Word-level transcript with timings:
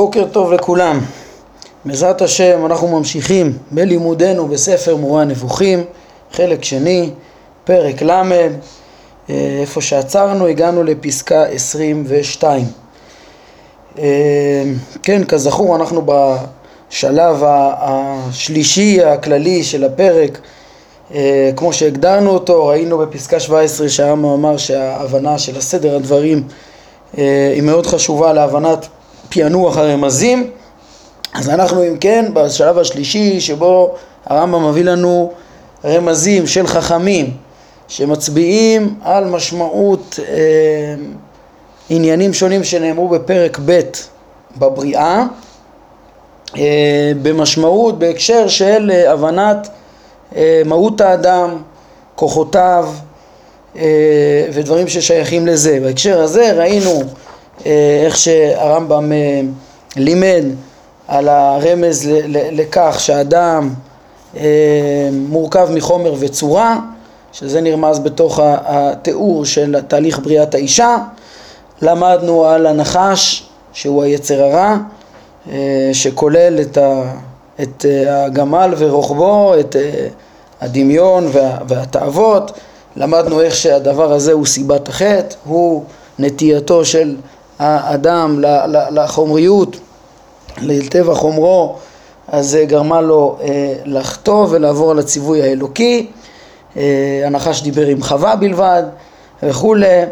בוקר 0.00 0.24
טוב 0.32 0.52
לכולם. 0.52 1.00
בעזרת 1.84 2.22
השם 2.22 2.66
אנחנו 2.66 2.88
ממשיכים 2.88 3.58
בלימודנו 3.70 4.48
בספר 4.48 4.96
מורה 4.96 5.22
הנבוכים, 5.22 5.84
חלק 6.32 6.64
שני, 6.64 7.10
פרק 7.64 8.02
ל', 8.02 8.10
אה, 8.10 8.48
איפה 9.60 9.80
שעצרנו 9.80 10.46
הגענו 10.46 10.82
לפסקה 10.82 11.42
22. 11.44 12.64
אה, 13.98 14.04
כן, 15.02 15.24
כזכור 15.24 15.76
אנחנו 15.76 16.06
בשלב 16.06 17.42
השלישי 17.46 19.04
הכללי 19.04 19.64
של 19.64 19.84
הפרק, 19.84 20.40
אה, 21.14 21.50
כמו 21.56 21.72
שהגדרנו 21.72 22.30
אותו, 22.30 22.66
ראינו 22.66 22.98
בפסקה 22.98 23.40
17 23.40 23.88
שהעם 23.88 24.24
אמר 24.24 24.56
שההבנה 24.56 25.38
של 25.38 25.58
הסדר 25.58 25.96
הדברים 25.96 26.42
היא 27.16 27.62
מאוד 27.62 27.86
חשובה 27.86 28.32
להבנת 28.32 28.86
פענוח 29.30 29.76
הרמזים 29.76 30.50
אז 31.34 31.48
אנחנו 31.48 31.82
אם 31.82 31.96
כן 32.00 32.30
בשלב 32.32 32.78
השלישי 32.78 33.40
שבו 33.40 33.94
הרמב"ם 34.26 34.68
מביא 34.68 34.84
לנו 34.84 35.32
רמזים 35.84 36.46
של 36.46 36.66
חכמים 36.66 37.36
שמצביעים 37.88 38.94
על 39.02 39.24
משמעות 39.24 40.18
אה, 40.28 40.94
עניינים 41.90 42.34
שונים 42.34 42.64
שנאמרו 42.64 43.08
בפרק 43.08 43.58
ב' 43.64 43.80
בבריאה 44.58 45.24
אה, 46.56 47.12
במשמעות, 47.22 47.98
בהקשר 47.98 48.48
של 48.48 48.90
אה, 48.94 49.12
הבנת 49.12 49.68
אה, 50.36 50.62
מהות 50.64 51.00
האדם, 51.00 51.56
כוחותיו 52.14 52.88
אה, 53.76 54.46
ודברים 54.52 54.88
ששייכים 54.88 55.46
לזה. 55.46 55.78
בהקשר 55.82 56.20
הזה 56.20 56.52
ראינו 56.52 57.02
איך 57.64 58.16
שהרמב"ם 58.16 59.12
אה, 59.12 59.40
לימד 59.96 60.44
על 61.08 61.28
הרמז 61.28 62.10
לכך 62.28 62.96
שהאדם 62.98 63.74
אה, 64.36 64.42
מורכב 65.12 65.68
מחומר 65.74 66.14
וצורה, 66.18 66.78
שזה 67.32 67.60
נרמז 67.60 67.98
בתוך 67.98 68.40
התיאור 68.42 69.44
של 69.44 69.76
תהליך 69.88 70.18
בריאת 70.18 70.54
האישה. 70.54 70.96
למדנו 71.82 72.46
על 72.46 72.66
הנחש, 72.66 73.48
שהוא 73.72 74.02
היצר 74.02 74.42
הרע, 74.42 74.76
שכולל 75.92 76.60
את, 76.60 76.78
את 77.62 77.84
הגמל 78.08 78.74
ורוחבו, 78.78 79.54
את 79.60 79.76
הדמיון 80.60 81.30
והתאוות. 81.68 82.52
למדנו 82.96 83.40
איך 83.40 83.54
שהדבר 83.56 84.12
הזה 84.12 84.32
הוא 84.32 84.46
סיבת 84.46 84.88
החטא, 84.88 85.34
הוא 85.44 85.84
נטייתו 86.18 86.84
של 86.84 87.16
האדם 87.60 88.40
לחומריות, 88.90 89.76
לטבע 90.62 91.14
חומרו, 91.14 91.76
אז 92.28 92.58
גרמה 92.66 93.00
לו 93.00 93.36
אה, 93.42 93.74
לחטוא 93.84 94.46
ולעבור 94.50 94.90
על 94.90 94.98
הציווי 94.98 95.42
האלוקי. 95.42 96.06
אה, 96.76 97.22
הנחש 97.26 97.62
דיבר 97.62 97.86
עם 97.86 98.02
חווה 98.02 98.36
בלבד 98.36 98.82
וכולי, 99.42 100.02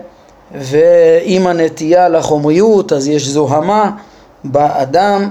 ועם 0.54 1.46
הנטייה 1.46 2.08
לחומריות 2.08 2.92
אז 2.92 3.08
יש 3.08 3.28
זוהמה 3.28 3.90
באדם. 4.44 5.28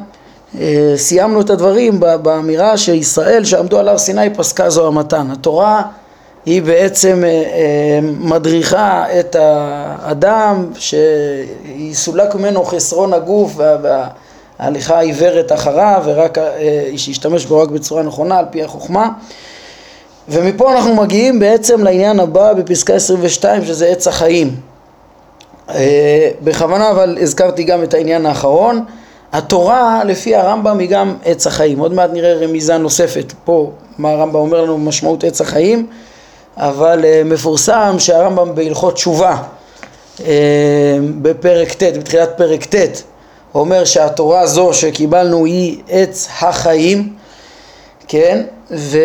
אה, 0.59 0.93
סיימנו 0.95 1.41
את 1.41 1.49
הדברים 1.49 1.99
באמירה 1.99 2.77
שישראל 2.77 3.43
שעמדו 3.43 3.79
על 3.79 3.87
הר 3.87 3.97
סיני 3.97 4.35
פסקה 4.35 4.69
זוהמתן. 4.69 5.31
התורה 5.31 5.81
היא 6.47 6.61
בעצם 6.61 7.23
אה, 7.23 7.29
אה, 7.29 7.99
מדריכה 8.19 9.05
את 9.19 9.35
האדם 9.39 10.65
שיסולק 10.75 12.35
ממנו 12.35 12.63
חסרון 12.63 13.13
הגוף 13.13 13.53
וההליכה 14.59 14.97
העיוורת 14.97 15.51
אחריו 15.51 16.01
ורק 16.05 16.37
אה, 16.37 16.43
שישתמש 16.97 17.45
בו 17.45 17.59
רק 17.59 17.69
בצורה 17.69 18.03
נכונה 18.03 18.37
על 18.37 18.45
פי 18.51 18.63
החוכמה. 18.63 19.09
ומפה 20.29 20.73
אנחנו 20.73 20.95
מגיעים 20.95 21.39
בעצם 21.39 21.83
לעניין 21.83 22.19
הבא 22.19 22.53
בפסקה 22.53 22.93
22 22.93 23.65
שזה 23.65 23.87
עץ 23.87 24.07
החיים. 24.07 24.55
בכוונה 26.43 26.91
אבל 26.91 27.17
הזכרתי 27.21 27.63
גם 27.63 27.83
את 27.83 27.93
העניין 27.93 28.25
האחרון. 28.25 28.85
התורה 29.33 30.03
לפי 30.03 30.35
הרמב"ם 30.35 30.79
היא 30.79 30.89
גם 30.89 31.15
עץ 31.25 31.47
החיים. 31.47 31.79
עוד 31.79 31.93
מעט 31.93 32.09
נראה 32.13 32.33
רמיזה 32.33 32.77
נוספת. 32.77 33.33
פה 33.45 33.71
מה 33.97 34.09
הרמב"ם 34.09 34.35
אומר 34.35 34.61
לנו 34.61 34.77
משמעות 34.77 35.23
עץ 35.23 35.41
החיים 35.41 35.87
אבל 36.57 37.03
uh, 37.03 37.27
מפורסם 37.27 37.95
שהרמב"ם 37.99 38.55
בהלכות 38.55 38.93
תשובה 38.93 39.37
uh, 40.17 40.21
בפרק 41.21 41.73
ט', 41.73 41.83
בתחילת 41.83 42.29
פרק 42.37 42.65
ט', 42.65 43.01
אומר 43.55 43.85
שהתורה 43.85 44.47
זו 44.47 44.73
שקיבלנו 44.73 45.45
היא 45.45 45.77
עץ 45.89 46.27
החיים, 46.41 47.13
כן, 48.07 48.43
ו... 48.71 48.99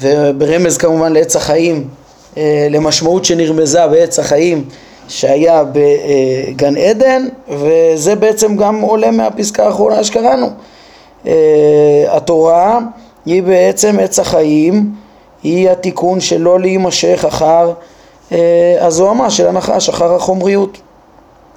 וברמז 0.00 0.76
כמובן 0.76 1.12
לעץ 1.12 1.36
החיים, 1.36 1.88
uh, 2.34 2.38
למשמעות 2.70 3.24
שנרמזה 3.24 3.86
בעץ 3.86 4.18
החיים 4.18 4.64
שהיה 5.08 5.64
בגן 5.72 6.76
עדן, 6.76 7.28
וזה 7.48 8.14
בעצם 8.14 8.56
גם 8.56 8.80
עולה 8.80 9.10
מהפסקה 9.10 9.66
האחרונה 9.66 10.04
שקראנו. 10.04 10.50
התורה 12.08 12.78
היא 13.26 13.42
בעצם 13.42 13.98
עץ 13.98 14.18
החיים 14.18 14.92
היא 15.42 15.70
התיקון 15.70 16.20
שלא 16.20 16.60
להימשך 16.60 17.24
אחר 17.28 17.72
אה, 18.32 18.76
הזוהמה 18.80 19.30
של 19.30 19.46
הנחש, 19.46 19.88
אחר 19.88 20.14
החומריות. 20.14 20.78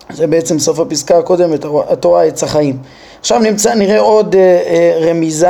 זה 0.09 0.27
בעצם 0.27 0.59
סוף 0.59 0.79
הפסקה 0.79 1.17
הקודמת, 1.17 1.65
התורה 1.89 2.23
עץ 2.23 2.43
החיים. 2.43 2.77
עכשיו 3.19 3.39
נמצא, 3.39 3.73
נראה 3.73 3.99
עוד 3.99 4.35
אה, 4.35 4.41
אה, 4.41 5.09
רמיזה 5.09 5.47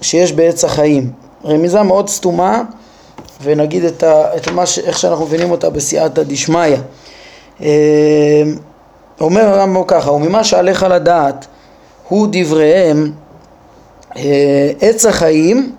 שיש 0.00 0.32
בעץ 0.32 0.64
החיים. 0.64 1.10
רמיזה 1.44 1.82
מאוד 1.82 2.08
סתומה, 2.08 2.62
ונגיד 3.42 3.84
את, 3.84 4.02
ה, 4.02 4.36
את 4.36 4.48
מה 4.48 4.66
ש, 4.66 4.78
איך 4.78 4.98
שאנחנו 4.98 5.24
מבינים 5.24 5.50
אותה 5.50 5.70
בסייעתא 5.70 6.22
דשמיא. 6.22 6.76
אומר 9.20 9.40
הרמב"ם 9.40 9.82
ככה, 9.86 10.12
וממה 10.12 10.44
שעליך 10.44 10.86
לדעת 10.90 11.46
הוא 12.08 12.28
דבריהם 12.32 13.12
עץ 14.80 15.06
החיים 15.06 15.72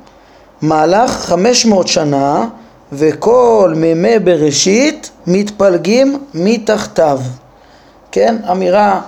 מהלך 0.61 1.11
חמש 1.11 1.65
מאות 1.65 1.87
שנה 1.87 2.45
וכל 2.91 3.73
מימי 3.75 4.19
בראשית 4.19 5.09
מתפלגים 5.27 6.17
מתחתיו. 6.33 7.19
כן, 8.11 8.35
אמירה 8.51 9.01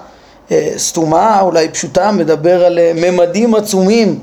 אה, 0.52 0.70
סתומה, 0.78 1.42
אולי 1.42 1.70
פשוטה, 1.70 2.12
מדבר 2.12 2.66
על 2.66 2.80
אה, 2.80 2.92
ממדים 2.96 3.56
עצומים 3.56 4.20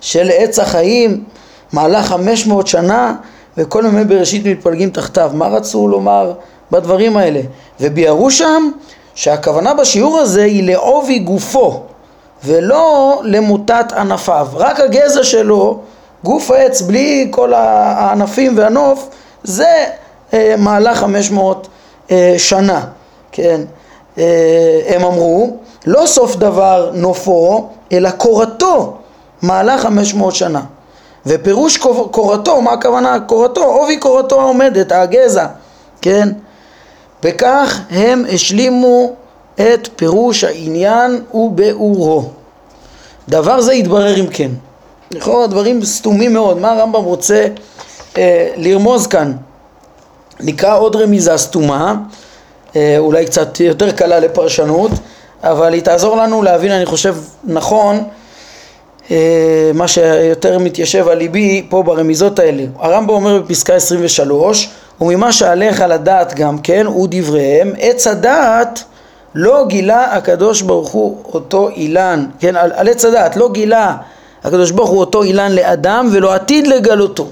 של 0.00 0.30
עץ 0.34 0.58
החיים, 0.58 1.24
מהלך 1.72 2.06
חמש 2.06 2.46
מאות 2.46 2.66
שנה 2.66 3.14
וכל 3.56 3.82
מימי 3.82 4.04
בראשית 4.04 4.46
מתפלגים 4.46 4.90
תחתיו. 4.90 5.30
מה 5.34 5.46
רצו 5.48 5.88
לומר 5.88 6.32
בדברים 6.70 7.16
האלה? 7.16 7.40
וביארו 7.80 8.30
שם 8.30 8.70
שהכוונה 9.14 9.74
בשיעור 9.74 10.18
הזה 10.18 10.44
היא 10.44 10.64
לעובי 10.64 11.18
גופו 11.18 11.82
ולא 12.44 13.20
למוטת 13.24 13.92
ענפיו, 13.92 14.48
רק 14.54 14.80
הגזע 14.80 15.24
שלו, 15.24 15.78
גוף 16.24 16.50
העץ 16.50 16.80
בלי 16.82 17.28
כל 17.30 17.54
הענפים 17.54 18.58
והנוף, 18.58 19.08
זה 19.42 19.84
אה, 20.34 20.54
מהלך 20.58 20.98
500 20.98 21.68
אה, 22.10 22.34
שנה, 22.38 22.84
כן, 23.32 23.60
אה, 24.18 24.80
הם 24.86 25.04
אמרו, 25.04 25.56
לא 25.86 26.06
סוף 26.06 26.36
דבר 26.36 26.90
נופו, 26.94 27.68
אלא 27.92 28.10
קורתו, 28.10 28.96
מהלך 29.42 29.82
500 29.82 30.34
שנה. 30.34 30.60
ופירוש 31.26 31.76
קורתו, 32.10 32.60
מה 32.60 32.72
הכוונה 32.72 33.20
קורתו? 33.20 33.64
עובי 33.64 33.96
קורתו 33.96 34.40
העומדת, 34.40 34.92
הגזע, 34.92 35.46
כן? 36.02 36.28
וכך 37.22 37.80
הם 37.90 38.24
השלימו 38.32 39.12
את 39.60 39.88
פירוש 39.96 40.44
העניין 40.44 41.22
וביאורו. 41.34 42.28
דבר 43.28 43.60
זה 43.60 43.74
יתברר 43.74 44.20
אם 44.20 44.26
כן. 44.26 44.50
לכאורה 45.10 45.46
דברים 45.46 45.84
סתומים 45.84 46.32
מאוד, 46.32 46.58
מה 46.58 46.72
הרמב"ם 46.72 47.02
רוצה 47.02 47.46
אה, 48.18 48.48
לרמוז 48.56 49.06
כאן? 49.06 49.32
נקרא 50.40 50.78
עוד 50.78 50.96
רמיזה 50.96 51.36
סתומה, 51.36 51.94
אה, 52.76 52.94
אולי 52.98 53.26
קצת 53.26 53.60
יותר 53.60 53.90
קלה 53.90 54.20
לפרשנות, 54.20 54.90
אבל 55.42 55.72
היא 55.72 55.82
תעזור 55.82 56.16
לנו 56.16 56.42
להבין, 56.42 56.72
אני 56.72 56.86
חושב, 56.86 57.16
נכון, 57.44 58.04
אה, 59.10 59.70
מה 59.74 59.88
שיותר 59.88 60.58
מתיישב 60.58 61.08
על 61.08 61.18
ליבי 61.18 61.66
פה 61.68 61.82
ברמיזות 61.82 62.38
האלה. 62.38 62.62
הרמב"ם 62.78 63.14
אומר 63.14 63.42
בפסקה 63.42 63.74
23, 63.74 64.70
וממה 65.00 65.32
שעליך 65.32 65.84
לדעת 65.88 66.34
גם 66.34 66.58
כן, 66.58 66.86
הוא 66.86 67.08
דבריהם, 67.10 67.72
עץ 67.78 68.06
הדעת 68.06 68.84
לא 69.34 69.64
גילה 69.68 70.16
הקדוש 70.16 70.62
ברוך 70.62 70.90
הוא 70.90 71.18
אותו 71.24 71.68
אילן, 71.68 72.26
כן, 72.38 72.56
על, 72.56 72.72
על 72.72 72.88
עץ 72.88 73.04
הדעת, 73.04 73.36
לא 73.36 73.48
גילה 73.52 73.96
הקדוש 74.44 74.70
ברוך 74.70 74.90
הוא 74.90 75.00
אותו 75.00 75.22
אילן 75.22 75.52
לאדם 75.52 76.08
ולא 76.12 76.34
עתיד 76.34 76.66
לגלותו. 76.66 77.26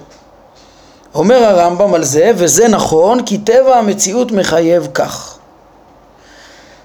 אומר 1.15 1.45
הרמב"ם 1.45 1.95
על 1.95 2.05
זה, 2.05 2.31
וזה 2.37 2.69
נכון, 2.69 3.23
כי 3.23 3.39
טבע 3.39 3.77
המציאות 3.77 4.33
מחייב 4.33 4.89
כך. 4.95 5.39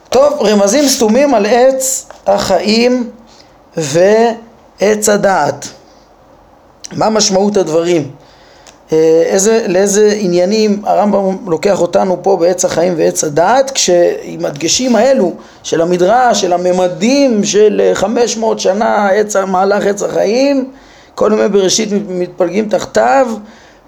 טוב, 0.10 0.34
רמזים 0.42 0.88
סתומים 0.88 1.34
על 1.34 1.46
עץ 1.46 2.08
החיים 2.28 3.10
ועץ 3.78 5.10
הדעת. 5.10 5.68
מה 6.92 7.10
משמעות 7.10 7.58
הדברים? 7.58 8.12
אה, 8.94 9.24
איזה, 9.26 9.66
לאיזה 9.68 10.14
עניינים 10.20 10.82
הרמב"ם 10.86 11.38
לוקח 11.48 11.82
אותנו 11.82 12.18
פה 12.24 12.38
בעץ 12.38 12.66
החיים 12.66 12.94
ועץ 12.98 13.24
הדעת 13.24 13.72
כשעם 13.72 14.46
הדגשים 14.46 14.96
האלו 14.96 15.34
של 15.64 15.82
המדרש, 15.82 16.42
של 16.42 16.54
הממדים 16.54 17.44
של 17.44 17.92
500 17.94 18.60
שנה 18.60 19.08
עץ, 19.08 19.36
מהלך 19.36 19.86
עץ 19.86 20.04
החיים 20.04 20.72
כל 21.16 21.32
ימי 21.34 21.50
בראשית 21.50 21.90
מתפלגים 22.10 22.70
תחתיו 22.70 23.28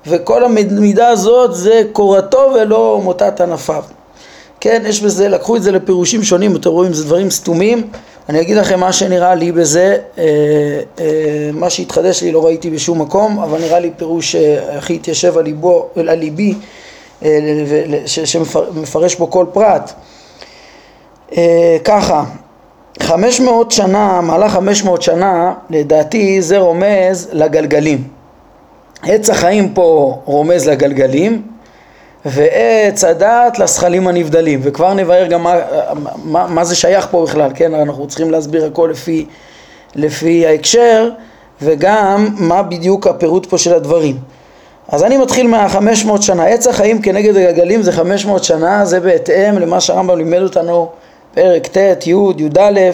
וכל 0.08 0.44
המידה 0.44 1.08
הזאת 1.08 1.56
זה 1.56 1.82
קורתו 1.92 2.52
ולא 2.56 3.02
מוטת 3.04 3.42
ענפיו. 3.42 3.84
כן, 4.60 4.84
יש 4.86 5.02
בזה, 5.02 5.30
לקחו 5.30 5.56
את 5.56 5.64
זה 5.64 5.72
לפירושים 5.72 6.24
שונים, 6.24 6.56
אתם 6.56 6.70
רואים, 6.70 6.94
זה 6.94 7.04
דברים 7.04 7.30
סתומים 7.30 7.88
אני 8.30 8.42
אגיד 8.42 8.58
לכם 8.58 8.80
מה 8.80 8.94
שנראה 8.94 9.36
לי 9.36 9.52
בזה, 9.52 9.98
אה, 10.18 10.24
אה, 11.00 11.50
מה 11.54 11.70
שהתחדש 11.70 12.24
לי 12.24 12.32
לא 12.32 12.46
ראיתי 12.46 12.70
בשום 12.70 13.02
מקום, 13.02 13.40
אבל 13.40 13.60
נראה 13.62 13.80
לי 13.80 13.92
פירוש 13.98 14.36
אה, 14.36 14.80
התיישב 14.90 15.38
על, 15.38 15.46
על 15.96 16.20
ליבי, 16.20 16.54
שמפרש 18.06 19.16
בו 19.16 19.32
כל 19.32 19.46
פרט. 19.54 19.94
ככה, 21.84 22.24
חמש 23.02 23.40
מאות 23.40 23.72
שנה, 23.72 24.22
מהלך 24.22 24.52
חמש 24.52 24.84
מאות 24.84 25.02
שנה, 25.02 25.54
לדעתי 25.70 26.42
זה 26.42 26.58
רומז 26.58 27.30
לגלגלים. 27.32 28.04
עץ 29.04 29.30
החיים 29.30 29.74
פה 29.74 30.20
רומז 30.26 30.68
לגלגלים, 30.68 31.42
ועץ 32.26 33.04
הדעת 33.04 33.60
לזכלים 33.60 34.08
הנבדלים, 34.08 34.60
וכבר 34.64 34.94
נבהר 34.94 35.28
גם 35.28 35.44
מה, 35.44 35.56
מה, 36.24 36.48
מה 36.48 36.64
זה 36.64 36.76
שייך 36.76 37.08
פה 37.12 37.26
בכלל, 37.28 37.52
כן? 37.56 37.74
אנחנו 37.74 38.08
צריכים 38.08 38.32
להסביר 38.32 38.66
הכל 38.66 38.90
לפי, 38.92 39.26
לפי 39.96 40.48
ההקשר, 40.48 41.10
וגם 41.62 42.28
מה 42.38 42.64
בדיוק 42.64 43.08
הפירוט 43.08 43.46
פה 43.46 43.58
של 43.58 43.74
הדברים. 43.74 44.18
אז 44.88 45.04
אני 45.04 45.18
מתחיל 45.18 45.48
מהחמש 45.48 46.06
מאות 46.06 46.24
שנה, 46.24 46.46
עץ 46.46 46.68
החיים 46.68 47.02
כנגד 47.02 47.38
הגלגלים 47.38 47.82
זה 47.82 47.92
חמש 47.92 48.26
מאות 48.26 48.44
שנה, 48.44 48.86
זה 48.86 49.00
בהתאם 49.00 49.58
למה 49.58 49.82
שהרמב"ם 49.82 50.18
לימד 50.18 50.42
אותנו 50.42 50.90
פרק 51.34 51.68
ט', 51.68 52.08
י', 52.08 52.12
י"א, 52.38 52.92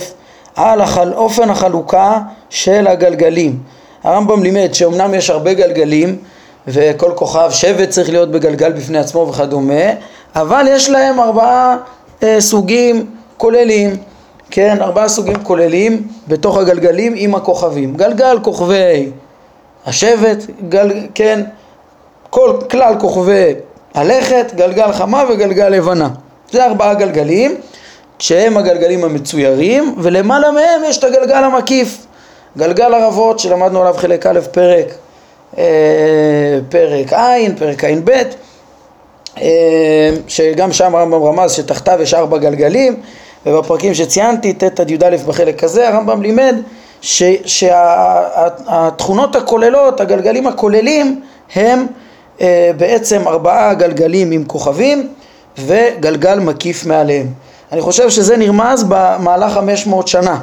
על 0.56 0.82
החל, 0.82 1.14
אופן 1.14 1.50
החלוקה 1.50 2.20
של 2.50 2.88
הגלגלים. 2.88 3.60
הרמב"ם 4.04 4.44
לימד 4.44 4.74
שאומנם 4.74 5.14
יש 5.14 5.30
הרבה 5.30 5.54
גלגלים, 5.54 6.18
וכל 6.68 7.12
כוכב 7.16 7.50
שבט 7.52 7.90
צריך 7.90 8.10
להיות 8.10 8.32
בגלגל 8.32 8.72
בפני 8.72 8.98
עצמו 8.98 9.28
וכדומה, 9.30 9.84
אבל 10.36 10.66
יש 10.70 10.90
להם 10.90 11.20
ארבעה 11.20 11.78
אה, 12.24 12.42
סוגים 12.42 13.06
כוללים, 13.38 13.98
כן, 14.52 14.78
ארבעה 14.82 15.10
סוגים 15.10 15.44
כוללים 15.44 16.08
בתוך 16.28 16.58
הגלגלים 16.58 17.14
עם 17.16 17.36
הכוכבים. 17.36 17.96
גלגל 17.96 18.40
כוכבי 18.42 19.10
השבט, 19.86 20.38
גל, 20.70 20.92
כן, 21.16 21.44
כל 22.30 22.58
כלל 22.72 22.96
כוכבי 23.00 23.54
הלכת, 23.94 24.52
גלגל 24.56 24.92
חמה 24.92 25.24
וגלגל 25.30 25.70
לבנה. 25.70 26.10
זה 26.52 26.66
ארבעה 26.66 26.94
גלגלים, 26.94 27.56
שהם 28.20 28.58
הגלגלים 28.58 29.04
המצוירים, 29.04 29.96
ולמעלה 29.98 30.52
מהם 30.52 30.82
יש 30.86 30.98
את 30.98 31.04
הגלגל 31.04 31.44
המקיף. 31.44 32.06
גלגל 32.58 32.94
ערבות 32.94 33.40
שלמדנו 33.40 33.82
עליו 33.82 33.94
חלק 33.98 34.26
א' 34.26 34.40
פרק 34.52 34.88
פרק 36.70 37.14
ע', 37.14 37.38
פרק 37.58 37.84
ע"ב, 37.84 38.10
אה, 39.38 40.10
שגם 40.28 40.74
שם 40.74 40.96
הרמב"ם 40.96 41.24
רמז 41.24 41.52
שתחתיו 41.52 42.02
יש 42.02 42.14
ארבע 42.14 42.38
גלגלים, 42.38 43.02
ובפרקים 43.46 43.94
שציינתי, 43.94 44.54
ט' 44.54 44.80
עד 44.80 44.92
י"א 44.92 45.18
בחלק 45.28 45.64
הזה, 45.64 45.90
הרמב"ם 45.90 46.22
לימד 46.22 46.56
שהתכונות 47.46 49.36
הכוללות, 49.36 50.02
הגלגלים 50.02 50.48
הכוללים, 50.48 51.22
הם 51.56 51.88
אה, 52.42 52.72
בעצם 52.78 53.28
ארבעה 53.28 53.74
גלגלים 53.74 54.32
עם 54.32 54.44
כוכבים 54.46 55.14
וגלגל 55.58 56.40
מקיף 56.40 56.86
מעליהם. 56.86 57.28
אני 57.72 57.82
חושב 57.82 58.10
שזה 58.10 58.38
נרמז 58.38 58.86
במהלך 58.90 59.54
500 59.54 60.08
שנה, 60.08 60.40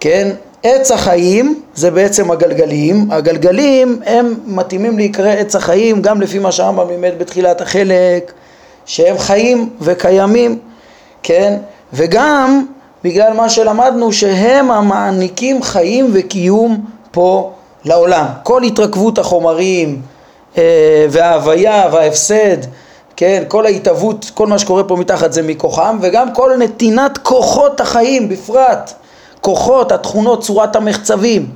כן? 0.00 0.28
עץ 0.62 0.90
החיים 0.90 1.62
זה 1.74 1.90
בעצם 1.90 2.30
הגלגלים, 2.30 3.08
הגלגלים 3.10 4.00
הם 4.06 4.34
מתאימים 4.46 4.96
להיקרא 4.96 5.30
עץ 5.30 5.56
החיים 5.56 6.02
גם 6.02 6.20
לפי 6.20 6.38
מה 6.38 6.52
שהרמב"ם 6.52 6.88
לימד 6.88 7.12
בתחילת 7.18 7.60
החלק 7.60 8.32
שהם 8.86 9.18
חיים 9.18 9.68
וקיימים, 9.80 10.58
כן? 11.22 11.56
וגם 11.92 12.66
בגלל 13.04 13.32
מה 13.32 13.48
שלמדנו 13.48 14.12
שהם 14.12 14.70
המעניקים 14.70 15.62
חיים 15.62 16.10
וקיום 16.12 16.84
פה 17.10 17.52
לעולם. 17.84 18.26
כל 18.42 18.62
התרכבות 18.62 19.18
החומרים 19.18 20.00
אה, 20.58 21.06
וההוויה 21.10 21.88
וההפסד, 21.92 22.56
כן? 23.16 23.42
כל 23.48 23.66
ההתהוות, 23.66 24.30
כל 24.34 24.46
מה 24.46 24.58
שקורה 24.58 24.84
פה 24.84 24.96
מתחת 24.96 25.32
זה 25.32 25.42
מכוחם 25.42 25.98
וגם 26.00 26.34
כל 26.34 26.56
נתינת 26.58 27.18
כוחות 27.18 27.80
החיים 27.80 28.28
בפרט 28.28 28.92
כוחות, 29.40 29.92
התכונות, 29.92 30.42
צורת 30.42 30.76
המחצבים, 30.76 31.46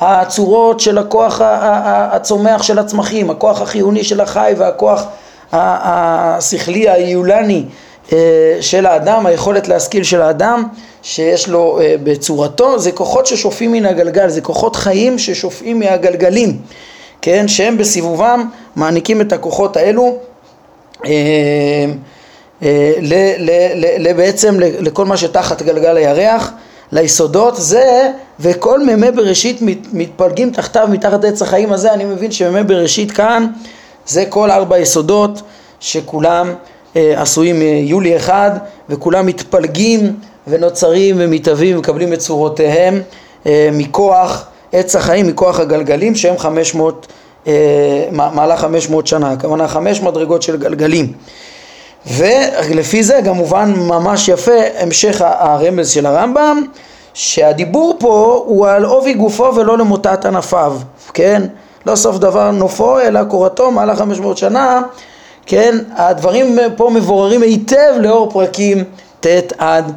הצורות 0.00 0.80
של 0.80 0.98
הכוח 0.98 1.40
הצומח 1.42 2.62
של 2.62 2.78
הצמחים, 2.78 3.30
הכוח 3.30 3.60
החיוני 3.60 4.04
של 4.04 4.20
החי 4.20 4.54
והכוח 4.56 5.02
השכלי 5.52 6.88
היולני 6.88 7.64
אה, 8.12 8.56
של 8.60 8.86
האדם, 8.86 9.26
היכולת 9.26 9.68
להשכיל 9.68 10.02
של 10.02 10.22
האדם 10.22 10.64
שיש 11.02 11.48
לו 11.48 11.80
אה, 11.80 11.94
בצורתו, 12.02 12.78
זה 12.78 12.92
כוחות 12.92 13.26
ששופעים 13.26 13.72
מן 13.72 13.86
הגלגל, 13.86 14.28
זה 14.28 14.40
כוחות 14.40 14.76
חיים 14.76 15.18
ששופעים 15.18 15.78
מהגלגלים, 15.78 16.58
כן, 17.22 17.48
שהם 17.48 17.78
בסיבובם 17.78 18.48
מעניקים 18.76 19.20
את 19.20 19.32
הכוחות 19.32 19.76
האלו 19.76 20.18
אה, 21.06 21.86
בעצם 24.16 24.56
לכל 24.60 25.04
מה 25.04 25.16
שתחת 25.16 25.62
גלגל 25.62 25.96
הירח 25.96 26.52
ליסודות 26.92 27.56
זה 27.56 28.10
וכל 28.40 28.84
מימי 28.84 29.10
בראשית 29.10 29.62
מת, 29.62 29.78
מתפלגים 29.92 30.50
תחתיו 30.50 30.88
מתחת 30.90 31.24
עץ 31.24 31.42
החיים 31.42 31.72
הזה. 31.72 31.92
אני 31.92 32.04
מבין 32.04 32.32
שמימי 32.32 32.62
בראשית 32.62 33.10
כאן 33.10 33.46
זה 34.06 34.24
כל 34.28 34.50
ארבע 34.50 34.78
יסודות 34.78 35.42
שכולם 35.80 36.54
אה, 36.96 37.22
עשויים 37.22 37.58
מיולי 37.58 38.16
אחד 38.16 38.50
וכולם 38.88 39.26
מתפלגים 39.26 40.16
ונוצרים 40.46 41.16
ומתהווים 41.18 41.76
ומקבלים 41.76 42.12
את 42.12 42.18
צורותיהם 42.18 43.02
אה, 43.46 43.68
מכוח 43.72 44.46
עץ 44.72 44.96
החיים, 44.96 45.26
מכוח 45.26 45.60
הגלגלים 45.60 46.14
שהם 46.14 46.38
חמש 46.38 46.74
מאות, 46.74 47.06
אה, 47.46 47.52
מהלך 48.12 48.60
חמש 48.60 48.90
מאות 48.90 49.06
שנה, 49.06 49.32
הכוונה 49.32 49.68
חמש 49.68 50.00
מדרגות 50.00 50.42
של 50.42 50.56
גלגלים 50.56 51.12
ולפי 52.06 53.02
זה 53.02 53.20
גם 53.24 53.34
מובן 53.34 53.74
ממש 53.76 54.28
יפה 54.28 54.60
המשך 54.78 55.22
הרמז 55.24 55.90
של 55.90 56.06
הרמב"ם 56.06 56.62
שהדיבור 57.14 57.96
פה 57.98 58.44
הוא 58.46 58.66
על 58.66 58.84
עובי 58.84 59.14
גופו 59.14 59.54
ולא 59.56 59.78
למוטת 59.78 60.24
ענפיו, 60.24 60.76
כן? 61.14 61.42
לא 61.86 61.96
סוף 61.96 62.18
דבר 62.18 62.50
נופו 62.50 63.00
אלא 63.00 63.24
קורתו 63.24 63.70
חמש 63.96 64.18
מאות 64.18 64.38
שנה, 64.38 64.82
כן? 65.46 65.78
הדברים 65.94 66.58
פה 66.76 66.90
מבוררים 66.94 67.42
היטב 67.42 67.94
לאור 68.00 68.30
פרקים 68.30 68.84
ט' 69.20 69.52
עד 69.58 69.92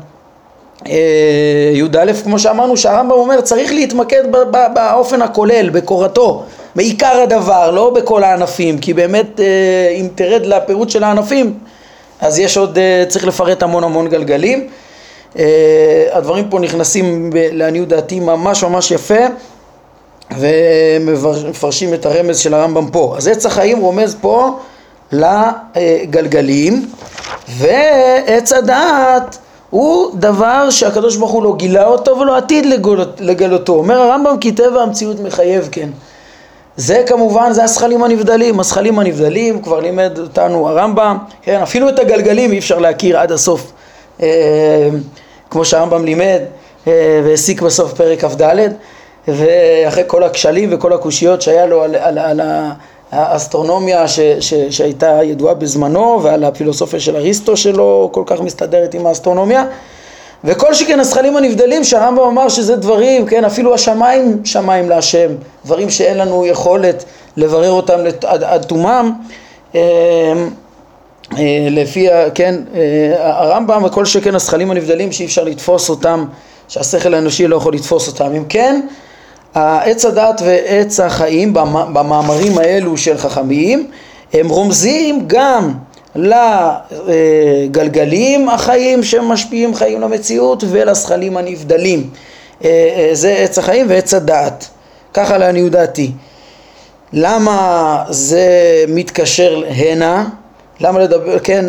אה, 0.87 1.71
י"א 1.73 2.13
כמו 2.23 2.39
שאמרנו 2.39 2.77
שהרמב"ם 2.77 3.11
אומר 3.11 3.41
צריך 3.41 3.73
להתמקד 3.73 4.23
באופן 4.73 5.21
הכולל, 5.21 5.69
בקורתו, 5.69 6.43
בעיקר 6.75 7.21
הדבר, 7.23 7.71
לא 7.71 7.89
בכל 7.89 8.23
הענפים 8.23 8.77
כי 8.77 8.93
באמת 8.93 9.39
אה, 9.39 9.45
אם 9.99 10.07
תרד 10.15 10.45
לפירוט 10.45 10.89
של 10.89 11.03
הענפים 11.03 11.53
אז 12.21 12.39
יש 12.39 12.57
עוד, 12.57 12.77
אה, 12.77 13.03
צריך 13.07 13.27
לפרט 13.27 13.63
המון 13.63 13.83
המון 13.83 14.07
גלגלים. 14.07 14.67
אה, 15.39 16.07
הדברים 16.11 16.49
פה 16.49 16.59
נכנסים 16.59 17.29
לעניות 17.33 17.87
דעתי 17.87 18.19
ממש 18.19 18.63
ממש 18.63 18.91
יפה 18.91 19.25
ומפרשים 20.37 21.93
את 21.93 22.05
הרמז 22.05 22.39
של 22.39 22.53
הרמב"ם 22.53 22.89
פה. 22.89 23.13
אז 23.17 23.27
עץ 23.27 23.45
החיים 23.45 23.79
רומז 23.79 24.15
פה 24.21 24.59
לגלגלים 25.11 26.89
ועץ 27.57 28.53
הדעת 28.53 29.37
הוא 29.69 30.11
דבר 30.13 30.69
שהקדוש 30.69 31.15
ברוך 31.15 31.31
הוא 31.31 31.43
לא 31.43 31.55
גילה 31.57 31.85
אותו 31.85 32.17
ולא 32.17 32.37
עתיד 32.37 32.65
לגלותו. 33.19 33.73
אומר 33.73 34.01
הרמב"ם 34.01 34.37
כי 34.41 34.51
טבע 34.51 34.81
המציאות 34.81 35.19
מחייב 35.19 35.69
כן. 35.71 35.89
זה 36.79 37.03
כמובן, 37.05 37.51
זה 37.53 37.63
הזכלים 37.63 38.03
הנבדלים, 38.03 38.59
הזכלים 38.59 38.99
הנבדלים, 38.99 39.61
כבר 39.61 39.79
לימד 39.79 40.19
אותנו 40.19 40.69
הרמב"ם, 40.69 41.17
כן, 41.41 41.61
אפילו 41.61 41.89
את 41.89 41.99
הגלגלים 41.99 42.51
אי 42.51 42.59
אפשר 42.59 42.79
להכיר 42.79 43.19
עד 43.19 43.31
הסוף, 43.31 43.71
אה, 44.21 44.89
כמו 45.49 45.65
שהרמב"ם 45.65 46.05
לימד 46.05 46.39
אה, 46.87 47.21
והסיק 47.23 47.61
בסוף 47.61 47.93
פרק 47.93 48.25
כ"ד, 48.25 48.57
ואחרי 49.27 50.03
כל 50.07 50.23
הכשלים 50.23 50.69
וכל 50.71 50.93
הקושיות 50.93 51.41
שהיה 51.41 51.65
לו 51.65 51.83
על, 51.83 51.95
על, 51.95 52.17
על 52.17 52.41
האסטרונומיה 53.11 54.07
ש, 54.07 54.19
ש, 54.19 54.53
שהייתה 54.53 55.19
ידועה 55.23 55.53
בזמנו 55.53 56.19
ועל 56.23 56.43
הפילוסופיה 56.43 56.99
של 56.99 57.15
אריסטו 57.15 57.57
שלו 57.57 58.09
כל 58.11 58.23
כך 58.25 58.41
מסתדרת 58.41 58.93
עם 58.93 59.05
האסטרונומיה, 59.05 59.65
וכל 60.43 60.73
שכן 60.73 60.99
הזכלים 60.99 61.37
הנבדלים 61.37 61.83
שהרמב"ם 61.83 62.23
אמר 62.23 62.49
שזה 62.49 62.75
דברים, 62.75 63.25
כן, 63.25 63.45
אפילו 63.45 63.73
השמיים 63.73 64.41
שמיים 64.45 64.89
להשם, 64.89 65.29
דברים 65.65 65.89
שאין 65.89 66.17
לנו 66.17 66.45
יכולת 66.45 67.05
לברר 67.37 67.71
אותם 67.71 67.99
עד, 68.27 68.43
עד 68.43 68.63
תומם, 68.63 69.11
אה, 69.75 69.81
אה, 71.37 71.67
לפי, 71.71 72.07
כן, 72.35 72.55
אה, 72.75 73.13
הרמב"ם 73.19 73.83
וכל 73.83 74.05
שכן 74.05 74.35
הזכלים 74.35 74.71
הנבדלים 74.71 75.11
שאי 75.11 75.25
אפשר 75.25 75.43
לתפוס 75.43 75.89
אותם, 75.89 76.25
שהשכל 76.67 77.13
האנושי 77.13 77.47
לא 77.47 77.55
יכול 77.55 77.73
לתפוס 77.73 78.07
אותם. 78.07 78.33
אם 78.35 78.43
כן, 78.49 78.81
עץ 79.53 80.05
הדת 80.05 80.41
ועץ 80.45 80.99
החיים 80.99 81.53
במאמרים 81.93 82.57
האלו 82.57 82.97
של 82.97 83.17
חכמים 83.17 83.87
הם 84.33 84.49
רומזים 84.49 85.23
גם 85.27 85.73
לגלגלים 87.65 88.49
החיים 88.49 89.03
שמשפיעים 89.03 89.75
חיים 89.75 90.01
למציאות 90.01 90.63
ולזכלים 90.69 91.37
הנבדלים. 91.37 92.09
אה, 92.63 92.69
אה, 92.69 93.09
זה 93.13 93.31
עץ 93.31 93.57
החיים 93.57 93.85
ועץ 93.89 94.13
הדעת. 94.13 94.67
ככה 95.13 95.37
לעניות 95.37 95.71
דעתי. 95.71 96.11
למה 97.13 98.03
זה 98.09 98.49
מתקשר 98.87 99.63
הנה? 99.69 100.25
למה 100.79 100.99
לדבר, 100.99 101.39
כן, 101.39 101.65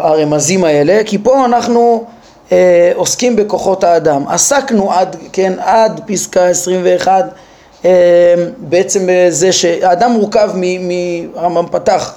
הרמזים 0.00 0.64
האלה? 0.64 1.00
כי 1.06 1.18
פה 1.18 1.44
אנחנו 1.44 2.04
אה, 2.52 2.92
עוסקים 2.94 3.36
בכוחות 3.36 3.84
האדם. 3.84 4.28
עסקנו 4.28 4.92
עד, 4.92 5.16
כן, 5.32 5.52
עד 5.58 6.00
פסקה 6.06 6.46
21 6.46 7.24
אה, 7.84 7.90
בעצם 8.58 9.08
בזה 9.08 9.52
שהאדם 9.52 10.10
מורכב, 10.10 10.50
הרמב"ם 11.34 11.66
פתח, 11.70 12.14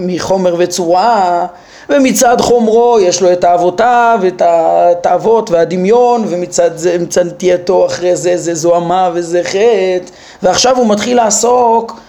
מחומר 0.00 0.54
וצורה 0.58 1.46
ומצד 1.88 2.40
חומרו 2.40 2.98
יש 3.00 3.22
לו 3.22 3.32
את 3.32 3.44
האבותיו, 3.44 4.20
את 4.26 4.42
התאוות 4.44 5.50
והדמיון 5.50 6.24
ומצד 6.28 6.70
זה, 6.76 6.96
מצד 7.00 7.26
נטייתו 7.26 7.86
אחרי 7.86 8.16
זה 8.16 8.36
זה 8.36 8.54
זוהמה 8.54 9.10
וזה 9.14 9.42
חטא 9.44 10.12
ועכשיו 10.42 10.76
הוא 10.76 10.86
מתחיל 10.86 11.16
לעסוק 11.16 12.00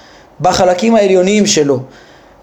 בחלקים 0.42 0.96
העליוניים 0.96 1.46
שלו. 1.46 1.80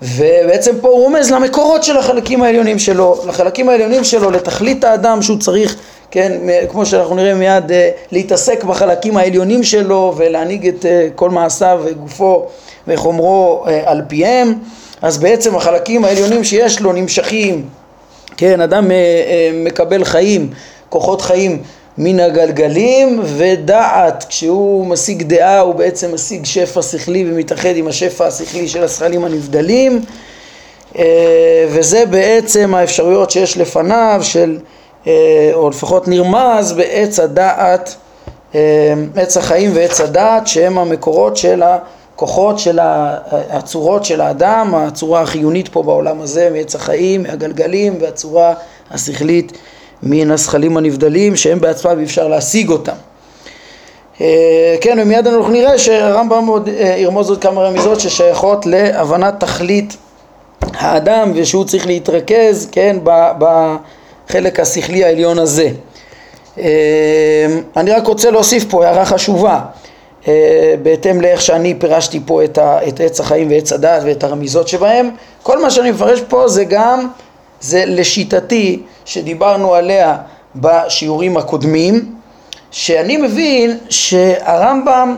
ובעצם 0.03 0.75
פה 0.81 0.89
הוא 0.89 1.03
רומז 1.03 1.31
למקורות 1.31 1.85
של 1.85 1.97
החלקים 1.97 2.43
העליונים 2.43 2.79
שלו, 2.79 3.17
לחלקים 3.27 3.69
העליונים 3.69 4.05
שלו, 4.05 4.31
לתכלית 4.31 4.85
האדם 4.85 5.23
שהוא 5.23 5.39
צריך, 5.39 5.77
כן, 6.11 6.33
כמו 6.69 6.87
שאנחנו 6.87 7.15
נראה 7.15 7.35
מיד, 7.35 7.73
אה, 7.73 7.91
להתעסק 8.13 8.65
בחלקים 8.65 9.17
העליונים 9.17 9.63
שלו 9.63 10.15
ולהנהיג 10.17 10.69
את 10.69 10.87
אה, 10.87 11.09
כל 11.15 11.31
מעשיו 11.31 11.81
וגופו 11.85 12.47
וחומרו 12.91 13.65
אה, 13.69 13.83
על 13.85 14.03
פיהם, 14.09 14.55
אז 15.03 15.19
בעצם 15.19 15.57
החלקים 15.57 16.05
העליונים 16.05 16.45
שיש 16.45 16.81
לו 16.81 16.93
נמשכים, 16.93 17.69
כן, 18.37 18.61
אדם 18.61 18.91
מקבל 19.53 20.05
חיים, 20.05 20.51
כוחות 20.89 21.23
חיים 21.23 21.63
מן 21.99 22.21
הגלגלים 22.21 23.21
ודעת, 23.25 24.25
כשהוא 24.29 24.87
משיג 24.87 25.23
דעה 25.23 25.61
הוא 25.61 25.75
בעצם 25.75 26.15
משיג 26.15 26.45
שפע 26.45 26.83
שכלי 26.83 27.31
ומתאחד 27.31 27.77
עם 27.77 27.89
השפע 27.89 28.27
השכלי 28.27 28.69
של 28.69 28.85
השכלים 28.85 29.25
הנבדלים. 29.25 30.03
אה, 30.99 31.67
וזה 31.69 32.07
בעצם 32.07 32.75
האפשרויות 32.75 33.31
שיש 33.31 33.57
לפניו 33.57 34.21
של, 34.23 34.59
אה, 35.07 35.51
או 35.55 35.71
לפחות 35.71 36.09
נרמז 36.09 36.73
בעץ 36.73 37.21
הדעת, 37.21 37.95
אה, 38.55 38.95
עץ 39.17 39.37
החיים 39.37 39.71
ועץ 39.75 40.01
הדעת 40.01 40.47
שהם 40.47 40.79
המקורות 40.79 41.37
של 41.37 41.63
הכוחות 42.21 42.59
של 42.59 42.79
הצורות 43.51 44.05
של 44.05 44.21
האדם, 44.21 44.75
הצורה 44.75 45.21
החיונית 45.21 45.69
פה 45.69 45.83
בעולם 45.83 46.21
הזה 46.21 46.51
מעץ 46.53 46.75
החיים, 46.75 47.23
מהגלגלים 47.23 47.99
והצורה 48.01 48.55
השכלית 48.91 49.53
מן 50.03 50.31
הזכלים 50.31 50.77
הנבדלים 50.77 51.37
שהם 51.37 51.61
בעצמם 51.61 51.99
אי 51.99 52.05
אפשר 52.05 52.29
להשיג 52.29 52.71
אותם. 52.71 52.93
אה, 54.21 54.77
כן, 54.81 54.99
ומיד 55.03 55.27
אנחנו 55.27 55.49
נראה 55.49 55.79
שהרמב"ם 55.79 56.47
עוד 56.47 56.69
אה, 56.69 56.95
ירמוז 56.99 57.31
עוד 57.31 57.43
כמה 57.43 57.63
רמיזות 57.63 58.01
ששייכות 58.01 58.67
להבנת 58.67 59.35
תכלית 59.41 59.97
האדם 60.75 61.33
ושהוא 61.35 61.65
צריך 61.65 61.87
להתרכז, 61.87 62.69
כן, 62.73 62.97
בחלק 63.39 64.61
השכלי 64.61 65.05
העליון 65.05 65.39
הזה. 65.39 65.69
אה, 66.59 66.65
אני 67.77 67.91
רק 67.91 68.07
רוצה 68.07 68.31
להוסיף 68.31 68.65
פה 68.71 68.87
הערה 68.87 69.05
חשובה 69.05 69.61
בהתאם 70.83 71.21
לאיך 71.21 71.41
שאני 71.41 71.75
פירשתי 71.75 72.21
פה 72.27 72.45
את 72.89 73.01
עץ 73.01 73.21
החיים 73.21 73.51
ועץ 73.51 73.73
הדת 73.73 74.03
ואת 74.05 74.25
הרמיזות 74.25 74.69
שבהם 74.69 75.11
כל 75.43 75.63
מה 75.63 75.71
שאני 75.71 75.91
מפרש 75.91 76.21
פה 76.29 76.49
זה 76.49 76.65
גם 76.65 77.09
זה 77.61 77.85
לשיטתי 77.87 78.83
שדיברנו 79.05 79.75
עליה 79.75 80.17
בשיעורים 80.57 81.37
הקודמים, 81.37 82.15
שאני 82.71 83.17
מבין 83.17 83.79
שהרמב"ם 83.91 85.17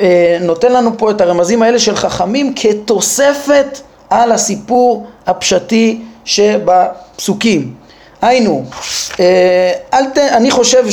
אה, 0.00 0.38
נותן 0.40 0.72
לנו 0.72 0.98
פה 0.98 1.10
את 1.10 1.20
הרמזים 1.20 1.62
האלה 1.62 1.78
של 1.78 1.96
חכמים 1.96 2.52
כתוספת 2.56 3.78
על 4.10 4.32
הסיפור 4.32 5.06
הפשטי 5.26 6.00
שבפסוקים. 6.24 7.74
היינו, 8.22 8.64
אה, 9.20 9.72
אל 9.94 10.04
ת, 10.04 10.18
אני 10.18 10.50
חושב 10.50 10.84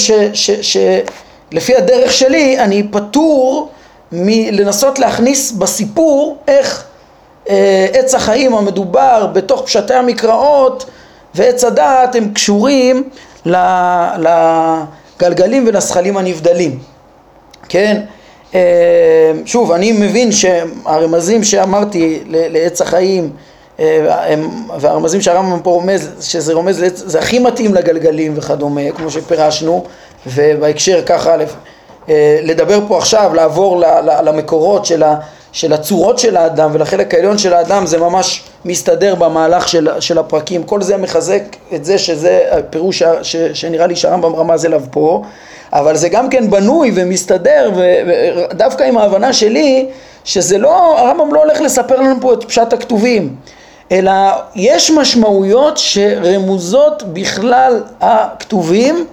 שלפי 1.52 1.76
הדרך 1.76 2.12
שלי 2.12 2.60
אני 2.60 2.84
פטור 2.92 3.70
מלנסות 4.12 5.00
להכניס 5.00 5.52
בסיפור 5.52 6.38
איך 6.48 6.86
אה, 7.50 7.88
עץ 7.94 8.16
החיים 8.16 8.56
המדובר 8.56 9.28
בתוך 9.34 9.62
פשטי 9.66 9.94
המקראות 9.94 10.86
ועץ 11.36 11.64
הדעת 11.64 12.16
הם 12.16 12.34
קשורים 12.34 13.10
לגלגלים 15.20 15.68
ולזכלים 15.68 16.18
הנבדלים, 16.18 16.80
כן? 17.70 18.02
אה, 18.56 19.32
שוב, 19.46 19.72
אני 19.72 19.92
מבין 19.92 20.32
שהרמזים 20.32 21.44
שאמרתי 21.44 22.20
לעץ 22.28 22.82
החיים 22.82 23.30
אה, 23.80 24.36
והרמזים 24.80 25.22
שהרמב"ם 25.22 25.60
פה 25.60 25.70
רומז, 25.70 26.10
שזה 26.22 26.54
רומז, 26.54 26.84
זה 26.94 27.20
הכי 27.20 27.40
מתאים 27.40 27.74
לגלגלים 27.74 28.34
וכדומה, 28.36 28.92
כמו 28.96 29.12
שפירשנו, 29.12 29.86
ובהקשר 30.28 31.02
ככה 31.06 31.36
לדבר 32.44 32.80
פה 32.88 32.98
עכשיו, 32.98 33.34
לעבור 33.34 33.84
למקורות 34.24 34.86
של. 34.86 35.04
של 35.52 35.74
הצורות 35.74 36.20
של 36.20 36.38
האדם 36.38 36.70
ולחלק 36.74 37.14
העליון 37.14 37.38
של 37.38 37.54
האדם 37.54 37.86
זה 37.86 37.98
ממש 37.98 38.44
מסתדר 38.66 39.16
במהלך 39.16 39.68
של, 39.68 39.90
של 40.00 40.18
הפרקים 40.18 40.64
כל 40.64 40.82
זה 40.82 40.98
מחזק 40.98 41.42
את 41.76 41.86
זה 41.86 41.98
שזה 41.98 42.40
הפירוש 42.52 43.04
ש, 43.22 43.36
שנראה 43.36 43.88
לי 43.88 43.96
שהרמב"ם 43.96 44.36
רמז 44.36 44.66
אליו 44.66 44.82
פה 44.92 45.24
אבל 45.74 45.96
זה 45.96 46.10
גם 46.10 46.30
כן 46.30 46.50
בנוי 46.50 46.92
ומסתדר 46.96 47.72
ודווקא 47.76 48.84
עם 48.84 48.98
ההבנה 48.98 49.34
שלי 49.34 49.86
שזה 50.24 50.58
לא, 50.58 51.00
הרמב"ם 51.00 51.34
לא 51.34 51.40
הולך 51.40 51.62
לספר 51.62 51.96
לנו 51.96 52.16
פה 52.22 52.34
את 52.34 52.44
פשט 52.44 52.74
הכתובים 52.74 53.36
אלא 53.92 54.12
יש 54.56 54.92
משמעויות 54.92 55.78
שרמוזות 55.78 57.04
בכלל 57.14 57.84
הכתובים 58.02 59.06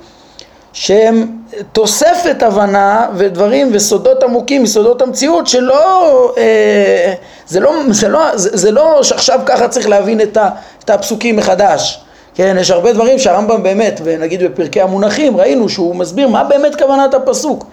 שהם 0.76 1.26
תוספת 1.72 2.42
הבנה 2.42 3.08
ודברים 3.14 3.70
וסודות 3.72 4.22
עמוקים 4.22 4.62
מסודות 4.62 5.02
המציאות 5.02 5.46
שלא, 5.46 6.34
אה, 6.38 7.14
זה 7.46 7.60
לא, 7.60 7.72
זה 7.90 8.08
לא, 8.08 8.20
זה, 8.34 8.70
לא 8.70 9.02
שעכשיו 9.02 9.40
ככה 9.46 9.68
צריך 9.68 9.88
להבין 9.88 10.20
את, 10.20 10.90
הפסוקים 10.90 11.36
מחדש, 11.36 12.04
כן, 12.34 12.56
יש 12.60 12.70
הרבה 12.70 12.92
דברים 12.92 13.18
שהרמב"ם 13.18 13.62
באמת, 13.62 14.00
נגיד 14.20 14.42
בפרקי 14.42 14.80
המונחים, 14.80 15.36
ראינו 15.36 15.68
שהוא 15.68 15.96
מסביר 15.96 16.28
מה 16.28 16.44
באמת 16.44 16.76
כוונת 16.82 17.14
הפסוק, 17.14 17.66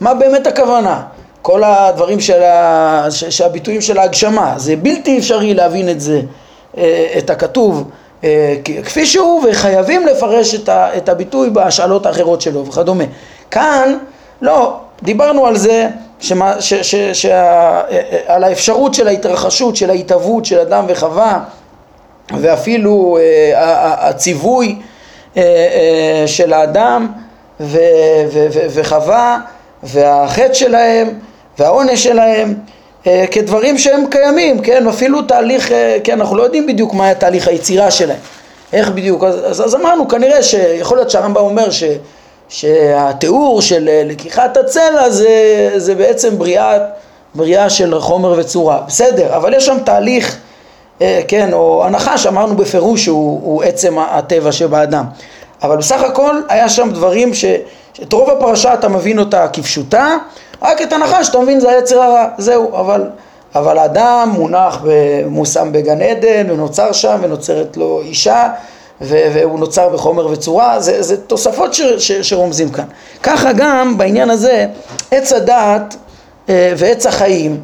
מה 0.00 0.14
באמת 0.14 0.46
הכוונה, 0.46 1.02
כל 1.42 1.64
הדברים 1.64 2.20
של 2.20 2.42
ה, 2.42 3.06
שהביטויים 3.10 3.80
של 3.80 3.98
ההגשמה, 3.98 4.54
זה 4.56 4.76
בלתי 4.76 5.18
אפשרי 5.18 5.54
להבין 5.54 5.88
את 5.88 6.00
זה, 6.00 6.20
אה, 6.78 7.06
את 7.18 7.30
הכתוב 7.30 7.90
כפי 8.84 9.06
שהוא 9.06 9.46
וחייבים 9.50 10.06
לפרש 10.06 10.54
את 10.68 11.08
הביטוי 11.08 11.50
בהשאלות 11.50 12.06
האחרות 12.06 12.40
שלו 12.40 12.66
וכדומה. 12.66 13.04
כאן 13.50 13.98
לא, 14.42 14.76
דיברנו 15.02 15.46
על 15.46 15.56
זה, 15.56 15.88
שמה, 16.20 16.60
ש, 16.60 16.74
ש, 16.74 16.94
ש, 16.94 17.26
אה, 17.26 17.80
על 18.26 18.44
האפשרות 18.44 18.94
של 18.94 19.08
ההתרחשות, 19.08 19.76
של 19.76 19.90
ההתהוות 19.90 20.44
של 20.44 20.58
אדם 20.58 20.84
וחווה 20.88 21.40
ואפילו 22.40 23.18
אה, 23.20 24.08
הציווי 24.08 24.78
של 26.26 26.52
האדם 26.52 27.08
ו, 27.60 27.78
ו, 28.32 28.46
ו, 28.52 28.60
וחווה 28.70 29.38
והחטא 29.82 30.52
שלהם 30.52 31.08
והעונש 31.58 32.04
שלהם 32.04 32.48
אה, 32.48 32.54
כדברים 33.30 33.78
שהם 33.78 34.04
קיימים, 34.10 34.58
כן, 34.58 34.88
אפילו 34.88 35.22
תהליך, 35.22 35.72
אה, 35.72 35.96
כן, 36.04 36.20
אנחנו 36.20 36.36
לא 36.36 36.42
יודעים 36.42 36.66
בדיוק 36.66 36.94
מה 36.94 37.04
היה 37.04 37.14
תהליך 37.14 37.48
היצירה 37.48 37.90
שלהם, 37.90 38.18
איך 38.72 38.90
בדיוק, 38.90 39.24
אז, 39.24 39.60
אז 39.64 39.74
אמרנו 39.74 40.08
כנראה 40.08 40.42
שיכול 40.42 40.96
להיות 40.96 41.10
שהרמב"ם 41.10 41.42
אומר 41.42 41.70
ש, 41.70 41.84
שהתיאור 42.48 43.62
של 43.62 43.88
אה, 43.88 44.02
לקיחת 44.04 44.56
הצלע 44.56 45.10
זה, 45.10 45.28
זה 45.76 45.94
בעצם 45.94 46.38
בריאה, 46.38 46.78
בריאה 47.34 47.70
של 47.70 48.00
חומר 48.00 48.34
וצורה, 48.38 48.80
בסדר, 48.86 49.36
אבל 49.36 49.54
יש 49.54 49.66
שם 49.66 49.76
תהליך, 49.84 50.38
כן, 51.28 51.52
או 51.52 51.84
הנחה 51.86 52.18
שאמרנו 52.18 52.56
בפירוש 52.56 53.04
שהוא 53.04 53.62
עצם 53.62 53.98
הטבע 53.98 54.52
שבאדם, 54.52 55.04
אבל 55.62 55.76
בסך 55.76 56.02
הכל 56.02 56.40
היה 56.48 56.68
שם 56.68 56.90
דברים 56.90 57.34
ש... 57.34 57.44
שאת 57.94 58.12
רוב 58.12 58.30
הפרשה 58.30 58.74
אתה 58.74 58.88
מבין 58.88 59.18
אותה 59.18 59.48
כפשוטה, 59.48 60.16
רק 60.64 60.82
את 60.82 60.92
הנחש 60.92 61.28
אתה 61.28 61.38
מבין 61.38 61.60
זה 61.60 61.70
היצר 61.70 62.02
הרע, 62.02 62.26
זהו, 62.38 62.76
אבל, 62.80 63.04
אבל 63.54 63.78
האדם 63.78 64.30
מונח, 64.32 64.84
מושם 65.26 65.68
בגן 65.72 66.02
עדן 66.02 66.50
ונוצר 66.50 66.92
שם 66.92 67.18
ונוצרת 67.22 67.76
לו 67.76 68.00
אישה 68.00 68.48
והוא 69.00 69.58
נוצר 69.58 69.88
בחומר 69.88 70.26
וצורה, 70.26 70.80
זה, 70.80 71.02
זה 71.02 71.16
תוספות 71.16 71.74
ש, 71.74 71.82
ש, 71.82 72.12
שרומזים 72.12 72.70
כאן. 72.70 72.84
ככה 73.22 73.52
גם 73.52 73.98
בעניין 73.98 74.30
הזה 74.30 74.66
עץ 75.10 75.32
הדעת 75.32 75.96
אה, 76.48 76.72
ועץ 76.76 77.06
החיים, 77.06 77.60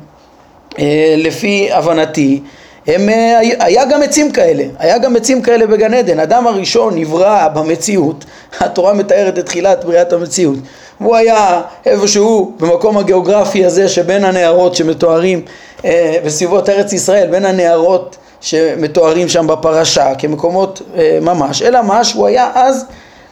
אה, 0.78 1.14
לפי 1.16 1.72
הבנתי, 1.72 2.40
הם, 2.86 3.08
אה, 3.08 3.40
היה 3.60 3.84
גם 3.84 4.02
עצים 4.02 4.32
כאלה, 4.32 4.64
היה 4.78 4.98
גם 4.98 5.16
עצים 5.16 5.42
כאלה 5.42 5.66
בגן 5.66 5.94
עדן. 5.94 6.20
אדם 6.20 6.46
הראשון 6.46 6.98
נברא 6.98 7.48
במציאות, 7.48 8.24
התורה 8.60 8.92
מתארת 8.92 9.38
את 9.38 9.46
תחילת 9.46 9.84
בריאת 9.84 10.12
המציאות. 10.12 10.58
והוא 11.00 11.16
היה 11.16 11.62
איפשהו 11.86 12.52
במקום 12.60 12.98
הגיאוגרפי 12.98 13.64
הזה 13.64 13.88
שבין 13.88 14.24
הנערות 14.24 14.74
שמתוארים 14.74 15.42
אה, 15.84 16.16
בסביבות 16.24 16.68
ארץ 16.68 16.92
ישראל, 16.92 17.28
בין 17.30 17.44
הנערות 17.44 18.16
שמתוארים 18.40 19.28
שם 19.28 19.46
בפרשה 19.46 20.14
כמקומות 20.14 20.82
אה, 20.96 21.18
ממש, 21.22 21.62
אלא 21.62 21.82
מה 21.82 22.04
שהוא 22.04 22.26
היה 22.26 22.50
אז 22.54 22.86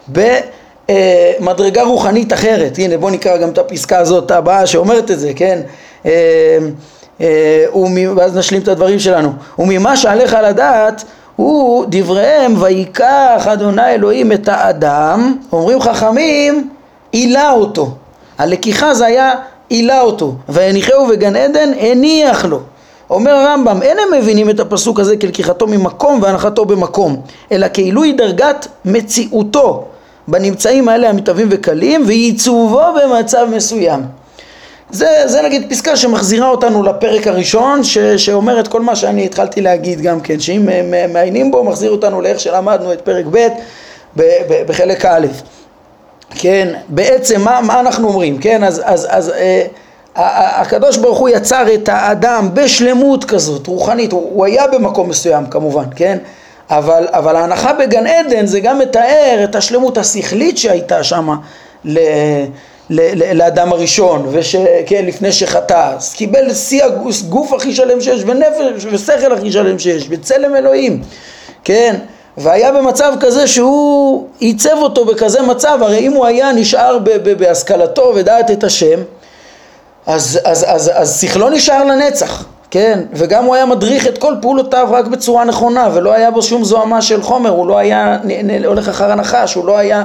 במדרגה 0.09 1.83
רוחנית 1.83 2.33
אחרת. 2.33 2.79
הנה 2.79 2.97
בואו 2.99 3.11
נקרא 3.11 3.37
גם 3.37 3.51
את 3.51 3.59
הפסקה 3.59 3.99
הזאת 3.99 4.31
הבאה 4.31 4.67
שאומרת 4.67 5.11
את 5.11 5.19
זה, 5.19 5.33
כן? 5.37 5.61
אה, 6.07 6.59
אה, 7.21 7.65
ואז 8.17 8.37
נשלים 8.37 8.63
את 8.63 8.69
הדברים 8.69 8.99
שלנו. 8.99 9.33
וממה 9.59 9.97
שעליך 9.97 10.37
לדעת 10.45 11.05
הוא 11.37 11.85
דבריהם 11.89 12.63
ויקח 12.63 13.49
אדוני 13.53 13.95
אלוהים 13.95 14.33
את 14.33 14.49
האדם, 14.49 15.37
אומרים 15.53 15.81
חכמים, 15.81 16.71
עילה 17.13 17.53
אותו. 17.53 17.91
הלקיחה 18.39 18.95
זה 18.95 19.07
היה 19.07 19.33
עילה 19.69 20.01
אותו. 20.01 20.35
ויניחהו 20.49 21.07
בגן 21.07 21.37
עדן 21.37 21.71
הניח 21.81 22.45
לו. 22.45 22.61
אומר 23.11 23.31
הרמב"ם, 23.31 23.83
אין 23.83 23.97
הם 23.99 24.21
מבינים 24.21 24.51
את 24.51 24.61
הפסוק 24.61 25.01
הזה 25.01 25.17
כלקיחתו 25.17 25.67
ממקום 25.67 26.23
והנחתו 26.23 26.65
במקום, 26.65 27.21
אלא 27.53 27.67
כעילוי 27.73 28.13
דרגת 28.13 28.67
מציאותו 28.85 29.85
בנמצאים 30.29 30.89
האלה 30.89 31.09
המתהווים 31.09 31.49
וקלים 31.51 32.05
ועיצובו 32.07 32.83
במצב 33.03 33.47
מסוים. 33.57 34.01
זה, 34.91 35.09
זה 35.27 35.43
נגיד 35.43 35.71
פסקה 35.71 35.97
שמחזירה 35.97 36.49
אותנו 36.49 36.83
לפרק 36.83 37.27
הראשון 37.27 37.85
ש, 37.85 37.99
שאומר 37.99 38.61
את 38.61 38.69
כל 38.69 38.81
מה 38.81 38.97
שאני 38.97 39.25
התחלתי 39.25 39.61
להגיד 39.61 40.01
גם 40.01 40.21
כן, 40.21 40.41
שאם 40.41 40.69
מעיינים 41.13 41.51
בו 41.51 41.65
מחזיר 41.65 41.91
אותנו 41.91 42.21
לאיך 42.21 42.41
שלמדנו 42.41 42.93
את 42.93 43.01
פרק 43.01 43.25
ב' 43.31 43.49
בחלק 44.67 45.05
א'. 45.05 45.27
כן, 46.35 46.75
בעצם 46.89 47.41
מה, 47.41 47.61
מה 47.61 47.81
אנחנו 47.81 48.09
אומרים, 48.09 48.39
כן, 48.39 48.65
אז, 48.65 48.83
אז, 48.85 49.07
אז 49.11 49.31
אה, 49.31 49.67
הקדוש 50.61 50.97
ברוך 50.97 51.19
הוא 51.19 51.29
יצר 51.29 51.75
את 51.75 51.89
האדם 51.89 52.49
בשלמות 52.55 53.25
כזאת, 53.25 53.67
רוחנית, 53.67 54.13
הוא, 54.13 54.31
הוא 54.35 54.45
היה 54.47 54.67
במקום 54.67 55.09
מסוים 55.09 55.47
כמובן, 55.47 55.85
כן? 55.97 56.19
אבל, 56.71 57.07
אבל 57.11 57.37
ההנחה 57.37 57.73
בגן 57.73 58.07
עדן 58.07 58.47
זה 58.47 58.61
גם 58.61 58.79
מתאר 58.79 59.41
את 59.45 59.57
השלמות 59.57 59.99
השכלית 59.99 60.59
שהייתה 60.59 61.05
שם 61.05 61.29
ל, 61.85 61.99
ל, 62.91 63.01
ל, 63.01 63.37
לאדם 63.37 63.73
הראשון, 63.73 64.29
וכן, 64.31 65.05
לפני 65.05 65.33
שחטא, 65.33 65.97
קיבל 66.15 66.55
שיא 66.55 66.85
הגוף 66.85 67.53
הכי 67.53 67.75
שלם 67.75 68.01
שיש, 68.01 68.23
ונפש 68.27 68.87
ושכל 68.93 69.33
הכי 69.33 69.53
שלם 69.53 69.79
שיש, 69.79 70.09
בצלם 70.09 70.57
אלוהים, 70.57 71.03
כן? 71.65 71.97
והיה 72.39 72.73
במצב 72.73 73.13
כזה 73.21 73.47
שהוא 73.47 74.27
עיצב 74.39 74.77
אותו 74.77 75.05
בכזה 75.05 75.43
מצב, 75.43 75.79
הרי 75.83 75.99
אם 75.99 76.13
הוא 76.13 76.27
היה 76.27 76.53
נשאר 76.53 76.99
בהשכלתו 77.39 78.13
ודעת 78.15 78.51
את 78.51 78.65
השם, 78.65 79.01
אז, 80.07 80.41
אז, 80.45 80.65
אז, 80.69 80.91
אז 80.95 81.21
שכלו 81.21 81.51
נשאר 81.51 81.85
לנצח, 81.85 82.45
כן? 82.71 83.01
וגם 83.13 83.45
הוא 83.45 83.55
היה 83.55 83.67
מדריך 83.67 84.07
את 84.07 84.19
כל 84.19 84.35
פעולותיו 84.43 84.89
רק 84.91 85.07
בצורה 85.07 85.45
נכונה, 85.45 85.89
ולא 85.95 86.13
היה 86.13 86.31
בו 86.31 86.43
שום 86.43 86.65
זוהמה 86.65 87.03
של 87.03 87.23
חומר, 87.23 87.51
הוא 87.51 87.67
לא 87.67 87.79
היה 87.79 88.19
נ, 88.25 88.51
נ, 88.51 88.65
הולך 88.65 88.89
אחר 88.89 89.13
הנחש, 89.13 89.55
הוא 89.55 89.65
לא 89.65 89.79
היה 89.79 90.05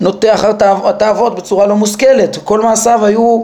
נוטה 0.00 0.34
אחר 0.34 0.50
התאוות 0.84 1.34
בצורה 1.34 1.66
לא 1.66 1.76
מושכלת, 1.76 2.38
כל 2.44 2.60
מעשיו 2.60 3.04
היו 3.04 3.42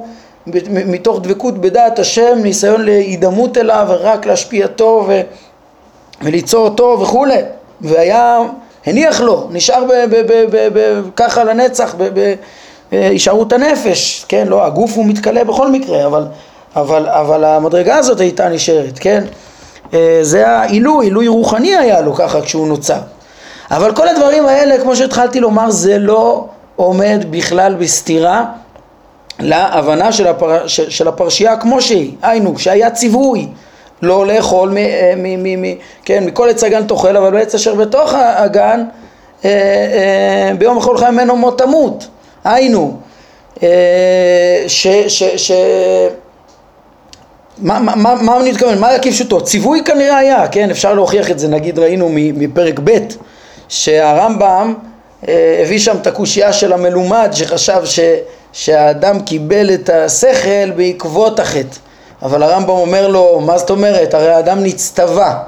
מתוך 0.66 1.20
דבקות 1.22 1.58
בדעת 1.58 1.98
השם, 1.98 2.38
ניסיון 2.42 2.84
להידמות 2.84 3.58
אליו 3.58 3.86
ורק 3.88 4.26
להשפיעתו 4.26 5.04
ו, 5.08 5.20
וליצור 6.22 6.64
אותו 6.64 6.98
וכולי, 7.00 7.38
והיה, 7.80 8.38
הניח 8.86 9.20
לו, 9.20 9.48
נשאר 9.50 9.84
ב, 9.84 9.92
ב, 10.10 10.32
ב, 10.32 10.44
ב, 10.50 10.68
ב, 10.78 11.02
ככה 11.16 11.44
לנצח, 11.44 11.94
ב, 11.98 12.08
ב, 12.14 12.34
הישארות 12.90 13.52
הנפש, 13.52 14.24
כן, 14.28 14.46
לא, 14.48 14.64
הגוף 14.64 14.96
הוא 14.96 15.06
מתכלה 15.06 15.44
בכל 15.44 15.70
מקרה, 15.70 16.06
אבל, 16.06 16.26
אבל, 16.76 17.06
אבל 17.08 17.44
המדרגה 17.44 17.96
הזאת 17.96 18.20
הייתה 18.20 18.48
נשארת, 18.48 18.98
כן, 19.00 19.24
אה, 19.94 20.18
זה 20.22 20.48
העילוי, 20.48 21.06
עילוי 21.06 21.28
רוחני 21.28 21.76
היה 21.76 22.00
לו 22.00 22.14
ככה 22.14 22.40
כשהוא 22.40 22.68
נוצר. 22.68 22.98
אבל 23.70 23.94
כל 23.94 24.08
הדברים 24.08 24.46
האלה, 24.46 24.82
כמו 24.82 24.96
שהתחלתי 24.96 25.40
לומר, 25.40 25.70
זה 25.70 25.98
לא 25.98 26.46
עומד 26.76 27.24
בכלל 27.30 27.74
בסתירה 27.74 28.44
להבנה 29.40 30.12
של, 30.12 30.26
הפר... 30.26 30.66
של 30.66 31.08
הפרשייה 31.08 31.56
כמו 31.56 31.80
שהיא, 31.80 32.12
היינו, 32.22 32.58
שהיה 32.58 32.90
ציווי 32.90 33.48
לא 34.02 34.26
לאכול 34.26 34.68
מ... 34.68 34.74
מ... 35.22 35.42
מ... 35.42 35.62
מ... 35.62 35.74
כן, 36.04 36.24
מכל 36.24 36.48
עץ 36.50 36.64
הגן 36.64 36.86
תאכל, 36.86 37.16
אבל 37.16 37.30
בעץ 37.30 37.54
אשר 37.54 37.74
בתוך 37.74 38.12
הגן 38.14 38.84
אה, 39.44 39.50
אה, 39.50 40.54
ביום 40.58 40.78
אכולך 40.78 41.02
ממנו 41.02 41.36
מות 41.36 41.58
תמות. 41.58 42.08
היינו, 42.44 42.96
אה, 43.62 44.64
ש... 44.66 44.86
ש, 45.08 45.22
ש 45.22 45.52
מה, 47.58 47.78
מה, 47.80 48.14
מה 48.14 48.40
אני 48.40 48.50
מתכוון? 48.50 48.78
מה 48.78 48.98
כפשוטו? 49.02 49.40
ציווי 49.40 49.84
כנראה 49.84 50.18
היה, 50.18 50.48
כן? 50.48 50.70
אפשר 50.70 50.94
להוכיח 50.94 51.30
את 51.30 51.38
זה, 51.38 51.48
נגיד 51.48 51.78
ראינו 51.78 52.08
מפרק 52.12 52.80
ב' 52.84 52.98
שהרמב"ם 53.68 54.74
אה, 55.28 55.60
הביא 55.62 55.78
שם 55.78 55.96
את 55.96 56.06
הקושייה 56.06 56.52
של 56.52 56.72
המלומד 56.72 57.30
שחשב 57.32 57.80
ש, 57.84 58.00
שהאדם 58.52 59.20
קיבל 59.20 59.74
את 59.74 59.88
השכל 59.88 60.70
בעקבות 60.76 61.40
החטא 61.40 61.76
אבל 62.22 62.42
הרמב"ם 62.42 62.70
אומר 62.70 63.08
לו, 63.08 63.40
מה 63.40 63.58
זאת 63.58 63.70
אומרת? 63.70 64.14
הרי 64.14 64.32
האדם 64.32 64.62
נצטווה 64.62 65.42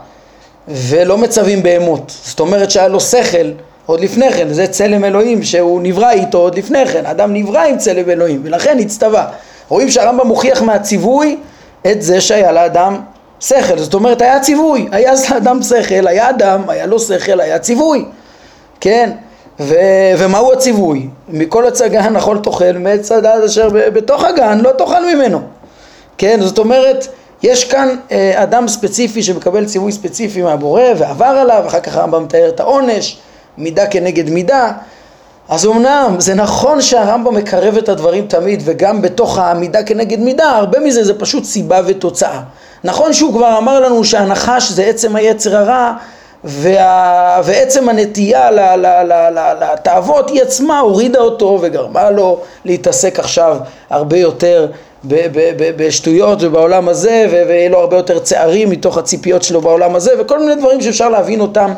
ולא 0.68 1.18
מצווים 1.18 1.62
בהמות 1.62 2.12
זאת 2.24 2.40
אומרת 2.40 2.70
שהיה 2.70 2.88
לו 2.88 3.00
שכל 3.00 3.50
עוד 3.86 4.00
לפני 4.00 4.32
כן, 4.32 4.52
זה 4.52 4.66
צלם 4.66 5.04
אלוהים 5.04 5.42
שהוא 5.42 5.80
נברא 5.82 6.10
איתו 6.10 6.38
עוד 6.38 6.58
לפני 6.58 6.86
כן, 6.86 7.06
אדם 7.06 7.34
נברא 7.34 7.60
עם 7.60 7.78
צלם 7.78 8.10
אלוהים 8.10 8.40
ולכן 8.44 8.78
הצטווה. 8.78 9.26
רואים 9.68 9.90
שהרמב"ם 9.90 10.26
מוכיח 10.26 10.62
מהציווי 10.62 11.36
את 11.90 12.02
זה 12.02 12.20
שהיה 12.20 12.52
לאדם 12.52 13.00
שכל, 13.40 13.78
זאת 13.78 13.94
אומרת 13.94 14.22
היה 14.22 14.40
ציווי, 14.40 14.88
היה 14.92 15.12
לאדם 15.30 15.62
שכל, 15.62 16.06
היה 16.06 16.30
אדם, 16.30 16.62
היה 16.68 16.86
לו 16.86 17.00
שכל, 17.00 17.40
היה 17.40 17.58
ציווי, 17.58 18.04
כן? 18.80 19.10
ו- 19.60 19.74
ומהו 20.18 20.52
הציווי? 20.52 21.08
מכל 21.28 21.66
עץ 21.66 21.80
הגן 21.80 22.16
אכול 22.16 22.38
תאכל, 22.38 22.72
מעץ 22.78 23.12
הדעת 23.12 23.44
אשר 23.44 23.68
בתוך 23.68 24.24
הגן 24.24 24.60
לא 24.60 24.70
תאכל 24.72 25.14
ממנו, 25.14 25.40
כן? 26.20 26.40
זאת 26.42 26.58
אומרת 26.58 27.06
יש 27.42 27.64
כאן 27.64 27.96
אה, 28.12 28.42
אדם 28.42 28.68
ספציפי 28.68 29.22
שמקבל 29.22 29.64
ציווי 29.66 29.92
ספציפי 29.92 30.42
מהבורא 30.42 30.82
ועבר 30.98 31.24
עליו, 31.24 31.62
אחר 31.66 31.80
כך 31.80 31.96
הרמב"ם 31.96 32.24
מתאר 32.24 32.48
את 32.48 32.60
העונש 32.60 33.18
מידה 33.58 33.86
כנגד 33.86 34.30
מידה 34.30 34.72
אז 35.48 35.66
אמנם 35.66 36.14
זה 36.18 36.34
נכון 36.34 36.80
שהרמב"ם 36.80 37.34
מקרב 37.34 37.76
את 37.76 37.88
הדברים 37.88 38.26
תמיד 38.26 38.62
וגם 38.64 39.02
בתוך 39.02 39.38
העמידה 39.38 39.82
כנגד 39.82 40.20
מידה 40.20 40.50
הרבה 40.50 40.80
מזה 40.80 41.04
זה 41.04 41.18
פשוט 41.18 41.44
סיבה 41.44 41.80
ותוצאה 41.86 42.40
נכון 42.84 43.12
שהוא 43.12 43.32
כבר 43.32 43.58
אמר 43.58 43.80
לנו 43.80 44.04
שהנחש 44.04 44.70
זה 44.70 44.84
עצם 44.84 45.16
היצר 45.16 45.56
הרע 45.56 45.92
וה... 46.44 47.40
ועצם 47.44 47.88
הנטייה 47.88 48.50
לתאוות 49.60 50.30
היא 50.30 50.42
עצמה 50.42 50.78
הורידה 50.78 51.18
אותו 51.18 51.58
וגרמה 51.62 52.10
לו 52.10 52.40
להתעסק 52.64 53.18
עכשיו 53.18 53.56
הרבה 53.90 54.16
יותר 54.16 54.66
בשטויות 55.76 56.38
ובעולם 56.42 56.88
הזה 56.88 57.26
ויהיה 57.30 57.68
לו 57.68 57.78
הרבה 57.78 57.96
יותר 57.96 58.18
צערים 58.18 58.70
מתוך 58.70 58.98
הציפיות 58.98 59.42
שלו 59.42 59.60
בעולם 59.60 59.94
הזה 59.94 60.10
וכל 60.20 60.38
מיני 60.38 60.54
דברים 60.54 60.82
שאפשר 60.82 61.08
להבין 61.08 61.40
אותם 61.40 61.72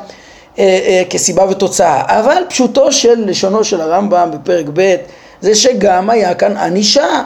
אה, 0.59 0.65
אה, 0.87 1.03
כסיבה 1.11 1.45
ותוצאה, 1.51 2.03
אבל 2.21 2.43
פשוטו 2.49 2.93
של 2.93 3.25
לשונו 3.27 3.65
של 3.65 3.81
הרמב"ם 3.81 4.31
בפרק 4.33 4.67
ב' 4.75 4.97
זה 5.41 5.55
שגם 5.55 6.11
היה 6.11 6.35
כאן 6.35 6.57
ענישה, 6.57 7.23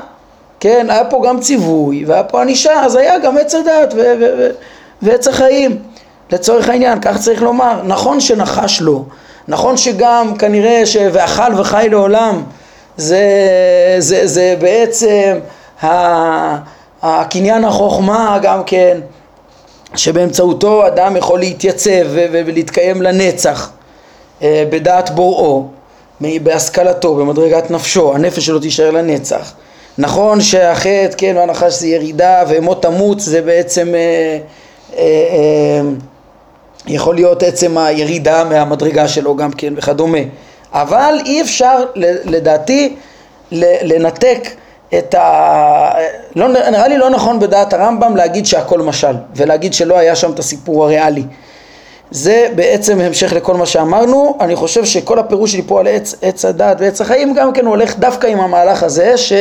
כן, 0.60 0.86
היה 0.90 1.04
פה 1.04 1.22
גם 1.26 1.40
ציווי 1.40 2.04
והיה 2.04 2.22
פה 2.22 2.42
ענישה, 2.42 2.84
אז 2.84 2.96
היה 2.96 3.18
גם 3.18 3.38
עץ 3.38 3.54
הדת 3.54 3.94
ועץ 5.02 5.28
החיים, 5.28 5.78
לצורך 6.30 6.68
העניין, 6.68 7.00
כך 7.00 7.18
צריך 7.18 7.42
לומר, 7.42 7.82
נכון 7.84 8.20
שנחש 8.20 8.80
לו, 8.80 9.04
נכון 9.48 9.76
שגם 9.76 10.36
כנראה 10.38 10.86
ש... 10.86 10.96
ואכל 11.12 11.60
וחי 11.60 11.86
לעולם, 11.90 12.42
זה, 12.96 13.26
זה, 13.98 14.26
זה 14.26 14.56
בעצם 14.60 15.38
הקניין 17.02 17.64
החוכמה 17.64 18.38
גם 18.42 18.64
כן 18.64 19.00
שבאמצעותו 19.96 20.86
אדם 20.86 21.16
יכול 21.16 21.38
להתייצב 21.38 22.06
ולהתקיים 22.10 23.02
לנצח 23.02 23.70
אה, 24.42 24.64
בדעת 24.70 25.10
בוראו 25.10 25.66
בהשכלתו, 26.20 27.14
במדרגת 27.14 27.70
נפשו, 27.70 28.14
הנפש 28.14 28.46
שלו 28.46 28.58
תישאר 28.58 28.90
לנצח. 28.90 29.52
נכון 29.98 30.40
שהחטא, 30.40 31.08
כן, 31.16 31.36
והנחש 31.36 31.72
זה 31.72 31.86
ירידה, 31.86 32.44
ומות 32.48 32.82
תמות 32.82 33.20
זה 33.20 33.42
בעצם 33.42 33.94
אה, 33.94 34.38
אה, 34.98 35.80
יכול 36.86 37.14
להיות 37.14 37.42
עצם 37.42 37.78
הירידה 37.78 38.44
מהמדרגה 38.44 39.08
שלו 39.08 39.36
גם 39.36 39.52
כן 39.52 39.74
וכדומה. 39.76 40.18
אבל 40.72 41.14
אי 41.26 41.42
אפשר 41.42 41.84
לדעתי 42.24 42.96
לנתק 43.52 44.48
את 44.94 45.14
ה... 45.14 45.90
לא, 46.36 46.48
נראה 46.48 46.88
לי 46.88 46.98
לא 46.98 47.10
נכון 47.10 47.40
בדעת 47.40 47.72
הרמב"ם 47.72 48.16
להגיד 48.16 48.46
שהכל 48.46 48.80
משל 48.80 49.14
ולהגיד 49.36 49.74
שלא 49.74 49.98
היה 49.98 50.16
שם 50.16 50.32
את 50.32 50.38
הסיפור 50.38 50.84
הריאלי 50.84 51.24
זה 52.10 52.48
בעצם 52.54 53.00
המשך 53.00 53.32
לכל 53.32 53.54
מה 53.54 53.66
שאמרנו, 53.66 54.36
אני 54.40 54.56
חושב 54.56 54.84
שכל 54.84 55.18
הפירוש 55.18 55.52
שלי 55.52 55.62
פה 55.66 55.80
על 55.80 55.86
עץ, 55.86 56.14
עץ 56.22 56.44
הדת 56.44 56.76
ועץ 56.80 57.00
החיים 57.00 57.34
גם 57.34 57.52
כן 57.52 57.66
הולך 57.66 57.98
דווקא 57.98 58.26
עם 58.26 58.40
המהלך 58.40 58.82
הזה 58.82 59.16
ש... 59.16 59.32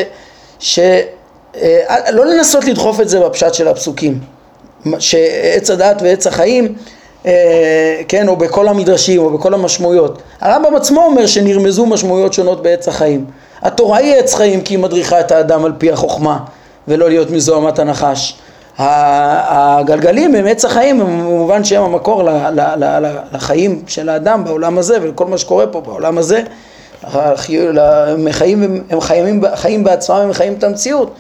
ש 0.60 0.80
אה, 1.62 2.12
לא 2.12 2.26
לנסות 2.26 2.66
לדחוף 2.66 3.02
את 3.02 3.10
זה 3.10 3.20
בפשט 3.20 3.54
של 3.54 3.68
הפסוקים 3.68 4.20
שעץ 5.00 5.70
הדת 5.70 6.02
ועץ 6.02 6.28
החיים 6.28 6.76
אה, 7.26 8.02
כן, 8.08 8.28
או 8.28 8.36
בכל 8.36 8.68
המדרשים 8.68 9.22
או 9.22 9.30
בכל 9.38 9.54
המשמעויות. 9.54 10.22
הרמב"ם 10.42 10.76
עצמו 10.76 11.04
אומר 11.04 11.26
שנרמזו 11.26 11.86
משמעויות 11.86 12.34
שונות 12.34 12.64
בעץ 12.64 12.88
החיים. 12.88 13.26
התורה 13.66 13.98
היא 13.98 14.16
עץ 14.16 14.34
חיים 14.34 14.62
כי 14.62 14.74
היא 14.74 14.80
מדריכה 14.80 15.20
את 15.20 15.32
האדם 15.32 15.66
על 15.66 15.74
פי 15.78 15.92
החוכמה 15.92 16.38
ולא 16.88 17.10
להיות 17.10 17.30
מזוהמת 17.30 17.80
הנחש. 17.80 18.38
הגלגלים 18.78 20.36
הם 20.36 20.48
עץ 20.48 20.66
החיים 20.66 21.00
במובן 21.00 21.64
שהם 21.64 21.84
המקור 21.84 22.24
לחיים 23.32 23.82
של 23.88 24.10
האדם 24.10 24.44
בעולם 24.44 24.78
הזה 24.78 24.98
ולכל 25.02 25.26
מה 25.26 25.38
שקורה 25.38 25.68
פה 25.68 25.82
בעולם 25.82 26.18
הזה. 26.18 26.42
הם 27.04 28.32
חיים, 28.32 28.84
הם 28.90 29.02
חיים, 29.02 29.42
חיים 29.56 29.84
בעצמם, 29.84 30.16
הם 30.16 30.34
חיים 30.34 30.54
את 30.54 30.64
המציאות. 30.64 31.14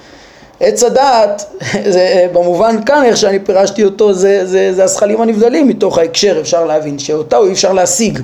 עץ 0.59 0.83
הדעת, 0.83 1.45
זה, 1.93 2.27
במובן 2.33 2.83
כאן, 2.85 3.03
איך 3.05 3.17
שאני 3.17 3.39
פירשתי 3.39 3.83
אותו, 3.83 4.13
זה, 4.13 4.45
זה, 4.45 4.73
זה 4.73 4.83
הזכלים 4.83 5.21
הנבדלים 5.21 5.67
מתוך 5.67 5.97
ההקשר, 5.97 6.37
אפשר 6.41 6.65
להבין 6.65 6.99
שאותה 6.99 7.37
אי 7.37 7.51
אפשר 7.51 7.73
להשיג, 7.73 8.19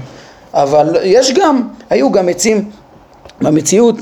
אבל 0.53 0.97
יש 1.03 1.33
גם, 1.33 1.61
היו 1.89 2.11
גם 2.11 2.29
עצים 2.29 2.69
במציאות 3.41 3.95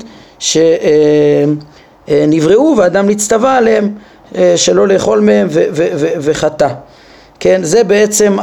שנבראו 2.08 2.74
ואדם 2.78 3.08
נצטווה 3.08 3.56
עליהם 3.56 3.94
אה, 4.34 4.52
שלא 4.56 4.88
לאכול 4.88 5.20
מהם 5.20 5.48
וחטא. 6.20 6.68
כן, 7.40 7.60
זה 7.62 7.84
בעצם 7.84 8.36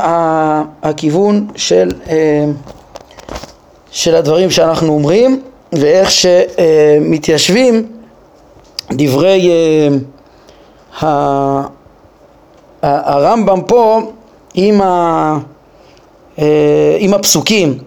הכיוון 0.84 1.48
של, 1.56 1.90
אה, 2.10 2.46
של 3.92 4.16
הדברים 4.16 4.52
שאנחנו 4.52 4.94
אומרים 4.94 5.42
ואיך 5.74 6.12
שמתיישבים 6.12 7.88
דברי 8.92 9.50
uh, 11.02 11.06
הרמב"ם 12.82 13.62
פה 13.68 14.02
עם, 14.54 14.82
ה, 14.82 15.38
עם 17.00 17.14
הפסוקים. 17.14 17.78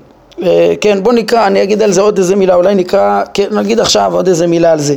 Uh, 0.40 0.44
כן, 0.80 1.02
בוא 1.02 1.12
נקרא, 1.12 1.46
אני 1.46 1.62
אגיד 1.62 1.82
על 1.82 1.92
זה 1.92 2.00
עוד 2.00 2.18
איזה 2.18 2.36
מילה, 2.36 2.54
אולי 2.54 2.74
נקרא, 2.74 3.22
כן, 3.34 3.46
נגיד 3.50 3.80
עכשיו 3.80 4.14
עוד 4.14 4.28
איזה 4.28 4.46
מילה 4.46 4.72
על 4.72 4.78
זה. 4.78 4.96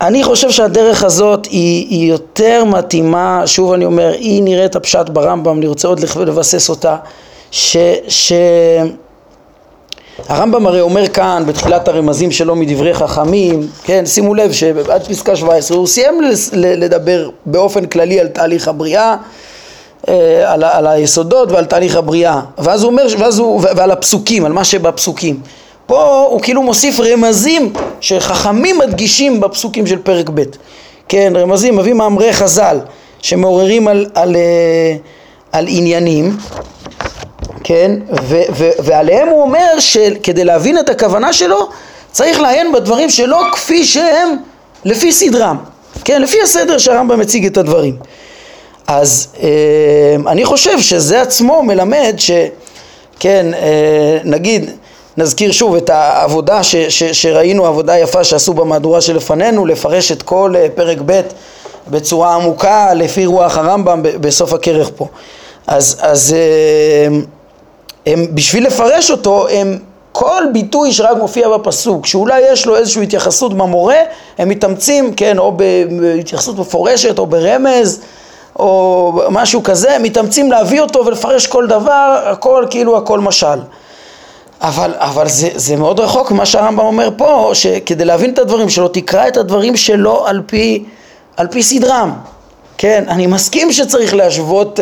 אני 0.00 0.24
חושב 0.24 0.50
שהדרך 0.50 1.04
הזאת 1.04 1.46
היא, 1.46 1.86
היא 1.90 2.10
יותר 2.10 2.64
מתאימה, 2.64 3.42
שוב 3.46 3.72
אני 3.72 3.84
אומר, 3.84 4.12
היא 4.18 4.42
נראית 4.42 4.76
הפשט 4.76 5.08
ברמב"ם, 5.08 5.58
אני 5.58 5.66
רוצה 5.66 5.88
עוד 5.88 6.00
לבסס 6.00 6.68
אותה, 6.68 6.96
ש... 7.50 7.76
ש 8.08 8.32
הרמב"ם 10.28 10.66
הרי 10.66 10.80
אומר 10.80 11.08
כאן 11.08 11.42
בתחילת 11.46 11.88
הרמזים 11.88 12.30
שלו 12.30 12.56
מדברי 12.56 12.94
חכמים, 12.94 13.66
כן, 13.84 14.06
שימו 14.06 14.34
לב 14.34 14.52
שעד 14.52 15.06
פסקה 15.08 15.36
17 15.36 15.76
הוא 15.76 15.86
סיים 15.86 16.20
לדבר 16.52 17.30
באופן 17.46 17.86
כללי 17.86 18.20
על 18.20 18.26
תהליך 18.28 18.68
הבריאה, 18.68 19.10
אה, 19.10 19.16
על, 20.46 20.64
על 20.64 20.86
היסודות 20.86 21.52
ועל 21.52 21.64
תהליך 21.64 21.96
הבריאה, 21.96 22.40
ואז 22.58 22.82
הוא 22.82 22.90
אומר, 22.90 23.06
ואז 23.18 23.38
הוא, 23.38 23.62
ועל 23.76 23.90
הפסוקים, 23.90 24.44
על 24.44 24.52
מה 24.52 24.64
שבפסוקים. 24.64 25.40
פה 25.86 26.26
הוא 26.30 26.40
כאילו 26.40 26.62
מוסיף 26.62 27.00
רמזים 27.00 27.72
שחכמים 28.00 28.78
מדגישים 28.78 29.40
בפסוקים 29.40 29.86
של 29.86 29.98
פרק 29.98 30.30
ב', 30.34 30.42
כן, 31.08 31.32
רמזים, 31.36 31.76
מביא 31.76 31.92
מאמרי 31.92 32.32
חז"ל 32.32 32.80
שמעוררים 33.22 33.88
על, 33.88 33.96
על, 33.96 34.06
על, 34.14 34.36
אה, 34.36 34.96
על 35.52 35.66
עניינים 35.68 36.36
כן, 37.64 37.92
ו- 38.22 38.42
ו- 38.56 38.70
ועליהם 38.78 39.28
הוא 39.28 39.42
אומר 39.42 39.78
שכדי 39.78 40.44
להבין 40.44 40.78
את 40.78 40.88
הכוונה 40.88 41.32
שלו 41.32 41.68
צריך 42.12 42.40
לעיין 42.40 42.72
בדברים 42.72 43.10
שלו 43.10 43.36
כפי 43.52 43.84
שהם 43.84 44.36
לפי 44.84 45.12
סדרם, 45.12 45.56
כן, 46.04 46.22
לפי 46.22 46.42
הסדר 46.42 46.78
שהרמב"ם 46.78 47.20
מציג 47.20 47.46
את 47.46 47.56
הדברים. 47.56 47.96
אז 48.88 49.28
אה, 49.42 49.48
אני 50.26 50.44
חושב 50.44 50.80
שזה 50.80 51.22
עצמו 51.22 51.62
מלמד 51.62 52.14
ש... 52.18 52.30
כן, 53.20 53.54
אה, 53.54 54.18
נגיד, 54.24 54.70
נזכיר 55.16 55.52
שוב 55.52 55.74
את 55.74 55.90
העבודה 55.90 56.62
ש, 56.62 56.76
ש, 56.76 57.02
שראינו, 57.02 57.66
עבודה 57.66 57.98
יפה 57.98 58.24
שעשו 58.24 58.54
במהדורה 58.54 59.00
שלפנינו, 59.00 59.66
לפרש 59.66 60.12
את 60.12 60.22
כל 60.22 60.54
אה, 60.56 60.66
פרק 60.74 60.98
ב' 61.06 61.20
בצורה 61.88 62.34
עמוקה 62.34 62.94
לפי 62.94 63.26
רוח 63.26 63.56
הרמב"ם 63.56 64.02
בסוף 64.02 64.52
הכרך 64.52 64.90
פה. 64.96 65.06
אז, 65.66 65.96
אז 66.00 66.34
הם, 68.06 68.26
בשביל 68.34 68.66
לפרש 68.66 69.10
אותו, 69.10 69.48
הם 69.48 69.78
כל 70.12 70.42
ביטוי 70.52 70.92
שרק 70.92 71.16
מופיע 71.16 71.48
בפסוק, 71.48 72.06
שאולי 72.06 72.40
יש 72.52 72.66
לו 72.66 72.76
איזושהי 72.76 73.02
התייחסות 73.02 73.54
במורה, 73.54 73.98
הם 74.38 74.48
מתאמצים, 74.48 75.14
כן, 75.14 75.38
או 75.38 75.52
בהתייחסות 76.16 76.58
מפורשת 76.58 77.18
או 77.18 77.26
ברמז, 77.26 78.00
או 78.58 79.12
משהו 79.30 79.62
כזה, 79.62 79.96
מתאמצים 80.00 80.50
להביא 80.50 80.80
אותו 80.80 81.06
ולפרש 81.06 81.46
כל 81.46 81.66
דבר, 81.66 82.22
הכל 82.26 82.64
כאילו 82.70 82.96
הכל 82.96 83.20
משל. 83.20 83.58
אבל, 84.60 84.94
אבל 84.96 85.28
זה, 85.28 85.48
זה 85.54 85.76
מאוד 85.76 86.00
רחוק 86.00 86.30
ממה 86.30 86.46
שהרמב"ם 86.46 86.84
אומר 86.84 87.08
פה, 87.16 87.50
שכדי 87.54 88.04
להבין 88.04 88.30
את 88.30 88.38
הדברים 88.38 88.68
שלו, 88.68 88.88
תקרא 88.88 89.28
את 89.28 89.36
הדברים 89.36 89.76
שלו 89.76 90.26
על 90.26 90.42
פי, 90.46 90.84
על 91.36 91.46
פי 91.46 91.62
סדרם. 91.62 92.12
כן, 92.78 93.04
אני 93.08 93.26
מסכים 93.26 93.72
שצריך 93.72 94.14
להשוות 94.14 94.80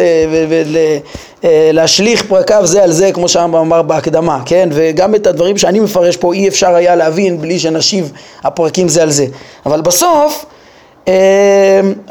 ולהשליך 1.42 2.22
אה, 2.22 2.28
פרקיו 2.28 2.66
זה 2.66 2.82
על 2.82 2.92
זה, 2.92 3.12
כמו 3.12 3.28
שהרמב"ם 3.28 3.58
אמר 3.58 3.82
בהקדמה, 3.82 4.40
כן? 4.46 4.68
וגם 4.72 5.14
את 5.14 5.26
הדברים 5.26 5.58
שאני 5.58 5.80
מפרש 5.80 6.16
פה 6.16 6.32
אי 6.32 6.48
אפשר 6.48 6.74
היה 6.74 6.96
להבין 6.96 7.40
בלי 7.40 7.58
שנשיב 7.58 8.12
הפרקים 8.44 8.88
זה 8.88 9.02
על 9.02 9.10
זה. 9.10 9.26
אבל 9.66 9.80
בסוף 9.80 10.44
אה, 10.44 10.55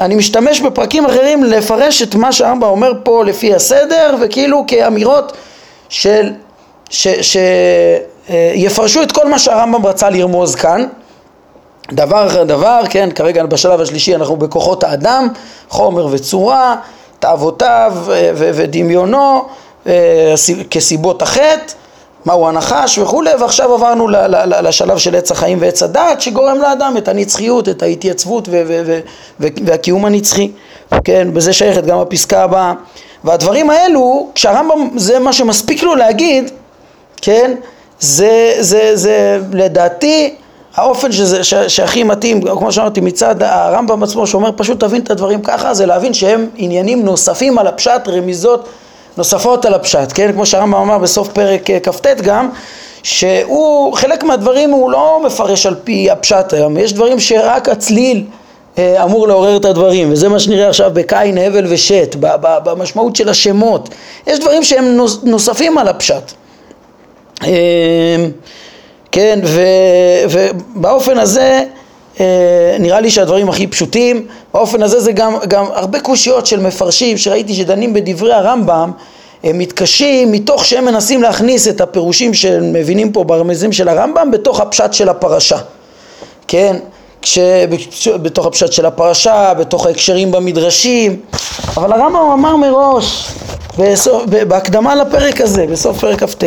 אני 0.00 0.14
משתמש 0.14 0.60
בפרקים 0.60 1.06
אחרים 1.06 1.44
לפרש 1.44 2.02
את 2.02 2.14
מה 2.14 2.32
שהרמב"ם 2.32 2.68
אומר 2.68 2.92
פה 3.02 3.24
לפי 3.24 3.54
הסדר, 3.54 4.14
וכאילו 4.20 4.64
כאמירות 4.66 5.32
של... 5.88 6.32
שיפרשו 8.30 9.02
את 9.02 9.12
כל 9.12 9.28
מה 9.28 9.38
שהרמב"ם 9.38 9.86
רצה 9.86 10.10
לרמוז 10.10 10.54
כאן. 10.54 10.86
דבר 11.92 12.26
אחר 12.26 12.44
דבר, 12.44 12.80
כן, 12.90 13.08
כרגע 13.14 13.46
בשלב 13.46 13.80
השלישי 13.80 14.14
אנחנו 14.14 14.36
בכוחות 14.36 14.84
האדם, 14.84 15.28
חומר 15.68 16.06
וצורה, 16.10 16.76
תאוותיו 17.18 17.92
אה, 18.10 18.30
ודמיונו 18.34 19.44
אה, 19.86 20.34
כסיבות 20.70 21.22
החטא, 21.22 21.72
מהו 22.26 22.48
הנחש 22.48 22.98
וכולי, 22.98 23.30
ועכשיו 23.40 23.74
עברנו 23.74 24.08
לשלב 24.62 24.98
של 24.98 25.16
עץ 25.16 25.30
החיים 25.30 25.58
ועץ 25.60 25.82
הדת 25.82 26.20
שגורם 26.20 26.58
לאדם 26.58 26.94
את 26.98 27.08
הנצחיות, 27.08 27.68
את 27.68 27.82
ההתייצבות 27.82 28.48
והקיום 29.40 30.04
הנצחי, 30.04 30.50
כן, 31.04 31.28
בזה 31.32 31.52
שייכת 31.52 31.84
גם 31.84 31.98
הפסקה 31.98 32.42
הבאה. 32.42 32.72
והדברים 33.24 33.70
האלו, 33.70 34.28
כשהרמב"ם 34.34 34.88
זה 34.96 35.18
מה 35.18 35.32
שמספיק 35.32 35.82
לו 35.82 35.94
להגיד, 35.94 36.50
כן, 37.22 37.54
זה, 38.00 38.54
זה, 38.58 38.96
זה 38.96 39.40
לדעתי 39.52 40.34
האופן 40.76 41.12
שזה, 41.12 41.44
ש, 41.44 41.54
שהכי 41.54 42.02
מתאים, 42.02 42.42
כמו 42.42 42.72
שאמרתי, 42.72 43.00
מצד 43.00 43.42
הרמב"ם 43.42 44.02
עצמו 44.02 44.26
שאומר 44.26 44.50
פשוט 44.56 44.80
תבין 44.80 45.02
את 45.02 45.10
הדברים 45.10 45.42
ככה, 45.42 45.74
זה 45.74 45.86
להבין 45.86 46.14
שהם 46.14 46.48
עניינים 46.56 47.04
נוספים 47.04 47.58
על 47.58 47.66
הפשט, 47.66 48.08
רמיזות 48.08 48.68
נוספות 49.16 49.64
על 49.64 49.74
הפשט, 49.74 50.12
כן? 50.14 50.32
כמו 50.32 50.46
שהרמב"ם 50.46 50.74
אמר 50.74 50.98
בסוף 50.98 51.28
פרק 51.28 51.70
אה, 51.70 51.80
כ"ט 51.80 52.06
גם, 52.06 52.48
שהוא, 53.02 53.94
חלק 53.94 54.24
מהדברים 54.24 54.70
הוא 54.70 54.90
לא 54.90 55.20
מפרש 55.26 55.66
על 55.66 55.74
פי 55.84 56.10
הפשט 56.10 56.52
היום, 56.52 56.76
יש 56.76 56.92
דברים 56.92 57.20
שרק 57.20 57.68
הצליל 57.68 58.24
אה, 58.78 59.04
אמור 59.04 59.28
לעורר 59.28 59.56
את 59.56 59.64
הדברים, 59.64 60.12
וזה 60.12 60.28
מה 60.28 60.38
שנראה 60.38 60.68
עכשיו 60.68 60.90
בקין, 60.94 61.38
הבל 61.38 61.66
ושת, 61.68 62.16
במשמעות 62.40 63.16
של 63.16 63.28
השמות, 63.28 63.88
יש 64.26 64.38
דברים 64.38 64.64
שהם 64.64 64.96
נוספים 65.22 65.78
על 65.78 65.88
הפשט. 65.88 66.32
אה, 67.42 68.26
כן, 69.12 69.40
ובאופן 70.28 71.18
הזה 71.18 71.64
נראה 72.80 73.00
לי 73.00 73.10
שהדברים 73.10 73.48
הכי 73.48 73.66
פשוטים, 73.66 74.26
באופן 74.54 74.82
הזה 74.82 75.00
זה 75.00 75.12
גם, 75.12 75.36
גם 75.48 75.64
הרבה 75.72 76.00
קושיות 76.00 76.46
של 76.46 76.60
מפרשים 76.60 77.18
שראיתי 77.18 77.54
שדנים 77.54 77.94
בדברי 77.94 78.32
הרמב"ם 78.32 78.90
הם 79.44 79.58
מתקשים 79.58 80.32
מתוך 80.32 80.64
שהם 80.64 80.84
מנסים 80.84 81.22
להכניס 81.22 81.68
את 81.68 81.80
הפירושים 81.80 82.34
שהם 82.34 82.72
מבינים 82.72 83.12
פה 83.12 83.24
ברמזים 83.24 83.72
של 83.72 83.88
הרמב"ם 83.88 84.30
בתוך 84.30 84.60
הפשט 84.60 84.92
של 84.92 85.08
הפרשה, 85.08 85.58
כן? 86.48 86.76
כש... 87.22 87.38
בתוך 88.22 88.46
הפשט 88.46 88.72
של 88.72 88.86
הפרשה, 88.86 89.54
בתוך 89.54 89.86
ההקשרים 89.86 90.32
במדרשים, 90.32 91.20
אבל 91.76 91.92
הרמב"ם 91.92 92.30
אמר 92.32 92.56
מראש, 92.56 93.28
בסוף, 93.78 94.22
בהקדמה 94.48 94.94
לפרק 94.94 95.40
הזה, 95.40 95.66
בסוף 95.66 95.98
פרק 95.98 96.24
כ"ט, 96.24 96.44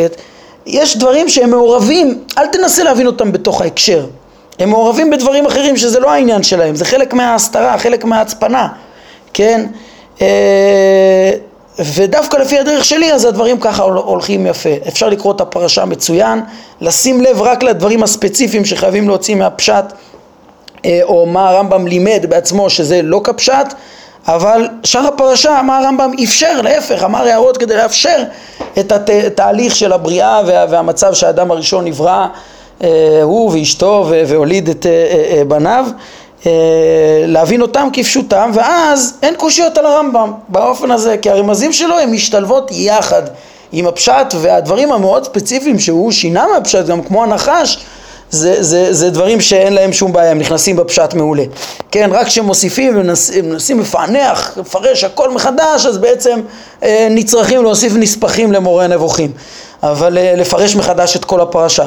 יש 0.66 0.96
דברים 0.96 1.28
שהם 1.28 1.50
מעורבים, 1.50 2.24
אל 2.38 2.46
תנסה 2.46 2.84
להבין 2.84 3.06
אותם 3.06 3.32
בתוך 3.32 3.60
ההקשר, 3.60 4.06
הם 4.60 4.70
מעורבים 4.70 5.10
בדברים 5.10 5.46
אחרים 5.46 5.76
שזה 5.76 6.00
לא 6.00 6.10
העניין 6.10 6.42
שלהם, 6.42 6.74
זה 6.74 6.84
חלק 6.84 7.14
מההסתרה, 7.14 7.78
חלק 7.78 8.04
מההצפנה, 8.04 8.68
כן? 9.34 9.66
אה, 10.20 11.30
ודווקא 11.94 12.36
לפי 12.36 12.58
הדרך 12.58 12.84
שלי 12.84 13.12
אז 13.12 13.24
הדברים 13.24 13.60
ככה 13.60 13.82
הולכים 13.82 14.46
יפה. 14.46 14.70
אפשר 14.88 15.08
לקרוא 15.08 15.32
את 15.32 15.40
הפרשה 15.40 15.84
מצוין, 15.84 16.40
לשים 16.80 17.20
לב 17.20 17.42
רק 17.42 17.62
לדברים 17.62 18.02
הספציפיים 18.02 18.64
שחייבים 18.64 19.08
להוציא 19.08 19.34
מהפשט 19.34 19.84
אה, 20.84 21.00
או 21.02 21.26
מה 21.26 21.48
הרמב"ם 21.48 21.86
לימד 21.86 22.26
בעצמו 22.28 22.70
שזה 22.70 23.02
לא 23.02 23.20
כפשט 23.24 23.74
אבל 24.26 24.68
שאר 24.84 25.06
הפרשה 25.06 25.62
מה 25.62 25.78
הרמב"ם 25.78 26.10
אפשר, 26.24 26.60
להפך, 26.62 27.02
אמר 27.04 27.26
הערות 27.26 27.56
כדי 27.56 27.76
לאפשר 27.76 28.22
את 28.78 28.92
התהליך 28.92 29.76
של 29.76 29.92
הבריאה 29.92 30.40
וה, 30.46 30.66
והמצב 30.70 31.14
שהאדם 31.14 31.50
הראשון 31.50 31.84
נברא 31.84 32.26
הוא 33.22 33.52
ואשתו 33.52 34.06
והוליד 34.26 34.68
את 34.68 34.86
אה, 34.86 35.42
בניו 35.44 35.86
להבין 37.26 37.62
אותם 37.62 37.88
כפשוטם 37.92 38.50
ואז 38.54 39.18
אין 39.22 39.34
קושיות 39.36 39.78
על 39.78 39.86
הרמב"ם 39.86 40.32
באופן 40.48 40.90
הזה 40.90 41.16
כי 41.16 41.30
הרמזים 41.30 41.72
שלו 41.72 41.98
הן 41.98 42.10
משתלבות 42.10 42.70
יחד 42.72 43.22
עם 43.72 43.86
הפשט 43.86 44.34
והדברים 44.40 44.92
המאוד 44.92 45.24
ספציפיים 45.24 45.78
שהוא 45.78 46.12
שינה 46.12 46.46
מהפשט 46.54 46.86
גם 46.86 47.02
כמו 47.02 47.22
הנחש 47.22 47.78
זה, 48.30 48.62
זה, 48.62 48.92
זה 48.92 49.10
דברים 49.10 49.40
שאין 49.40 49.72
להם 49.72 49.92
שום 49.92 50.12
בעיה, 50.12 50.30
הם 50.30 50.38
נכנסים 50.38 50.76
בפשט 50.76 51.14
מעולה. 51.14 51.44
כן, 51.90 52.10
רק 52.12 52.26
כשמוסיפים 52.26 52.98
ומנסים 52.98 53.80
לפענח, 53.80 54.58
לפרש 54.58 55.04
הכל 55.04 55.30
מחדש, 55.30 55.86
אז 55.86 55.98
בעצם 55.98 56.40
אה, 56.82 57.08
נצרכים 57.10 57.62
להוסיף 57.62 57.92
נספחים 57.96 58.52
למורה 58.52 58.84
הנבוכים. 58.84 59.32
אבל 59.82 60.18
אה, 60.18 60.34
לפרש 60.36 60.76
מחדש 60.76 61.16
את 61.16 61.24
כל 61.24 61.40
הפרשה. 61.40 61.86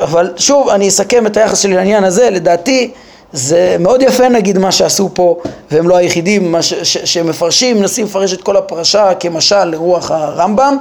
אבל 0.00 0.32
שוב, 0.36 0.68
אני 0.68 0.88
אסכם 0.88 1.26
את 1.26 1.36
היחס 1.36 1.58
שלי 1.58 1.74
לעניין 1.74 2.04
הזה, 2.04 2.30
לדעתי 2.30 2.90
זה 3.32 3.76
מאוד 3.80 4.02
יפה 4.02 4.28
נגיד 4.28 4.58
מה 4.58 4.72
שעשו 4.72 5.10
פה, 5.14 5.36
והם 5.70 5.88
לא 5.88 5.96
היחידים, 5.96 6.54
ש, 6.60 6.74
ש, 6.74 6.98
שמפרשים, 6.98 7.80
מנסים 7.80 8.06
לפרש 8.06 8.32
את 8.32 8.42
כל 8.42 8.56
הפרשה 8.56 9.14
כמשל 9.14 9.64
לרוח 9.64 10.10
הרמב"ם. 10.10 10.76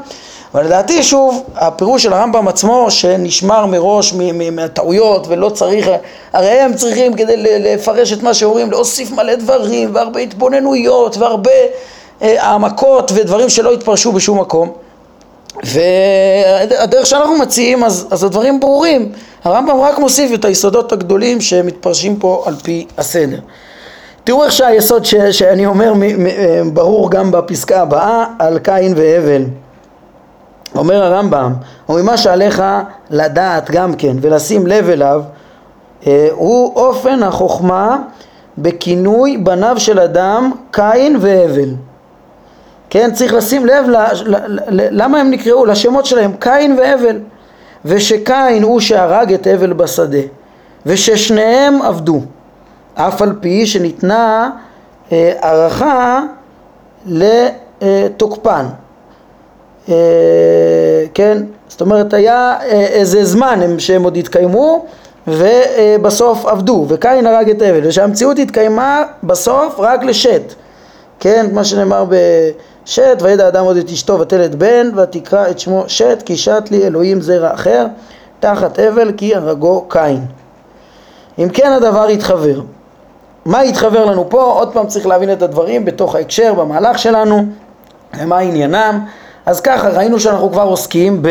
אבל 0.53 0.65
לדעתי 0.65 1.03
שוב, 1.03 1.43
הפירוש 1.55 2.03
של 2.03 2.13
הרמב"ם 2.13 2.47
עצמו 2.47 2.91
שנשמר 2.91 3.65
מראש 3.65 4.13
מהטעויות 4.51 5.27
ולא 5.27 5.49
צריך, 5.49 5.89
הרי 6.33 6.49
הם 6.49 6.73
צריכים 6.73 7.13
כדי 7.13 7.37
לפרש 7.37 8.13
את 8.13 8.23
מה 8.23 8.33
שאומרים 8.33 8.71
להוסיף 8.71 9.11
מלא 9.11 9.35
דברים 9.35 9.89
והרבה 9.93 10.19
התבוננויות 10.19 11.17
והרבה 11.17 11.51
אה, 12.21 12.43
העמקות 12.43 13.11
ודברים 13.15 13.49
שלא 13.49 13.73
התפרשו 13.73 14.11
בשום 14.11 14.39
מקום 14.39 14.71
והדרך 15.63 17.05
שאנחנו 17.05 17.37
מציעים 17.37 17.83
אז, 17.83 18.07
אז 18.11 18.23
הדברים 18.23 18.59
ברורים, 18.59 19.11
הרמב"ם 19.43 19.81
רק 19.81 19.99
מוסיף 19.99 20.33
את 20.33 20.45
היסודות 20.45 20.91
הגדולים 20.91 21.41
שמתפרשים 21.41 22.15
פה 22.19 22.43
על 22.45 22.55
פי 22.55 22.87
הסדר. 22.97 23.39
תראו 24.23 24.43
איך 24.43 24.51
שהיסוד 24.51 25.05
ש, 25.05 25.15
שאני 25.15 25.65
אומר 25.65 25.93
מ, 25.93 25.99
מ, 25.99 26.27
אה, 26.27 26.61
ברור 26.73 27.11
גם 27.11 27.31
בפסקה 27.31 27.81
הבאה 27.81 28.25
על 28.39 28.59
קין 28.59 28.93
והבל. 28.97 29.43
אומר 30.75 31.03
הרמב"ם, 31.03 31.53
וממה 31.89 32.17
שעליך 32.17 32.63
לדעת 33.09 33.71
גם 33.71 33.93
כן 33.93 34.17
ולשים 34.21 34.67
לב 34.67 34.89
אליו 34.89 35.21
אה, 36.07 36.27
הוא 36.31 36.75
אופן 36.75 37.23
החוכמה 37.23 37.97
בכינוי 38.57 39.37
בניו 39.37 39.75
של 39.79 39.99
אדם 39.99 40.51
קין 40.71 41.17
והבל 41.19 41.69
כן, 42.93 43.11
צריך 43.13 43.33
לשים 43.33 43.65
לב 43.65 43.89
ל, 43.89 43.95
ל, 44.25 44.35
ל, 44.67 45.01
למה 45.01 45.19
הם 45.19 45.31
נקראו, 45.31 45.65
לשמות 45.65 46.05
שלהם 46.05 46.31
קין 46.39 46.79
והבל. 46.79 47.19
ושקין 47.85 48.63
הוא 48.63 48.79
שהרג 48.79 49.33
את 49.33 49.47
הבל 49.47 49.73
בשדה 49.73 50.17
וששניהם 50.85 51.81
עבדו. 51.81 52.21
אף 52.95 53.21
על 53.21 53.33
פי 53.39 53.65
שניתנה 53.65 54.49
אה, 55.11 56.19
לתוקפן. 57.05 58.65
אה, 59.89 59.95
כן, 61.13 61.37
זאת 61.67 61.81
אומרת 61.81 62.13
היה 62.13 62.55
אה, 62.61 62.71
איזה 62.71 63.25
זמן 63.25 63.59
הם, 63.63 63.79
שהם 63.79 64.03
עוד 64.03 64.17
התקיימו 64.17 64.85
ובסוף 65.27 66.45
עבדו. 66.45 66.85
וקין 66.89 67.27
הרג 67.27 67.49
את 67.49 67.61
הבל. 67.61 67.87
ושהמציאות 67.87 68.39
התקיימה 68.39 69.03
בסוף 69.23 69.75
רק 69.79 70.03
לשת. 70.03 70.53
כן, 71.19 71.45
מה 71.53 71.63
שנאמר 71.63 72.05
בשת 72.85 73.17
וידע 73.21 73.47
אדם 73.47 73.65
עוד 73.65 73.77
את 73.77 73.89
אשתו 73.89 74.19
ותלת 74.19 74.55
בן 74.55 74.89
ותקרא 74.95 75.49
את 75.49 75.59
שמו 75.59 75.83
שת 75.87 76.23
כי 76.25 76.37
שת 76.37 76.63
לי 76.71 76.87
אלוהים 76.87 77.21
זרע 77.21 77.53
אחר 77.53 77.85
תחת 78.39 78.79
הבל 78.79 79.11
כי 79.17 79.35
הרגו 79.35 79.85
קין. 79.89 80.25
אם 81.39 81.49
כן 81.49 81.71
הדבר 81.71 82.09
יתחבר 82.09 82.61
מה 83.45 83.65
יתחבר 83.65 84.05
לנו 84.05 84.29
פה? 84.29 84.43
עוד 84.43 84.73
פעם 84.73 84.87
צריך 84.87 85.07
להבין 85.07 85.33
את 85.33 85.41
הדברים 85.41 85.85
בתוך 85.85 86.15
ההקשר 86.15 86.53
במהלך 86.53 86.99
שלנו 86.99 87.45
ומה 88.19 88.37
עניינם. 88.37 89.05
אז 89.45 89.61
ככה, 89.61 89.89
ראינו 89.89 90.19
שאנחנו 90.19 90.51
כבר 90.51 90.63
עוסקים 90.63 91.21
ב... 91.21 91.27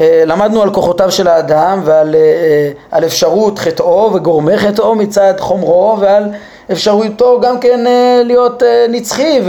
אה, 0.00 0.22
למדנו 0.26 0.62
על 0.62 0.74
כוחותיו 0.74 1.10
של 1.10 1.28
האדם 1.28 1.80
ועל 1.84 2.14
אה, 2.14 2.70
על 2.90 3.04
אפשרות 3.04 3.58
חטאו 3.58 4.10
וגורמי 4.14 4.58
חטאו 4.58 4.94
מצד 4.94 5.34
חומרו 5.38 5.96
ועל 6.00 6.24
אפשרותו 6.72 7.40
גם 7.40 7.60
כן 7.60 7.86
אה, 7.86 8.22
להיות 8.24 8.62
נצחי 8.88 9.40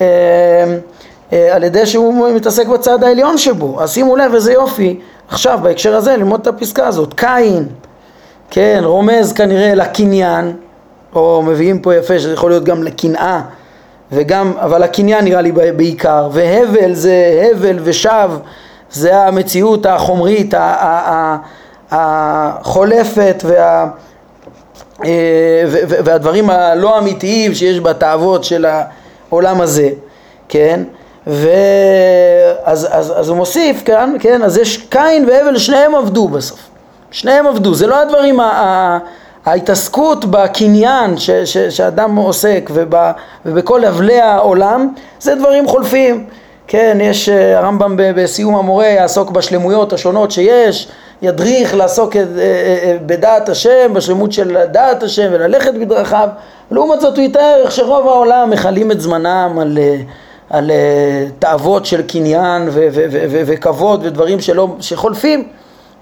ועל 0.00 1.64
ידי 1.64 1.86
שהוא 1.86 2.28
מתעסק 2.30 2.66
בצד 2.66 3.04
העליון 3.04 3.38
שבו. 3.38 3.82
אז 3.82 3.92
שימו 3.92 4.16
לב 4.16 4.34
איזה 4.34 4.52
יופי. 4.52 5.00
עכשיו 5.28 5.58
בהקשר 5.62 5.96
הזה 5.96 6.16
ללמוד 6.16 6.40
את 6.40 6.46
הפסקה 6.46 6.86
הזאת. 6.86 7.14
קין, 7.14 7.66
כן, 8.50 8.80
רומז 8.84 9.32
כנראה 9.32 9.74
לקניין, 9.74 10.56
או 11.14 11.42
מביאים 11.46 11.78
פה 11.78 11.94
יפה 11.94 12.18
שזה 12.18 12.32
יכול 12.32 12.50
להיות 12.50 12.64
גם 12.64 12.82
לקנאה. 12.82 13.40
וגם, 14.12 14.52
אבל 14.56 14.82
הקניין 14.82 15.24
נראה 15.24 15.40
לי 15.40 15.52
בעיקר, 15.52 16.28
והבל 16.32 16.94
זה 16.94 17.48
הבל 17.50 17.78
ושב, 17.82 18.30
זה 18.90 19.26
המציאות 19.26 19.86
החומרית, 19.86 20.54
החולפת 21.90 23.42
וה... 23.44 23.86
אה, 25.04 25.62
והדברים 26.04 26.50
הלא 26.50 26.98
אמיתיים 26.98 27.54
שיש 27.54 27.80
בתאוות 27.80 28.44
של 28.44 28.66
העולם 29.30 29.60
הזה, 29.60 29.88
כן? 30.48 30.82
ואז 31.26 32.88
אז, 32.90 33.12
אז 33.16 33.28
הוא 33.28 33.36
מוסיף 33.36 33.82
כאן, 33.84 34.14
כן? 34.20 34.42
אז 34.42 34.58
יש 34.58 34.76
קין 34.76 35.28
והבל, 35.28 35.58
שניהם 35.58 35.94
עבדו 35.94 36.28
בסוף. 36.28 36.60
שניהם 37.10 37.46
עבדו, 37.46 37.74
זה 37.74 37.86
לא 37.86 38.00
הדברים. 38.00 38.40
ההתעסקות 39.46 40.24
בקניין 40.24 41.16
ש, 41.16 41.30
ש, 41.30 41.58
שאדם 41.58 42.16
עוסק 42.16 42.70
וב, 42.72 42.94
ובכל 43.46 43.84
אבלי 43.84 44.20
העולם 44.20 44.92
זה 45.20 45.34
דברים 45.34 45.68
חולפים 45.68 46.26
כן, 46.70 46.98
יש 47.00 47.28
אה, 47.28 47.58
הרמב"ם 47.58 47.96
בסיום 47.96 48.56
המורה 48.56 48.86
יעסוק 48.86 49.30
בשלמויות 49.30 49.92
השונות 49.92 50.30
שיש, 50.30 50.88
ידריך 51.22 51.74
לעסוק 51.74 52.16
אה, 52.16 52.22
אה, 52.22 52.96
בדעת 53.06 53.48
השם, 53.48 53.94
בשלמות 53.94 54.32
של 54.32 54.56
דעת 54.72 55.02
השם 55.02 55.28
וללכת 55.32 55.74
בדרכיו. 55.74 56.28
לעומת 56.70 57.00
זאת 57.00 57.16
הוא 57.16 57.24
יתאר 57.24 57.56
איך 57.62 57.72
שרוב 57.72 58.08
העולם 58.08 58.50
מכלים 58.50 58.90
את 58.90 59.00
זמנם 59.00 59.58
על, 59.60 59.78
על 60.50 60.70
תאוות 61.38 61.86
של 61.86 62.02
קניין 62.02 62.68
ו- 62.68 62.88
ו- 62.92 63.04
ו- 63.10 63.42
וכבוד 63.46 64.00
ודברים 64.06 64.40
שלא, 64.40 64.68
שחולפים, 64.80 65.48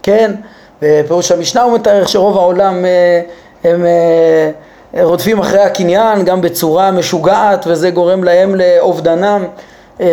כן? 0.02 0.34
בפירוש 0.82 1.32
המשנה 1.32 1.62
הוא 1.62 1.74
מתאר 1.74 2.00
איך 2.00 2.08
שרוב 2.08 2.36
העולם 2.36 2.84
אה, 2.84 3.20
הם 3.64 3.86
אה, 4.94 5.04
רודפים 5.04 5.38
אחרי 5.38 5.60
הקניין 5.60 6.24
גם 6.24 6.40
בצורה 6.40 6.90
משוגעת 6.90 7.64
וזה 7.66 7.90
גורם 7.90 8.24
להם 8.24 8.54
לאובדנם 8.54 9.44
אה, 10.00 10.06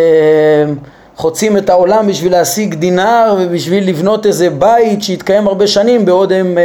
חוצים 1.17 1.57
את 1.57 1.69
העולם 1.69 2.07
בשביל 2.07 2.31
להשיג 2.31 2.73
דינר 2.75 3.35
ובשביל 3.39 3.89
לבנות 3.89 4.25
איזה 4.25 4.49
בית 4.49 5.03
שיתקיים 5.03 5.47
הרבה 5.47 5.67
שנים 5.67 6.05
בעוד 6.05 6.33
הם 6.33 6.57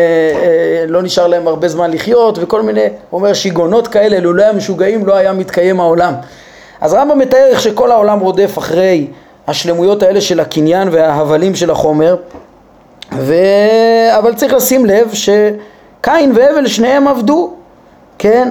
לא 0.88 1.02
נשאר 1.02 1.26
להם 1.26 1.48
הרבה 1.48 1.68
זמן 1.68 1.90
לחיות 1.90 2.38
וכל 2.40 2.62
מיני, 2.62 2.86
אומר 3.12 3.32
שיגעונות 3.32 3.88
כאלה, 3.88 4.20
לולא 4.20 4.44
המשוגעים 4.44 5.06
לא 5.06 5.14
היה 5.14 5.32
מתקיים 5.32 5.80
העולם. 5.80 6.14
אז 6.80 6.94
רמב"ם 6.94 7.18
מתאר 7.18 7.46
איך 7.50 7.60
שכל 7.60 7.90
העולם 7.90 8.20
רודף 8.20 8.58
אחרי 8.58 9.06
השלמויות 9.46 10.02
האלה 10.02 10.20
של 10.20 10.40
הקניין 10.40 10.88
וההבלים 10.92 11.54
של 11.54 11.70
החומר 11.70 12.16
ו... 13.18 13.34
אבל 14.18 14.34
צריך 14.34 14.52
לשים 14.52 14.86
לב 14.86 15.10
שקין 15.12 16.32
והבל 16.34 16.66
שניהם 16.66 17.08
עבדו, 17.08 17.54
כן? 18.18 18.50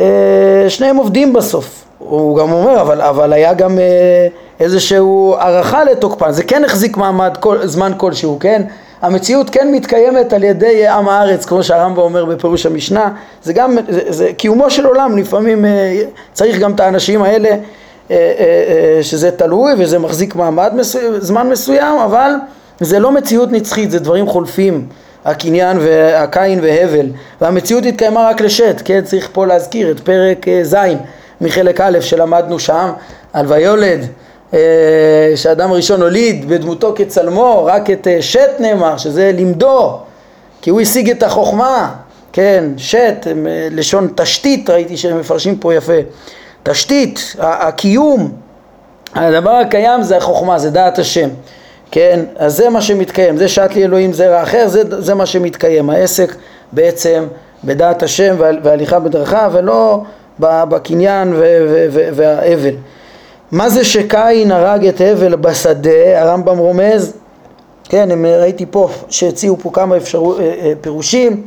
אה, 0.00 0.06
שניהם 0.68 0.96
עובדים 0.96 1.32
בסוף. 1.32 1.83
הוא 2.08 2.36
גם 2.38 2.52
אומר, 2.52 2.80
אבל, 2.80 3.00
אבל 3.00 3.32
היה 3.32 3.54
גם 3.54 3.78
אה, 3.78 4.26
איזשהו 4.60 5.36
הערכה 5.38 5.84
לתוקפן, 5.84 6.30
זה 6.30 6.44
כן 6.44 6.64
החזיק 6.64 6.96
מעמד 6.96 7.36
כל, 7.40 7.66
זמן 7.66 7.92
כלשהו, 7.96 8.36
כן? 8.40 8.62
המציאות 9.02 9.50
כן 9.50 9.68
מתקיימת 9.72 10.32
על 10.32 10.44
ידי 10.44 10.88
עם 10.88 11.08
הארץ, 11.08 11.44
כמו 11.44 11.62
שהרמב"ם 11.62 11.98
אומר 11.98 12.24
בפירוש 12.24 12.66
המשנה, 12.66 13.10
זה 13.42 13.52
גם, 13.52 13.76
זה, 13.88 14.00
זה 14.08 14.32
קיומו 14.36 14.70
של 14.70 14.86
עולם, 14.86 15.18
לפעמים 15.18 15.64
אה, 15.64 16.02
צריך 16.32 16.58
גם 16.58 16.72
את 16.72 16.80
האנשים 16.80 17.22
האלה 17.22 17.48
אה, 17.48 17.56
אה, 18.10 18.16
אה, 18.96 19.02
שזה 19.02 19.30
תלוי 19.30 19.72
וזה 19.78 19.98
מחזיק 19.98 20.34
מעמד 20.34 20.72
מסו, 20.74 20.98
זמן 21.18 21.48
מסוים, 21.48 21.98
אבל 21.98 22.30
זה 22.80 22.98
לא 22.98 23.12
מציאות 23.12 23.52
נצחית, 23.52 23.90
זה 23.90 23.98
דברים 23.98 24.26
חולפים, 24.26 24.86
הקניין 25.24 25.78
והקין 25.80 26.58
והבל, 26.62 27.06
והמציאות 27.40 27.86
התקיימה 27.86 28.28
רק 28.28 28.40
לשת, 28.40 28.82
כן? 28.84 29.00
צריך 29.04 29.28
פה 29.32 29.46
להזכיר 29.46 29.90
את 29.90 30.00
פרק 30.00 30.48
אה, 30.48 30.60
ז' 30.64 30.76
מחלק 31.40 31.80
א' 31.80 32.00
שלמדנו 32.00 32.58
שם, 32.58 32.90
על 33.32 33.46
ויולד 33.48 34.06
אה, 34.54 35.36
שאדם 35.36 35.72
ראשון 35.72 36.02
הוליד 36.02 36.48
בדמותו 36.48 36.92
כצלמו, 36.96 37.64
רק 37.64 37.90
את 37.90 38.06
אה, 38.06 38.22
שת 38.22 38.50
נאמר, 38.58 38.96
שזה 38.96 39.32
לימדו, 39.34 39.98
כי 40.62 40.70
הוא 40.70 40.80
השיג 40.80 41.10
את 41.10 41.22
החוכמה, 41.22 41.94
כן, 42.32 42.64
שת, 42.76 43.26
אה, 43.26 43.32
לשון 43.70 44.08
תשתית, 44.14 44.70
ראיתי 44.70 44.96
שהם 44.96 45.20
מפרשים 45.20 45.56
פה 45.56 45.74
יפה, 45.74 45.92
תשתית, 46.62 47.36
הקיום, 47.38 48.32
הדבר 49.14 49.50
הקיים 49.50 50.02
זה 50.02 50.16
החוכמה, 50.16 50.58
זה 50.58 50.70
דעת 50.70 50.98
השם, 50.98 51.28
כן, 51.90 52.20
אז 52.36 52.56
זה 52.56 52.68
מה 52.68 52.82
שמתקיים, 52.82 53.36
זה 53.36 53.48
שעת 53.48 53.74
לי 53.74 53.84
אלוהים 53.84 54.12
זרע 54.12 54.42
אחר, 54.42 54.68
זה, 54.68 54.82
זה 55.02 55.14
מה 55.14 55.26
שמתקיים, 55.26 55.90
העסק 55.90 56.34
בעצם 56.72 57.26
בדעת 57.64 58.02
השם 58.02 58.36
והליכה 58.38 58.98
בדרכה 58.98 59.48
ולא 59.52 60.02
בקניין 60.38 61.34
והאבל. 62.14 62.74
מה 63.52 63.68
זה 63.68 63.84
שקין 63.84 64.52
הרג 64.52 64.86
את 64.86 65.00
הבל 65.00 65.36
בשדה, 65.36 66.22
הרמב"ם 66.22 66.58
רומז, 66.58 67.12
כן, 67.88 68.10
הם, 68.10 68.26
ראיתי 68.26 68.66
פה 68.70 68.88
שהציעו 69.08 69.56
פה 69.56 69.70
כמה 69.72 69.96
אפשרו, 69.96 70.38
אה, 70.38 70.40
אה, 70.40 70.72
פירושים, 70.80 71.46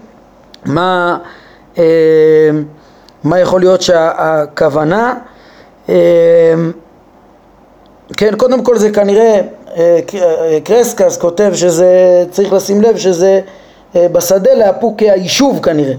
מה, 0.65 1.17
אה, 1.77 1.83
מה 3.23 3.39
יכול 3.39 3.59
להיות 3.59 3.81
שהכוונה, 3.81 5.13
כן, 8.17 8.35
קודם 8.37 8.63
כל 8.63 8.77
זה 8.77 8.91
כנראה, 8.91 9.41
קרסקס 10.63 11.17
כותב 11.17 11.51
שזה, 11.53 11.87
צריך 12.31 12.53
לשים 12.53 12.81
לב 12.81 12.97
שזה 12.97 13.41
בשדה 13.95 14.53
לאפוק 14.53 14.99
היישוב 14.99 15.59
כנראה, 15.63 15.95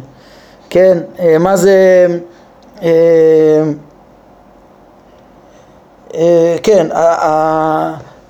כן, 0.70 0.98
מה 1.40 1.56
זה 1.56 2.06
כן, 6.62 6.86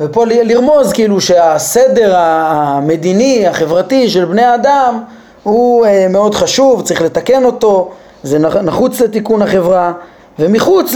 ופה 0.00 0.24
לרמוז 0.26 0.92
כאילו 0.92 1.20
שהסדר 1.20 2.14
המדיני, 2.16 3.46
החברתי 3.46 4.10
של 4.10 4.24
בני 4.24 4.42
האדם 4.44 5.02
הוא 5.42 5.86
אה, 5.86 6.06
מאוד 6.10 6.34
חשוב, 6.34 6.82
צריך 6.82 7.02
לתקן 7.02 7.44
אותו, 7.44 7.90
זה 8.22 8.38
נחוץ 8.38 9.00
לתיקון 9.00 9.42
החברה, 9.42 9.92
ומחוץ 10.38 10.94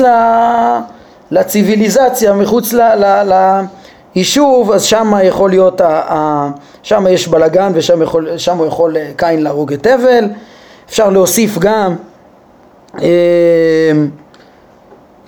לציוויליזציה, 1.31 2.33
מחוץ 2.33 2.75
ליישוב, 4.15 4.73
אז 4.73 4.83
שם 4.83 5.13
יכול 5.25 5.51
להיות, 5.51 5.81
שם 6.83 7.07
יש 7.11 7.29
בלגן 7.29 7.73
ושם 7.75 8.03
יכול, 8.03 8.29
יכול 8.67 8.97
אה, 8.97 9.11
קין 9.17 9.43
להרוג 9.43 9.73
את 9.73 9.87
הבל, 9.87 10.29
אפשר 10.89 11.11
להוסיף 11.11 11.59
גם 11.59 11.97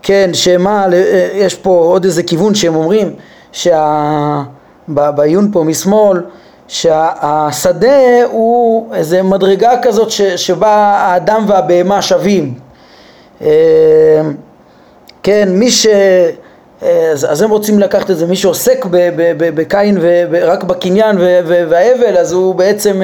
כן, 0.06 0.30
שמה, 0.32 0.86
אה, 0.92 1.28
יש 1.34 1.54
פה 1.54 1.70
עוד 1.70 2.04
איזה 2.04 2.22
כיוון 2.22 2.54
שהם 2.54 2.74
אומרים, 2.74 3.14
בעיון 4.88 5.50
פה 5.52 5.62
משמאל, 5.62 6.22
שהשדה 6.68 8.24
הוא 8.30 8.94
איזה 8.94 9.22
מדרגה 9.22 9.72
כזאת 9.82 10.10
ש, 10.10 10.22
שבה 10.22 10.74
האדם 10.98 11.44
והבהמה 11.48 12.02
שווים. 12.02 12.54
אה, 13.42 13.48
כן, 15.22 15.48
מי 15.52 15.70
ש... 15.70 15.86
אה, 16.82 17.10
אז 17.12 17.42
הם 17.42 17.50
רוצים 17.50 17.78
לקחת 17.78 18.10
את 18.10 18.18
זה, 18.18 18.26
מי 18.26 18.36
שעוסק 18.36 18.86
בקין 19.38 19.98
ורק 20.00 20.64
בקניין 20.64 21.16
והאבל, 21.46 22.16
אז 22.16 22.32
הוא 22.32 22.54
בעצם 22.54 23.02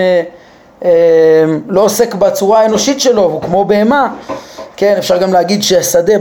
לא 1.68 1.81
עוסק 1.81 2.14
בצורה 2.14 2.61
האנושית 2.61 3.01
שלו, 3.01 3.23
הוא 3.23 3.42
כמו 3.42 3.64
בהמה. 3.64 4.09
כן, 4.81 4.95
אפשר 4.99 5.19
גם 5.19 5.33
להגיד 5.33 5.62
שהשדה, 5.62 6.12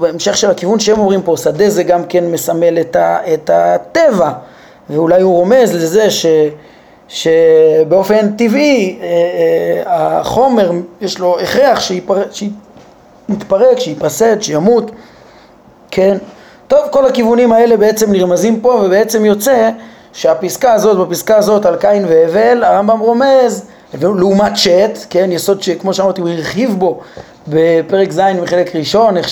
בהמשך 0.00 0.36
של 0.36 0.50
הכיוון 0.50 0.80
שהם 0.80 0.98
אומרים 0.98 1.22
פה, 1.22 1.36
שדה 1.36 1.70
זה 1.70 1.82
גם 1.82 2.04
כן 2.04 2.24
מסמל 2.24 2.78
את, 2.80 2.96
ה, 2.96 3.34
את 3.34 3.50
הטבע, 3.52 4.30
ואולי 4.90 5.22
הוא 5.22 5.36
רומז 5.36 5.74
לזה 5.74 6.10
ש, 6.10 6.26
שבאופן 7.08 8.32
טבעי 8.32 8.98
אה, 9.00 9.06
אה, 9.06 10.18
החומר 10.20 10.72
יש 11.00 11.18
לו 11.18 11.40
הכרח 11.40 11.80
שיתפרק, 13.30 13.78
שייפסד, 13.78 14.42
שימות, 14.42 14.90
כן. 15.90 16.16
טוב, 16.68 16.80
כל 16.90 17.06
הכיוונים 17.06 17.52
האלה 17.52 17.76
בעצם 17.76 18.12
נרמזים 18.12 18.60
פה, 18.60 18.82
ובעצם 18.84 19.24
יוצא 19.24 19.70
שהפסקה 20.12 20.72
הזאת, 20.72 21.08
בפסקה 21.08 21.36
הזאת 21.36 21.66
על 21.66 21.76
קין 21.76 22.04
והבל, 22.08 22.64
הרמב"ם 22.64 23.00
רומז 23.00 23.66
לעומת 23.94 24.56
שת, 24.56 24.98
כן, 25.10 25.32
יסוד 25.32 25.62
שכמו 25.62 25.94
שאמרתי 25.94 26.20
הוא 26.20 26.28
הרחיב 26.28 26.74
בו 26.78 27.00
בפרק 27.48 28.12
ז' 28.12 28.20
מחלק 28.42 28.76
ראשון, 28.76 29.16
איך 29.16 29.28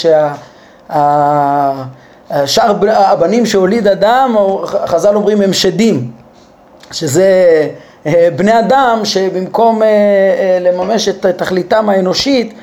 שהשאר 0.91 2.75
הבנים 2.89 3.47
שהוליד 3.47 3.87
אדם, 3.87 4.37
חז"ל 4.65 5.17
אומרים 5.17 5.43
הם 5.43 5.53
שדים, 5.53 6.11
שזה 6.93 7.33
אה, 8.07 8.29
בני 8.37 8.59
אדם 8.59 9.01
שבמקום 9.05 9.83
אה, 9.83 9.89
אה, 9.89 10.59
לממש 10.61 11.09
את 11.09 11.27
תכליתם 11.27 11.89
האנושית, 11.89 12.55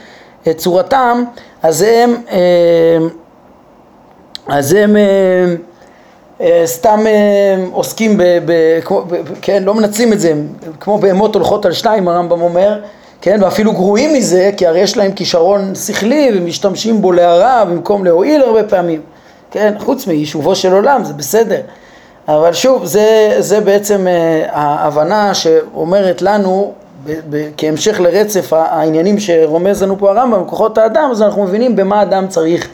את 0.50 0.58
צורתם, 0.58 1.24
אז 1.64 1.82
הם, 1.82 2.16
אז 4.48 4.74
הם 4.74 4.96
סתם 6.65 7.00
עוסקים, 7.72 8.17
ב, 8.17 8.24
ב, 8.46 8.80
ב, 9.10 9.15
כן, 9.41 9.63
לא 9.63 9.74
מנצלים 9.74 10.13
את 10.13 10.19
זה, 10.19 10.34
כמו 10.80 10.98
בהמות 10.98 11.36
הולכות 11.36 11.65
על 11.65 11.74
שתיים 11.74 12.08
הרמב"ם 12.08 12.41
אומר, 12.41 12.80
כן, 13.22 13.39
ואפילו 13.43 13.74
גרועים 13.74 14.13
מזה, 14.13 14.52
כי 14.58 14.67
הרי 14.67 14.80
יש 14.80 14.98
להם 14.98 15.12
כישרון 15.12 15.76
שכלי 15.76 16.32
ומשתמשים 16.34 17.02
בו 17.02 17.12
להרע 17.12 17.63
במקום 17.63 18.06
להועיל 18.06 18.41
הרבה 18.41 18.63
פעמים, 18.63 19.02
כן, 19.52 19.74
חוץ 19.80 20.08
מיישובו 20.08 20.56
של 20.56 20.74
עולם, 20.74 21.04
זה 21.04 21.13
בסדר. 21.13 21.62
אבל 22.28 22.54
שוב, 22.54 22.86
זה, 22.86 23.36
זה 23.39 23.62
בעצם 23.62 24.08
אה, 24.08 24.46
ההבנה 24.52 25.34
שאומרת 25.34 26.22
לנו, 26.22 26.74
ב, 27.06 27.12
ב, 27.30 27.50
כהמשך 27.58 28.00
לרצף 28.00 28.54
העניינים 28.54 29.19
שרומז 29.19 29.84
לנו 29.84 30.00
פה 30.00 30.12
הרמב"ם, 30.12 30.43
כוחות 30.46 30.78
האדם, 30.78 31.10
אז 31.12 31.22
אנחנו 31.22 31.43
מבינים 31.43 31.76
במה 31.76 32.02
אדם 32.02 32.28
צריך 32.28 32.69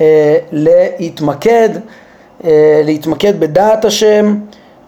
אה, 0.00 0.36
להתמקד, 0.52 1.68
אה, 1.74 1.80
להתמקד 2.84 3.40
בדעת 3.40 3.84
השם, 3.84 4.34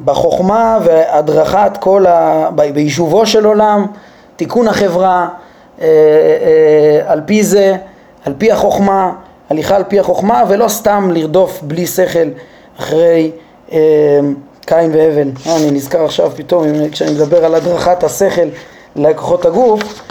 בחוכמה 0.04 0.78
והדרכת 0.84 1.70
כל 1.80 2.06
ה... 2.06 2.48
ביישובו 2.74 3.26
של 3.26 3.44
עולם, 3.44 3.86
תיקון 4.36 4.68
החברה 4.68 5.28
אה, 5.80 5.86
אה, 5.86 7.12
על 7.12 7.20
פי 7.26 7.42
זה, 7.42 7.76
על 8.24 8.34
פי 8.38 8.52
החוכמה, 8.52 9.12
הליכה 9.50 9.76
על 9.76 9.84
פי 9.88 10.00
החוכמה 10.00 10.42
ולא 10.48 10.68
סתם 10.68 11.10
לרדוף 11.12 11.62
בלי 11.62 11.86
שכל 11.86 12.28
אחרי 12.78 13.30
אה, 13.72 13.78
קין 14.66 14.90
והבל. 14.94 15.28
אני 15.56 15.70
נזכר 15.70 16.04
עכשיו 16.04 16.30
פתאום 16.36 16.88
כשאני 16.92 17.10
מדבר 17.10 17.44
על 17.44 17.54
הדרכת 17.54 18.04
השכל 18.04 18.48
לכוחות 18.96 19.46
הגוף, 19.46 20.02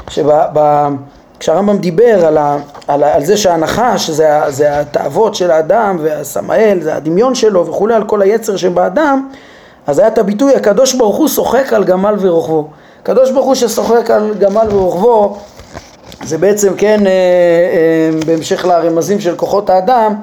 כשהרמב"ם 1.40 1.78
דיבר 1.78 2.26
על, 2.26 2.38
ה, 2.38 2.58
על, 2.88 3.04
על 3.04 3.26
זה 3.26 3.38
שהנחש 3.38 4.10
זה, 4.10 4.30
זה 4.48 4.80
התאוות 4.80 5.36
של 5.36 5.52
האדם 5.52 5.98
והסמאל 6.02 6.80
זה 6.82 6.96
הדמיון 6.96 7.36
שלו 7.36 7.68
וכולי 7.68 7.94
על 7.94 8.04
כל 8.04 8.22
היצר 8.22 8.58
שבאדם 8.58 9.30
אז 9.88 10.00
היה 10.00 10.08
את 10.08 10.18
הביטוי 10.18 10.56
הקדוש 10.56 10.94
ברוך 10.94 11.16
הוא 11.16 11.28
שוחק 11.28 11.74
על 11.74 11.84
גמל 11.84 12.16
ורוכבו 12.20 12.68
הקדוש 13.02 13.32
ברוך 13.32 13.46
הוא 13.46 13.56
ששוחק 13.56 14.12
על 14.12 14.34
גמל 14.40 14.68
ורוכבו 14.70 15.38
זה 16.24 16.38
בעצם 16.38 16.76
כן 16.78 17.08
אה, 17.08 17.12
אה, 17.12 18.20
בהמשך 18.26 18.66
לרמזים 18.66 19.20
של 19.20 19.36
כוחות 19.36 19.70
האדם 19.70 20.16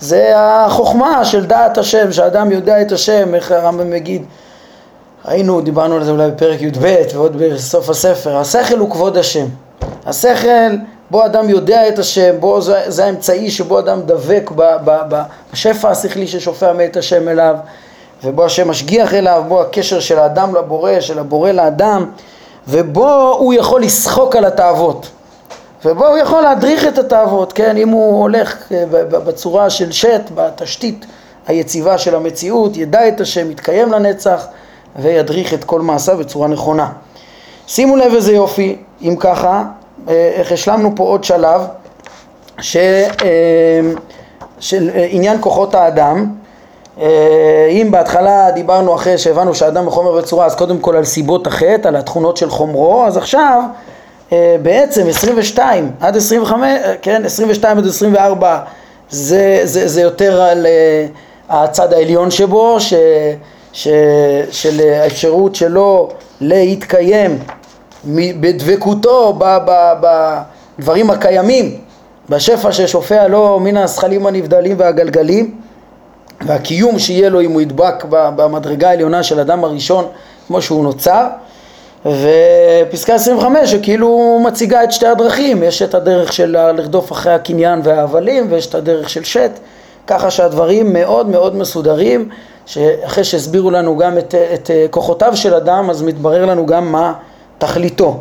זה 0.00 0.32
החוכמה 0.36 1.24
של 1.24 1.46
דעת 1.46 1.78
השם 1.78 2.12
שאדם 2.12 2.50
יודע 2.50 2.82
את 2.82 2.92
השם 2.92 3.34
איך 3.34 3.52
הרמב"ם 3.52 3.90
מגיד 3.90 4.22
ראינו 5.24 5.60
דיברנו 5.60 5.94
על 5.94 6.04
זה 6.04 6.10
אולי 6.10 6.30
בפרק 6.30 6.62
י"ב 6.62 6.94
ועוד 7.14 7.36
בסוף 7.36 7.90
הספר 7.90 8.36
השכל 8.36 8.78
הוא 8.78 8.90
כבוד 8.90 9.16
השם 9.16 9.46
השכל 10.06 10.76
בו 11.10 11.24
אדם 11.24 11.48
יודע 11.48 11.88
את 11.88 11.98
השם 11.98 12.34
בו 12.40 12.60
זה, 12.60 12.82
זה 12.86 13.04
האמצעי 13.04 13.50
שבו 13.50 13.78
אדם 13.78 14.00
דבק 14.02 14.50
בשפע 15.52 15.90
השכלי 15.90 16.28
ששופע 16.28 16.72
מאת 16.72 16.96
השם 16.96 17.28
אליו 17.28 17.56
ובו 18.24 18.44
השם 18.44 18.70
משגיח 18.70 19.14
אליו, 19.14 19.44
בו 19.48 19.60
הקשר 19.60 20.00
של 20.00 20.18
האדם 20.18 20.54
לבורא, 20.54 21.00
של 21.00 21.18
הבורא 21.18 21.50
לאדם, 21.50 22.10
ובו 22.68 23.36
הוא 23.38 23.54
יכול 23.54 23.82
לשחוק 23.82 24.36
על 24.36 24.44
התאוות. 24.44 25.10
ובו 25.84 26.06
הוא 26.06 26.18
יכול 26.18 26.42
להדריך 26.42 26.86
את 26.86 26.98
התאוות, 26.98 27.52
כן, 27.52 27.76
אם 27.76 27.88
הוא 27.88 28.20
הולך 28.20 28.72
אה, 28.72 28.84
בצורה 29.08 29.70
של 29.70 29.92
שט, 29.92 30.30
בתשתית 30.34 31.06
היציבה 31.46 31.98
של 31.98 32.14
המציאות, 32.14 32.76
ידע 32.76 33.08
את 33.08 33.20
השם, 33.20 33.50
יתקיים 33.50 33.92
לנצח 33.92 34.46
וידריך 34.96 35.54
את 35.54 35.64
כל 35.64 35.80
מעשיו 35.80 36.18
בצורה 36.18 36.48
נכונה. 36.48 36.92
שימו 37.66 37.96
לב 37.96 38.14
איזה 38.14 38.32
יופי, 38.32 38.76
אם 39.02 39.16
ככה, 39.18 39.64
אה, 40.08 40.30
איך 40.34 40.52
השלמנו 40.52 40.92
פה 40.96 41.04
עוד 41.04 41.24
שלב 41.24 41.60
ש, 42.60 42.76
אה, 42.76 43.10
של 44.60 44.90
עניין 45.10 45.36
כוחות 45.40 45.74
האדם. 45.74 46.26
אם 47.70 47.88
בהתחלה 47.90 48.50
דיברנו 48.50 48.94
אחרי 48.94 49.18
שהבנו 49.18 49.54
שהאדם 49.54 49.84
הוא 49.84 49.92
חומר 49.92 50.12
וצורה 50.12 50.46
אז 50.46 50.54
קודם 50.54 50.78
כל 50.78 50.96
על 50.96 51.04
סיבות 51.04 51.46
החטא, 51.46 51.88
על 51.88 51.96
התכונות 51.96 52.36
של 52.36 52.50
חומרו, 52.50 53.04
אז 53.06 53.16
עכשיו 53.16 53.62
אה, 54.32 54.56
בעצם 54.62 55.08
22 55.08 55.90
עד 56.00 56.16
25, 56.16 56.62
אה, 56.62 56.94
כן, 57.02 57.22
22 57.24 57.78
עד 57.78 57.86
24 57.86 58.58
זה, 59.10 59.60
זה, 59.64 59.88
זה 59.88 60.00
יותר 60.00 60.42
על 60.42 60.66
אה, 60.66 61.06
הצד 61.48 61.92
העליון 61.92 62.30
שבו, 62.30 62.80
ש, 62.80 62.94
ש, 63.72 63.88
של 64.50 64.80
האפשרות 64.80 65.54
שלו 65.54 66.08
להתקיים 66.42 67.38
בדבקותו 68.14 69.38
בדברים 70.78 71.10
הקיימים, 71.10 71.78
בשפע 72.28 72.72
ששופע 72.72 73.28
לו 73.28 73.60
מן 73.60 73.76
הזכלים 73.76 74.26
הנבדלים 74.26 74.76
והגלגלים 74.78 75.54
והקיום 76.46 76.98
שיהיה 76.98 77.28
לו 77.28 77.40
אם 77.40 77.52
הוא 77.52 77.60
ידבק 77.60 78.04
במדרגה 78.08 78.88
העליונה 78.88 79.22
של 79.22 79.40
אדם 79.40 79.64
הראשון 79.64 80.06
כמו 80.46 80.62
שהוא 80.62 80.84
נוצר. 80.84 81.26
ופסקה 82.06 83.14
25 83.14 83.70
שכאילו 83.70 84.40
מציגה 84.46 84.84
את 84.84 84.92
שתי 84.92 85.06
הדרכים, 85.06 85.62
יש 85.62 85.82
את 85.82 85.94
הדרך 85.94 86.32
של 86.32 86.56
לרדוף 86.76 87.12
אחרי 87.12 87.32
הקניין 87.32 87.80
וההבלים 87.84 88.46
ויש 88.50 88.66
את 88.66 88.74
הדרך 88.74 89.08
של 89.08 89.24
שת, 89.24 89.50
ככה 90.06 90.30
שהדברים 90.30 90.92
מאוד 90.92 91.28
מאוד 91.28 91.56
מסודרים, 91.56 92.28
שאחרי 92.66 93.24
שהסבירו 93.24 93.70
לנו 93.70 93.96
גם 93.96 94.18
את, 94.18 94.34
את 94.54 94.70
כוחותיו 94.90 95.36
של 95.36 95.54
אדם, 95.54 95.90
אז 95.90 96.02
מתברר 96.02 96.46
לנו 96.46 96.66
גם 96.66 96.92
מה 96.92 97.12
תכליתו. 97.58 98.20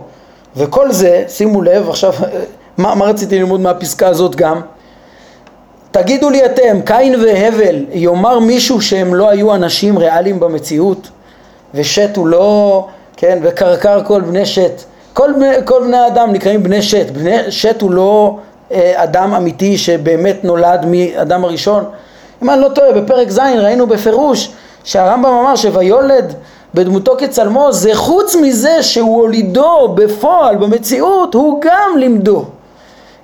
וכל 0.55 0.91
זה, 0.91 1.23
שימו 1.27 1.61
לב, 1.61 1.89
עכשיו, 1.89 2.13
מה, 2.77 2.95
מה 2.95 3.05
רציתי 3.05 3.39
ללמוד 3.39 3.59
מהפסקה 3.59 4.07
הזאת 4.07 4.35
גם? 4.35 4.61
תגידו 5.91 6.29
לי 6.29 6.45
אתם, 6.45 6.79
קין 6.85 7.15
והבל, 7.15 7.85
יאמר 7.91 8.39
מישהו 8.39 8.81
שהם 8.81 9.15
לא 9.15 9.29
היו 9.29 9.55
אנשים 9.55 9.97
ריאליים 9.97 10.39
במציאות? 10.39 11.09
ושת 11.73 12.17
הוא 12.17 12.27
לא... 12.27 12.87
כן, 13.17 13.39
וקרקר 13.41 14.03
כל 14.03 14.21
בני 14.21 14.45
שת. 14.45 14.83
כל, 15.13 15.31
כל 15.65 15.83
בני 15.83 15.97
האדם 15.97 16.33
נקראים 16.33 16.63
בני 16.63 16.81
שת. 16.81 17.11
בני 17.11 17.51
שת 17.51 17.81
הוא 17.81 17.91
לא 17.91 18.37
אה, 18.71 19.03
אדם 19.03 19.33
אמיתי 19.33 19.77
שבאמת 19.77 20.43
נולד 20.43 20.85
מאדם 20.85 21.43
הראשון. 21.43 21.83
אם 22.43 22.49
אני 22.49 22.61
לא 22.61 22.69
טועה, 22.69 22.91
בפרק 22.91 23.29
ז' 23.29 23.39
ראינו 23.39 23.87
בפירוש 23.87 24.51
שהרמב"ם 24.83 25.31
אמר 25.31 25.55
שויולד 25.55 26.33
בדמותו 26.73 27.15
כצלמו 27.17 27.71
זה 27.71 27.95
חוץ 27.95 28.35
מזה 28.35 28.83
שהוא 28.83 29.21
הולידו 29.21 29.87
בפועל 29.95 30.55
במציאות 30.55 31.33
הוא 31.33 31.61
גם 31.61 31.97
לימדו. 31.97 32.45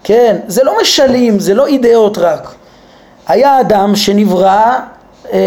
כן 0.03 0.35
זה 0.47 0.63
לא 0.63 0.73
משלים 0.81 1.39
זה 1.39 1.53
לא 1.53 1.67
אידאות 1.67 2.17
רק. 2.17 2.53
היה 3.27 3.59
אדם 3.59 3.95
שנברא 3.95 4.79
אה, 5.33 5.39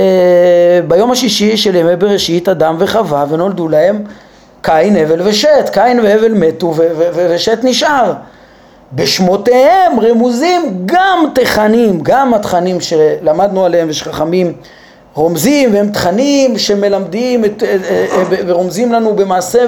ביום 0.89 1.11
השישי 1.11 1.57
של 1.57 1.75
ימי 1.75 1.97
בראשית 1.97 2.49
אדם 2.49 2.77
וחווה 2.79 3.25
ונולדו 3.29 3.69
להם 3.69 4.05
קין, 4.63 4.97
הבל 4.97 5.29
ושת, 5.29 5.71
קין 5.73 6.01
והבל 6.01 6.33
מתו 6.33 6.75
ושת 7.15 7.59
נשאר. 7.63 8.13
בשמותיהם 8.93 10.01
רמוזים 10.01 10.83
גם 10.87 11.25
תכנים, 11.35 12.01
גם 12.03 12.35
התכנים 12.35 12.81
שלמדנו 12.81 13.65
עליהם 13.65 13.89
ושחכמים 13.91 14.53
רומזים 15.15 15.75
והם 15.75 15.91
תכנים 15.93 16.59
שמלמדים 16.59 17.45
את, 17.45 17.63
אה, 17.63 17.77
אה, 17.91 18.07
אה, 18.13 18.25
ורומזים 18.47 18.93
לנו 18.93 19.15
במעשה 19.17 19.65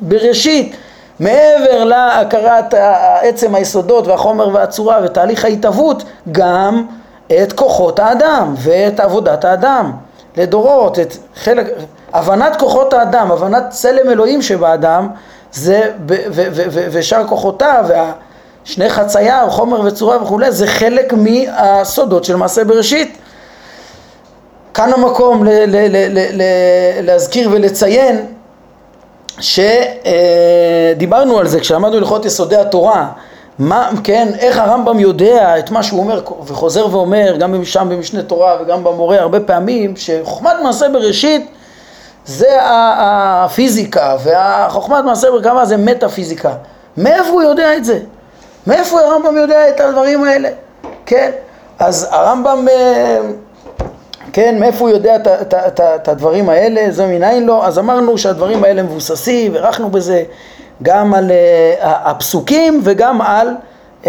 בראשית 0.00 0.76
מעבר 1.20 1.84
להכרת 1.84 2.74
עצם 3.22 3.54
היסודות 3.54 4.06
והחומר 4.06 4.48
והצורה 4.54 5.00
ותהליך 5.04 5.44
ההתהוות 5.44 6.04
גם 6.32 6.86
את 7.42 7.52
כוחות 7.52 7.98
האדם 7.98 8.54
ואת 8.56 9.00
עבודת 9.00 9.44
האדם. 9.44 9.92
לדורות, 10.36 10.98
את 10.98 11.16
חלק, 11.36 11.66
הבנת 12.12 12.56
כוחות 12.56 12.92
האדם, 12.92 13.32
הבנת 13.32 13.64
צלם 13.68 14.10
אלוהים 14.10 14.42
שבאדם, 14.42 15.08
זה, 15.52 15.90
ושאר 16.90 17.26
כוחותיו, 17.26 17.84
והשני 18.66 18.88
חצייה, 18.88 19.44
חומר 19.50 19.80
וצורה 19.80 20.22
וכולי, 20.22 20.52
זה 20.52 20.66
חלק 20.66 21.12
מהסודות 21.12 22.24
של 22.24 22.36
מעשה 22.36 22.64
בראשית. 22.64 23.18
כאן 24.74 24.92
המקום 24.92 25.44
ל- 25.44 25.48
ל- 25.48 25.96
ל- 25.96 26.18
ל- 26.32 26.42
להזכיר 27.06 27.48
ולציין 27.52 28.26
שדיברנו 29.40 31.38
על 31.38 31.46
זה 31.48 31.60
כשלמדנו 31.60 31.96
הלכות 31.96 32.24
יסודי 32.24 32.56
התורה 32.56 33.08
מה, 33.58 33.90
כן, 34.04 34.28
איך 34.38 34.58
הרמב"ם 34.58 35.00
יודע 35.00 35.58
את 35.58 35.70
מה 35.70 35.82
שהוא 35.82 36.00
אומר 36.00 36.20
וחוזר 36.46 36.86
ואומר 36.96 37.36
גם 37.38 37.64
שם 37.64 37.88
במשנה 37.90 38.22
תורה 38.22 38.56
וגם 38.60 38.84
במורה 38.84 39.20
הרבה 39.20 39.40
פעמים 39.40 39.96
שחוכמת 39.96 40.52
מעשה 40.62 40.88
בראשית 40.88 41.48
זה 42.24 42.56
הפיזיקה 42.62 44.16
והחוכמת 44.24 45.04
מעשה 45.04 45.30
ברכבה 45.30 45.64
זה 45.64 45.76
מטאפיזיקה 45.76 46.52
מאיפה 46.96 47.30
הוא 47.30 47.42
יודע 47.42 47.76
את 47.76 47.84
זה? 47.84 47.98
מאיפה 48.66 49.00
הרמב"ם 49.00 49.36
יודע 49.36 49.68
את 49.68 49.80
הדברים 49.80 50.24
האלה? 50.24 50.48
כן, 51.06 51.30
אז 51.78 52.08
הרמב"ם, 52.10 52.68
אה, 52.68 53.20
כן, 54.32 54.60
מאיפה 54.60 54.78
הוא 54.78 54.88
יודע 54.88 55.16
את, 55.16 56.08
הדברים 56.08 56.48
האלה? 56.48 56.90
זה 56.90 57.06
מנין 57.06 57.46
לו? 57.46 57.64
אז 57.64 57.78
אמרנו 57.78 58.18
שהדברים 58.18 58.64
האלה 58.64 58.82
מבוססים, 58.82 59.54
הארכנו 59.54 59.90
בזה 59.90 60.24
גם 60.82 61.14
על 61.14 61.30
uh, 61.30 61.84
הפסוקים 61.84 62.80
וגם 62.84 63.20
על 63.20 63.48
uh, 64.02 64.06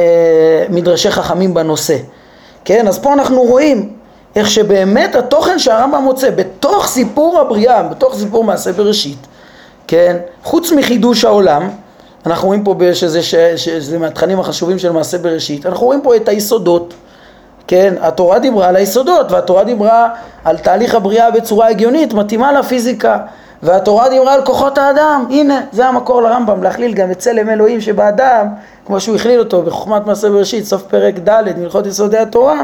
מדרשי 0.69 1.11
חכמים 1.11 1.53
בנושא. 1.53 1.97
כן, 2.65 2.87
אז 2.87 2.99
פה 2.99 3.13
אנחנו 3.13 3.41
רואים 3.41 3.93
איך 4.35 4.49
שבאמת 4.49 5.15
התוכן 5.15 5.59
שהרמב"ם 5.59 6.03
מוצא 6.03 6.29
בתוך 6.29 6.87
סיפור 6.87 7.39
הבריאה, 7.39 7.83
בתוך 7.83 8.15
סיפור 8.17 8.43
מעשה 8.43 8.71
בראשית, 8.71 9.27
כן, 9.87 10.17
חוץ 10.43 10.71
מחידוש 10.71 11.25
העולם, 11.25 11.69
אנחנו 12.25 12.47
רואים 12.47 12.63
פה 12.63 12.75
שזה, 12.93 13.21
שזה 13.57 13.99
מהתכנים 13.99 14.39
החשובים 14.39 14.79
של 14.79 14.91
מעשה 14.91 15.17
בראשית, 15.17 15.65
אנחנו 15.65 15.85
רואים 15.85 16.01
פה 16.01 16.15
את 16.15 16.29
היסודות, 16.29 16.93
כן, 17.67 17.93
התורה 18.01 18.39
דיברה 18.39 18.67
על 18.67 18.75
היסודות 18.75 19.31
והתורה 19.31 19.63
דיברה 19.63 20.09
על 20.43 20.57
תהליך 20.57 20.95
הבריאה 20.95 21.31
בצורה 21.31 21.69
הגיונית, 21.69 22.13
מתאימה 22.13 22.51
לפיזיקה. 22.51 23.17
והתורה 23.63 24.09
דיברה 24.09 24.33
על 24.33 24.45
כוחות 24.45 24.77
האדם, 24.77 25.25
הנה 25.29 25.61
זה 25.71 25.85
המקור 25.85 26.21
לרמב"ם, 26.21 26.63
להכליל 26.63 26.93
גם 26.93 27.11
את 27.11 27.19
צלם 27.19 27.49
אלוהים 27.49 27.81
שבאדם, 27.81 28.47
כמו 28.85 28.99
שהוא 28.99 29.15
הכליל 29.15 29.39
אותו 29.39 29.61
בחוכמת 29.61 30.05
מעשה 30.05 30.29
בראשית, 30.29 30.65
סוף 30.65 30.81
פרק 30.81 31.15
ד' 31.29 31.59
מלכות 31.59 31.85
יסודי 31.87 32.17
התורה, 32.17 32.61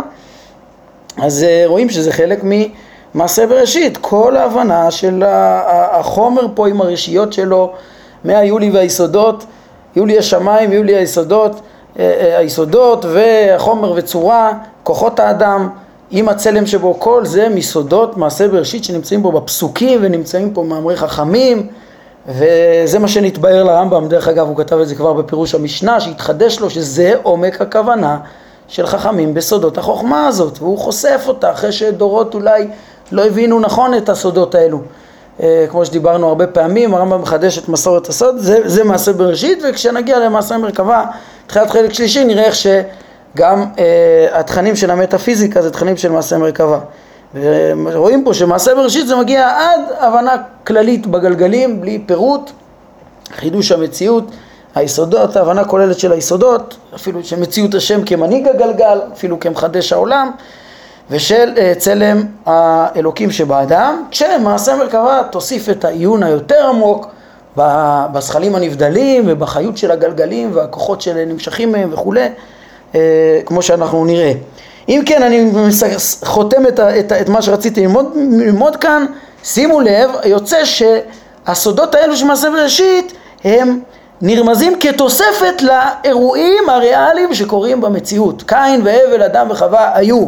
אז 1.21 1.43
אה, 1.43 1.63
רואים 1.65 1.89
שזה 1.89 2.11
חלק 2.11 2.39
ממעשה 2.43 3.47
בראשית, 3.47 3.97
כל 3.97 4.37
ההבנה 4.37 4.91
של 4.91 5.23
החומר 5.27 6.47
פה 6.53 6.67
עם 6.67 6.81
הרשיות 6.81 7.33
שלו, 7.33 7.73
מהיולי 8.23 8.69
והיסודות, 8.69 9.45
יולי 9.95 10.17
השמיים, 10.17 10.73
יולי 10.73 10.95
היסודות, 10.95 11.61
אה, 11.99 12.03
אה, 12.03 12.37
היסודות 12.37 13.05
והחומר 13.05 13.91
וצורה, 13.95 14.53
כוחות 14.83 15.19
האדם, 15.19 15.69
עם 16.11 16.29
הצלם 16.29 16.65
שבו, 16.65 16.99
כל 16.99 17.25
זה 17.25 17.49
מסודות 17.49 18.17
מעשה 18.17 18.47
בראשית 18.47 18.83
שנמצאים 18.83 19.21
פה 19.21 19.31
בפסוקים 19.31 19.99
ונמצאים 20.01 20.53
פה 20.53 20.63
מאמרי 20.63 20.97
חכמים 20.97 21.67
וזה 22.27 22.99
מה 22.99 23.07
שנתבהר 23.07 23.63
לרמב"ם, 23.63 24.07
דרך 24.07 24.27
אגב 24.27 24.47
הוא 24.47 24.57
כתב 24.57 24.77
את 24.79 24.87
זה 24.87 24.95
כבר 24.95 25.13
בפירוש 25.13 25.55
המשנה 25.55 25.99
שהתחדש 25.99 26.59
לו 26.59 26.69
שזה 26.69 27.13
עומק 27.23 27.61
הכוונה 27.61 28.17
של 28.67 28.85
חכמים 28.85 29.33
בסודות 29.33 29.77
החוכמה 29.77 30.27
הזאת 30.27 30.59
והוא 30.59 30.77
חושף 30.77 31.23
אותה 31.27 31.51
אחרי 31.51 31.71
שדורות 31.71 32.33
אולי 32.33 32.67
לא 33.11 33.25
הבינו 33.25 33.59
נכון 33.59 33.97
את 33.97 34.09
הסודות 34.09 34.55
האלו 34.55 34.81
כמו 35.69 35.85
שדיברנו 35.85 36.27
הרבה 36.27 36.47
פעמים, 36.47 36.93
הרמב"ם 36.93 37.21
מחדש 37.21 37.57
את 37.57 37.69
מסורת 37.69 38.09
הסוד, 38.09 38.37
זה, 38.37 38.59
זה 38.65 38.83
מעשה 38.83 39.13
בראשית 39.13 39.63
וכשנגיע 39.69 40.19
למעשה 40.19 40.57
מרכבה, 40.57 41.05
תחילת 41.47 41.69
חלק 41.69 41.93
שלישי, 41.93 42.25
נראה 42.25 42.43
איך 42.43 42.55
ש... 42.55 42.67
גם 43.37 43.65
אה, 43.79 44.39
התכנים 44.39 44.75
של 44.75 44.91
המטאפיזיקה 44.91 45.61
זה 45.61 45.71
תכנים 45.71 45.97
של 45.97 46.11
מעשה 46.11 46.37
מרכבה. 46.37 46.79
ורואים 47.85 48.23
פה 48.25 48.33
שמעשה 48.33 48.75
בראשית 48.75 49.07
זה 49.07 49.15
מגיע 49.15 49.49
עד 49.49 49.81
הבנה 49.99 50.35
כללית 50.67 51.07
בגלגלים, 51.07 51.81
בלי 51.81 52.03
פירוט, 52.05 52.51
חידוש 53.35 53.71
המציאות, 53.71 54.23
היסודות, 54.75 55.35
הבנה 55.35 55.65
כוללת 55.65 55.99
של 55.99 56.11
היסודות, 56.11 56.77
אפילו 56.95 57.23
של 57.23 57.39
מציאות 57.39 57.75
השם 57.75 58.03
כמנהיג 58.05 58.47
הגלגל, 58.47 58.99
אפילו 59.13 59.39
כמחדש 59.39 59.93
העולם, 59.93 60.31
ושל 61.11 61.53
אה, 61.57 61.73
צלם 61.77 62.23
האלוקים 62.45 63.31
שבאדם, 63.31 64.03
כשמעשה 64.11 64.75
מרכבה 64.75 65.21
תוסיף 65.31 65.69
את 65.69 65.85
העיון 65.85 66.23
היותר 66.23 66.67
עמוק 66.67 67.07
בזכלים 68.11 68.55
הנבדלים 68.55 69.23
ובחיות 69.27 69.77
של 69.77 69.91
הגלגלים 69.91 70.51
והכוחות 70.53 71.01
שנמשכים 71.01 71.71
מהם 71.71 71.93
וכולי, 71.93 72.27
אה, 72.95 73.39
כמו 73.45 73.61
שאנחנו 73.61 74.05
נראה. 74.05 74.31
אם 74.89 75.01
כן, 75.05 75.23
אני 75.23 75.51
חותם 76.23 76.67
את, 76.67 76.79
את, 76.79 77.11
את 77.11 77.29
מה 77.29 77.41
שרציתי 77.41 77.81
ללמוד, 77.81 78.05
ללמוד 78.15 78.75
כאן, 78.75 79.05
שימו 79.43 79.81
לב, 79.81 80.09
יוצא 80.25 80.57
שהסודות 80.65 81.95
האלו 81.95 82.15
של 82.15 82.25
מעשה 82.25 82.49
בראשית 82.49 83.13
הם 83.43 83.79
נרמזים 84.21 84.79
כתוספת 84.79 85.61
לאירועים 85.61 86.69
הריאליים 86.69 87.33
שקורים 87.33 87.81
במציאות. 87.81 88.43
קין 88.45 88.81
והבל, 88.83 89.23
אדם 89.23 89.47
וחווה 89.49 89.91
היו. 89.95 90.25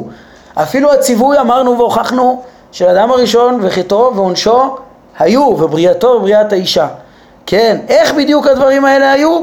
אפילו 0.56 0.94
הציווי 0.94 1.40
אמרנו 1.40 1.78
והוכחנו 1.78 2.42
של 2.72 2.88
אדם 2.88 3.12
הראשון 3.12 3.60
וחטאו 3.62 4.16
ועונשו 4.16 4.78
היו, 5.20 5.42
ובריאתו 5.42 6.08
ובריאת 6.08 6.54
האישה. 6.54 6.88
כן, 7.46 7.80
איך 7.88 8.14
בדיוק 8.14 8.48
הדברים 8.48 8.86
האלה 8.86 9.12
היו? 9.12 9.40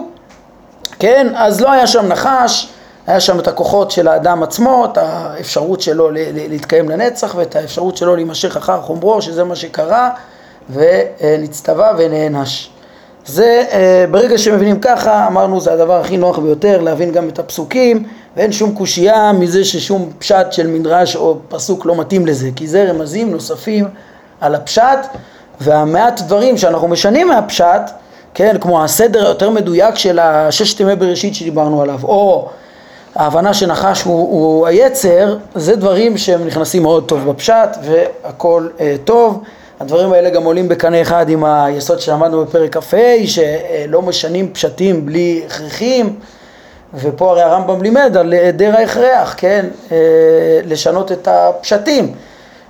כן, 0.99 1.27
אז 1.35 1.61
לא 1.61 1.73
היה 1.73 1.87
שם 1.87 2.07
נחש, 2.07 2.69
היה 3.07 3.21
שם 3.21 3.39
את 3.39 3.49
הכוחות 3.49 3.91
של 3.91 4.09
האדם 4.09 4.43
עצמו, 4.43 4.85
את 4.85 4.99
האפשרות 4.99 5.81
שלו 5.81 6.11
להתקיים 6.35 6.89
לנצח 6.89 7.35
ואת 7.37 7.57
האפשרות 7.57 7.97
שלו 7.97 8.17
להימשך 8.17 8.57
אחר 8.57 8.81
חומרו, 8.81 9.23
שזה 9.23 9.45
מה 9.45 9.57
שקרה, 9.57 10.11
ונצטווה 10.71 11.93
ונענש. 11.99 12.71
זה, 13.29 13.65
אה, 13.73 14.05
ברגע 14.11 14.39
שמבינים 14.39 14.81
ככה, 14.81 15.27
אמרנו 15.27 15.61
זה 15.61 15.73
הדבר 15.73 16.01
הכי 16.01 16.17
נוח 16.17 16.39
ביותר, 16.39 16.81
להבין 16.81 17.13
גם 17.13 17.29
את 17.29 17.39
הפסוקים, 17.39 18.05
ואין 18.37 18.53
שום 18.53 18.75
קושייה 18.75 19.33
מזה 19.33 19.65
ששום 19.65 20.11
פשט 20.19 20.53
של 20.53 20.67
מדרש 20.67 21.17
או 21.17 21.37
פסוק 21.49 21.87
לא 21.87 21.97
מתאים 21.97 22.27
לזה, 22.27 22.51
כי 22.57 22.67
זה 22.67 22.91
רמזים 22.91 23.31
נוספים 23.31 23.89
על 24.41 24.55
הפשט, 24.55 24.99
והמעט 25.61 26.21
דברים 26.21 26.57
שאנחנו 26.57 26.89
משנים 26.89 27.29
מהפשט, 27.29 27.91
כן, 28.35 28.57
כמו 28.61 28.85
הסדר 28.85 29.27
היותר 29.27 29.51
מדויק 29.51 29.95
של 29.95 30.19
הששת 30.19 30.81
ימי 30.81 30.97
בראשית 30.97 31.35
שדיברנו 31.35 31.83
עליו, 31.83 32.01
או 32.05 32.49
ההבנה 33.15 33.55
שנחש 33.55 34.03
הוא, 34.03 34.21
הוא 34.21 34.67
היצר, 34.67 35.37
זה 35.55 35.77
דברים 35.77 36.19
שהם 36.19 36.47
נכנסים 36.47 36.83
מאוד 36.83 37.05
טוב 37.05 37.31
בפשט 37.31 37.77
והכל 37.83 38.69
אה, 38.81 38.97
טוב. 39.05 39.43
הדברים 39.81 40.13
האלה 40.13 40.31
גם 40.31 40.45
עולים 40.45 40.69
בקנה 40.69 41.03
אחד 41.03 41.29
עם 41.29 41.45
היסוד 41.45 42.01
שלמדנו 42.01 42.45
בפרק 42.45 42.77
כ"ה, 42.77 42.97
שלא 43.27 44.03
משנים 44.03 44.53
פשטים 44.53 45.07
בלי 45.07 45.43
הכרחים, 45.47 46.19
ופה 46.95 47.31
הרי 47.31 47.43
הרמב"ם 47.43 47.83
לימד 47.83 48.17
על 48.17 48.33
היעדר 48.33 48.77
ההכרח, 48.77 49.35
כן, 49.37 49.67
אה, 49.93 49.97
לשנות 50.65 51.13
את 51.13 51.29
הפשטים, 51.31 52.15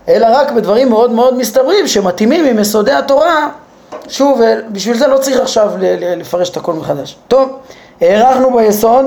אלא 0.09 0.27
רק 0.31 0.51
בדברים 0.51 0.89
מאוד 0.89 1.13
מאוד 1.13 1.37
מסתברים 1.37 1.87
שמתאימים 1.87 2.45
עם 2.45 2.59
יסודי 2.59 2.93
התורה, 2.93 3.49
שוב, 4.09 4.43
אה, 4.43 4.55
בשביל 4.73 4.97
זה 4.97 5.07
לא 5.07 5.19
צריך 5.19 5.41
עכשיו 5.41 5.73
לפרש 6.17 6.51
את 6.51 6.57
הכל 6.57 6.73
מחדש. 6.73 7.17
טוב, 7.29 7.49
הארכנו 8.01 8.57
ביסוד, 8.57 9.07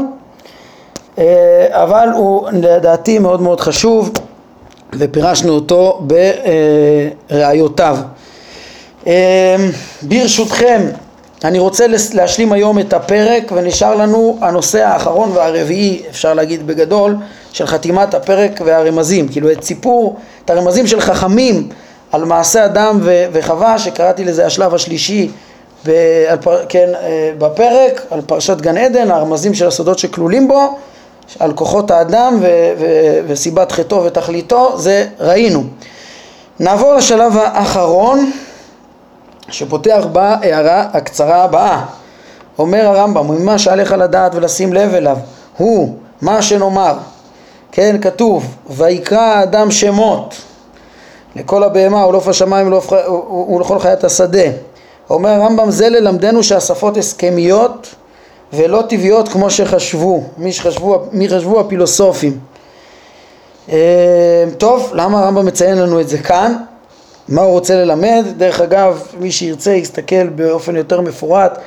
אה, 1.17 1.67
אבל 1.69 2.09
הוא 2.15 2.49
לדעתי 2.51 3.19
מאוד 3.19 3.41
מאוד 3.41 3.61
חשוב. 3.61 4.11
ופירשנו 4.93 5.53
אותו 5.53 6.01
בראיותיו. 7.29 7.97
אמ, 9.07 9.11
ברשותכם, 10.01 10.81
אני 11.43 11.59
רוצה 11.59 11.85
להשלים 12.13 12.51
היום 12.51 12.79
את 12.79 12.93
הפרק 12.93 13.51
ונשאר 13.55 13.95
לנו 13.95 14.37
הנושא 14.41 14.87
האחרון 14.87 15.31
והרביעי, 15.31 16.01
אפשר 16.09 16.33
להגיד 16.33 16.67
בגדול, 16.67 17.15
של 17.53 17.65
חתימת 17.65 18.13
הפרק 18.13 18.61
והרמזים, 18.65 19.27
כאילו 19.27 19.51
את 19.51 19.63
סיפור, 19.63 20.17
את 20.45 20.49
הרמזים 20.49 20.87
של 20.87 21.01
חכמים 21.01 21.69
על 22.11 22.25
מעשה 22.25 22.65
אדם 22.65 22.99
וחווה, 23.31 23.79
שקראתי 23.79 24.25
לזה 24.25 24.45
השלב 24.45 24.73
השלישי 24.73 25.29
כן, 26.69 26.89
אה, 26.95 27.31
בפרק, 27.37 28.05
על 28.11 28.21
פרשת 28.21 28.61
גן 28.61 28.77
עדן, 28.77 29.11
הרמזים 29.11 29.53
של 29.53 29.67
הסודות 29.67 29.99
שכלולים 29.99 30.47
בו, 30.47 30.77
על 31.39 31.53
כוחות 31.53 31.91
האדם 31.91 32.37
ו- 32.41 32.73
ו- 32.79 33.19
וסיבת 33.27 33.71
חטאו 33.71 34.03
ותכליתו, 34.03 34.77
זה 34.77 35.07
ראינו. 35.19 35.63
נעבור 36.59 36.93
לשלב 36.93 37.37
האחרון 37.37 38.31
שפותח 39.49 40.03
בהערה 40.11 40.85
הקצרה 40.93 41.43
הבאה. 41.43 41.85
אומר 42.59 42.85
הרמב"ם, 42.85 43.27
ממה 43.27 43.59
שעליך 43.59 43.91
לדעת 43.91 44.35
ולשים 44.35 44.73
לב 44.73 44.93
אליו, 44.93 45.17
הוא 45.57 45.95
מה 46.21 46.41
שנאמר, 46.41 46.93
כן, 47.71 47.95
כתוב, 48.01 48.55
ויקרא 48.69 49.19
האדם 49.19 49.71
שמות 49.71 50.35
לכל 51.35 51.63
הבהמה 51.63 52.07
ולעוף 52.07 52.27
השמיים 52.27 52.73
ולכל 53.49 53.79
חיית 53.79 54.03
השדה. 54.03 54.49
אומר 55.09 55.29
הרמב"ם, 55.29 55.71
זה 55.71 55.89
ללמדנו 55.89 56.43
שהשפות 56.43 56.97
הסכמיות 56.97 57.95
ולא 58.53 58.83
טבעיות 58.89 59.29
כמו 59.29 59.49
שחשבו, 59.49 60.23
מי 60.37 60.53
שחשבו, 60.53 60.99
מי 61.11 61.29
חשבו 61.29 61.59
הפילוסופים. 61.59 62.39
אה, 63.71 64.45
טוב, 64.57 64.91
למה 64.93 65.23
הרמב"ם 65.23 65.45
מציין 65.45 65.77
לנו 65.77 66.01
את 66.01 66.09
זה 66.09 66.17
כאן? 66.17 66.57
מה 67.27 67.41
הוא 67.41 67.51
רוצה 67.51 67.75
ללמד? 67.75 68.25
דרך 68.37 68.61
אגב, 68.61 69.07
מי 69.19 69.31
שירצה 69.31 69.71
יסתכל 69.71 70.27
באופן 70.27 70.75
יותר 70.75 71.01
מפורט 71.01 71.59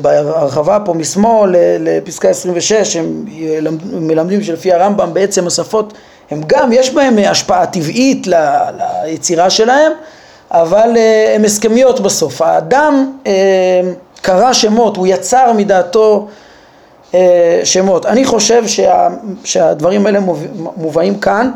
בהרחבה 0.00 0.78
פה 0.84 0.94
משמאל 0.94 1.54
לפסקה 1.80 2.28
26, 2.28 2.96
הם 2.96 3.24
מלמדים 3.92 4.42
שלפי 4.42 4.72
הרמב"ם 4.72 5.14
בעצם 5.14 5.46
השפות 5.46 5.92
הם 6.30 6.40
גם, 6.46 6.72
יש 6.72 6.90
בהם 6.94 7.18
השפעה 7.18 7.66
טבעית 7.66 8.26
ליצירה 9.04 9.50
שלהם, 9.50 9.92
אבל 10.50 10.90
אה, 10.96 11.34
הן 11.34 11.44
הסכמיות 11.44 12.00
בסוף. 12.00 12.42
האדם 12.42 13.12
אה, 13.26 13.32
קרא 14.22 14.52
שמות, 14.52 14.96
הוא 14.96 15.06
יצר 15.06 15.52
מדעתו 15.52 16.28
אה, 17.14 17.60
שמות. 17.64 18.06
אני 18.06 18.24
חושב 18.24 18.66
שה, 18.66 19.08
שהדברים 19.44 20.06
האלה 20.06 20.20
מובאים 20.76 21.18
כאן, 21.18 21.50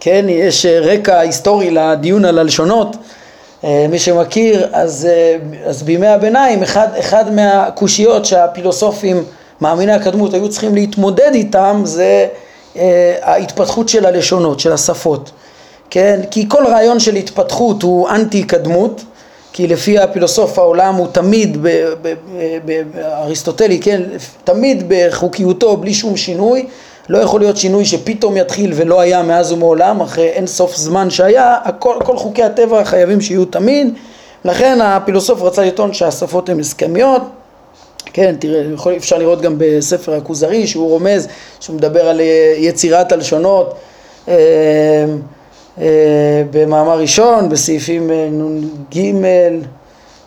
כן, 0.00 0.26
יש 0.28 0.66
רקע 0.66 1.18
היסטורי 1.18 1.70
לדיון 1.70 2.24
על 2.24 2.38
הלשונות, 2.38 2.96
אה, 3.64 3.86
מי 3.88 3.98
שמכיר, 3.98 4.68
אז, 4.72 5.08
אה, 5.10 5.36
אז 5.64 5.82
בימי 5.82 6.06
הביניים 6.06 6.62
אחד, 6.62 6.88
אחד 6.98 7.34
מהקושיות 7.34 8.24
שהפילוסופים 8.24 9.24
מאמיני 9.60 9.92
הקדמות 9.92 10.34
היו 10.34 10.48
צריכים 10.48 10.74
להתמודד 10.74 11.30
איתם 11.34 11.82
זה 11.84 12.26
ההתפתחות 13.22 13.88
של 13.88 14.06
הלשונות, 14.06 14.60
של 14.60 14.72
השפות, 14.72 15.30
כן, 15.90 16.20
כי 16.30 16.48
כל 16.48 16.66
רעיון 16.66 17.00
של 17.00 17.14
התפתחות 17.14 17.82
הוא 17.82 18.08
אנטי 18.08 18.42
קדמות 18.42 19.04
כי 19.54 19.66
לפי 19.66 19.98
הפילוסוף 19.98 20.58
העולם 20.58 20.94
הוא 20.94 21.06
תמיד, 21.12 21.66
באריסטוטלי, 22.94 23.80
כן, 23.80 24.02
תמיד 24.44 24.84
בחוקיותו 24.88 25.76
בלי 25.76 25.94
שום 25.94 26.16
שינוי, 26.16 26.66
לא 27.08 27.18
יכול 27.18 27.40
להיות 27.40 27.56
שינוי 27.56 27.84
שפתאום 27.84 28.36
יתחיל 28.36 28.72
ולא 28.74 29.00
היה 29.00 29.22
מאז 29.22 29.52
ומעולם, 29.52 30.00
אחרי 30.00 30.28
אין 30.28 30.46
סוף 30.46 30.76
זמן 30.76 31.10
שהיה, 31.10 31.56
הכל, 31.64 31.96
כל 32.04 32.16
חוקי 32.16 32.42
הטבע 32.42 32.84
חייבים 32.84 33.20
שיהיו 33.20 33.44
תמיד, 33.44 33.94
לכן 34.44 34.78
הפילוסוף 34.82 35.42
רצה 35.42 35.64
לטעון 35.64 35.92
שהשפות 35.92 36.48
הן 36.48 36.60
הסכמיות, 36.60 37.22
כן, 38.12 38.34
תראה, 38.38 38.62
יכול, 38.74 38.96
אפשר 38.96 39.18
לראות 39.18 39.40
גם 39.40 39.54
בספר 39.58 40.14
הכוזרי 40.14 40.66
שהוא 40.66 40.88
רומז, 40.88 41.28
שהוא 41.60 41.76
מדבר 41.76 42.08
על 42.08 42.20
יצירת 42.56 43.12
הלשונות. 43.12 43.74
אה, 44.28 44.34
אה, 44.34 45.04
במאמר 46.50 46.98
ראשון, 46.98 47.48
בסעיפים 47.48 48.10
אה, 48.10 48.28
נ"ג 48.32 49.00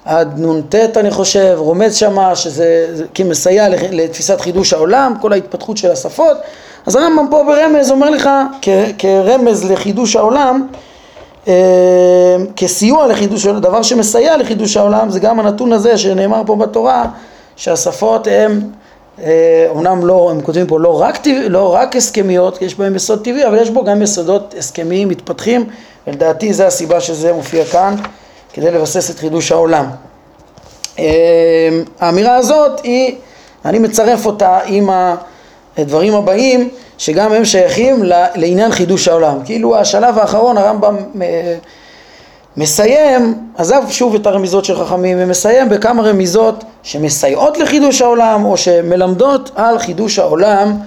עד 0.05 0.39
נ"ט 0.39 0.75
אני 0.97 1.11
חושב, 1.11 1.55
רומז 1.57 1.95
שמה 1.95 2.35
שזה 2.35 2.87
כמסייע 3.13 3.69
לתפיסת 3.69 4.41
חידוש 4.41 4.73
העולם, 4.73 5.13
כל 5.21 5.33
ההתפתחות 5.33 5.77
של 5.77 5.91
השפות, 5.91 6.37
אז 6.85 6.95
הרמב"ם 6.95 7.27
פה 7.31 7.43
ברמז 7.43 7.91
אומר 7.91 8.09
לך 8.09 8.29
כרמז 8.97 9.71
לחידוש 9.71 10.15
העולם, 10.15 10.67
אה, 11.47 11.53
כסיוע 12.55 13.07
לחידוש 13.07 13.45
העולם, 13.45 13.61
דבר 13.61 13.81
שמסייע 13.81 14.37
לחידוש 14.37 14.77
העולם 14.77 15.09
זה 15.09 15.19
גם 15.19 15.39
הנתון 15.39 15.73
הזה 15.73 15.97
שנאמר 15.97 16.41
פה 16.45 16.55
בתורה 16.55 17.05
שהשפות 17.55 18.27
הן 18.27 18.61
אומנם 19.69 20.05
לא, 20.05 20.31
הם 20.31 20.41
כותבים 20.41 20.67
פה 20.67 20.79
לא 20.79 21.01
רק, 21.01 21.27
לא 21.49 21.73
רק 21.73 21.95
הסכמיות, 21.95 22.61
יש 22.61 22.75
בהם 22.75 22.95
יסוד 22.95 23.23
טבעי, 23.23 23.47
אבל 23.47 23.61
יש 23.61 23.69
בו 23.69 23.83
גם 23.83 24.01
יסודות 24.01 24.55
הסכמיים 24.57 25.09
מתפתחים, 25.09 25.69
ולדעתי 26.07 26.53
זה 26.53 26.67
הסיבה 26.67 27.01
שזה 27.01 27.33
מופיע 27.33 27.65
כאן, 27.65 27.95
כדי 28.53 28.71
לבסס 28.71 29.11
את 29.11 29.19
חידוש 29.19 29.51
העולם. 29.51 29.85
אמ, 30.99 31.05
האמירה 31.99 32.35
הזאת 32.35 32.79
היא, 32.83 33.15
אני 33.65 33.79
מצרף 33.79 34.25
אותה 34.25 34.59
עם 34.65 34.89
הדברים 35.77 36.15
הבאים, 36.15 36.69
שגם 36.97 37.33
הם 37.33 37.45
שייכים 37.45 38.03
לעניין 38.35 38.71
חידוש 38.71 39.07
העולם. 39.07 39.37
כאילו 39.45 39.77
השלב 39.77 40.17
האחרון 40.17 40.57
הרמב"ם 40.57 40.95
אה, 41.21 41.57
מסיים, 42.57 43.33
עזב 43.57 43.81
שוב 43.89 44.15
את 44.15 44.27
הרמיזות 44.27 44.65
של 44.65 44.85
חכמים 44.85 45.17
ומסיים 45.21 45.69
בכמה 45.69 46.03
רמיזות 46.03 46.63
שמסייעות 46.83 47.57
לחידוש 47.57 48.01
העולם 48.01 48.45
או 48.45 48.57
שמלמדות 48.57 49.51
על 49.55 49.79
חידוש 49.79 50.19
העולם 50.19 50.77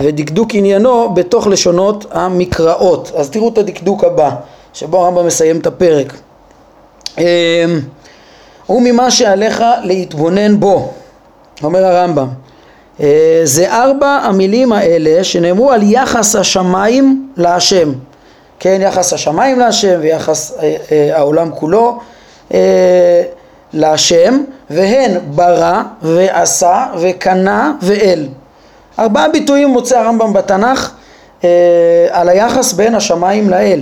ודקדוק 0.00 0.54
עניינו 0.54 1.14
בתוך 1.14 1.46
לשונות 1.46 2.06
המקראות. 2.10 3.12
אז 3.16 3.30
תראו 3.30 3.48
את 3.48 3.58
הדקדוק 3.58 4.04
הבא 4.04 4.30
שבו 4.72 5.04
הרמב"ם 5.04 5.26
מסיים 5.26 5.58
את 5.58 5.66
הפרק. 5.66 6.14
אמ, 7.18 7.24
וממה 8.68 9.10
שעליך 9.10 9.64
להתבונן 9.82 10.60
בו, 10.60 10.92
אומר 11.62 11.84
הרמב"ם. 11.84 12.28
אה, 13.00 13.40
זה 13.44 13.72
ארבע 13.72 14.08
המילים 14.08 14.72
האלה 14.72 15.24
שנאמרו 15.24 15.70
על 15.72 15.82
יחס 15.82 16.36
השמיים 16.36 17.28
להשם, 17.36 17.92
כן, 18.58 18.80
יחס 18.82 19.12
השמיים 19.12 19.58
להשם 19.58 19.98
ויחס 20.00 20.58
אה, 20.58 20.76
אה, 20.92 21.16
העולם 21.16 21.50
כולו 21.54 21.98
להשם, 23.72 24.40
והן 24.70 25.18
ברא 25.30 25.82
ועשה 26.02 26.86
וקנה 27.00 27.72
ואל. 27.82 28.26
ארבעה 28.98 29.28
ביטויים 29.28 29.68
מוצא 29.68 29.98
הרמב"ם 29.98 30.32
בתנ"ך 30.32 30.90
על 32.10 32.28
היחס 32.28 32.72
בין 32.72 32.94
השמיים 32.94 33.50
לאל. 33.50 33.80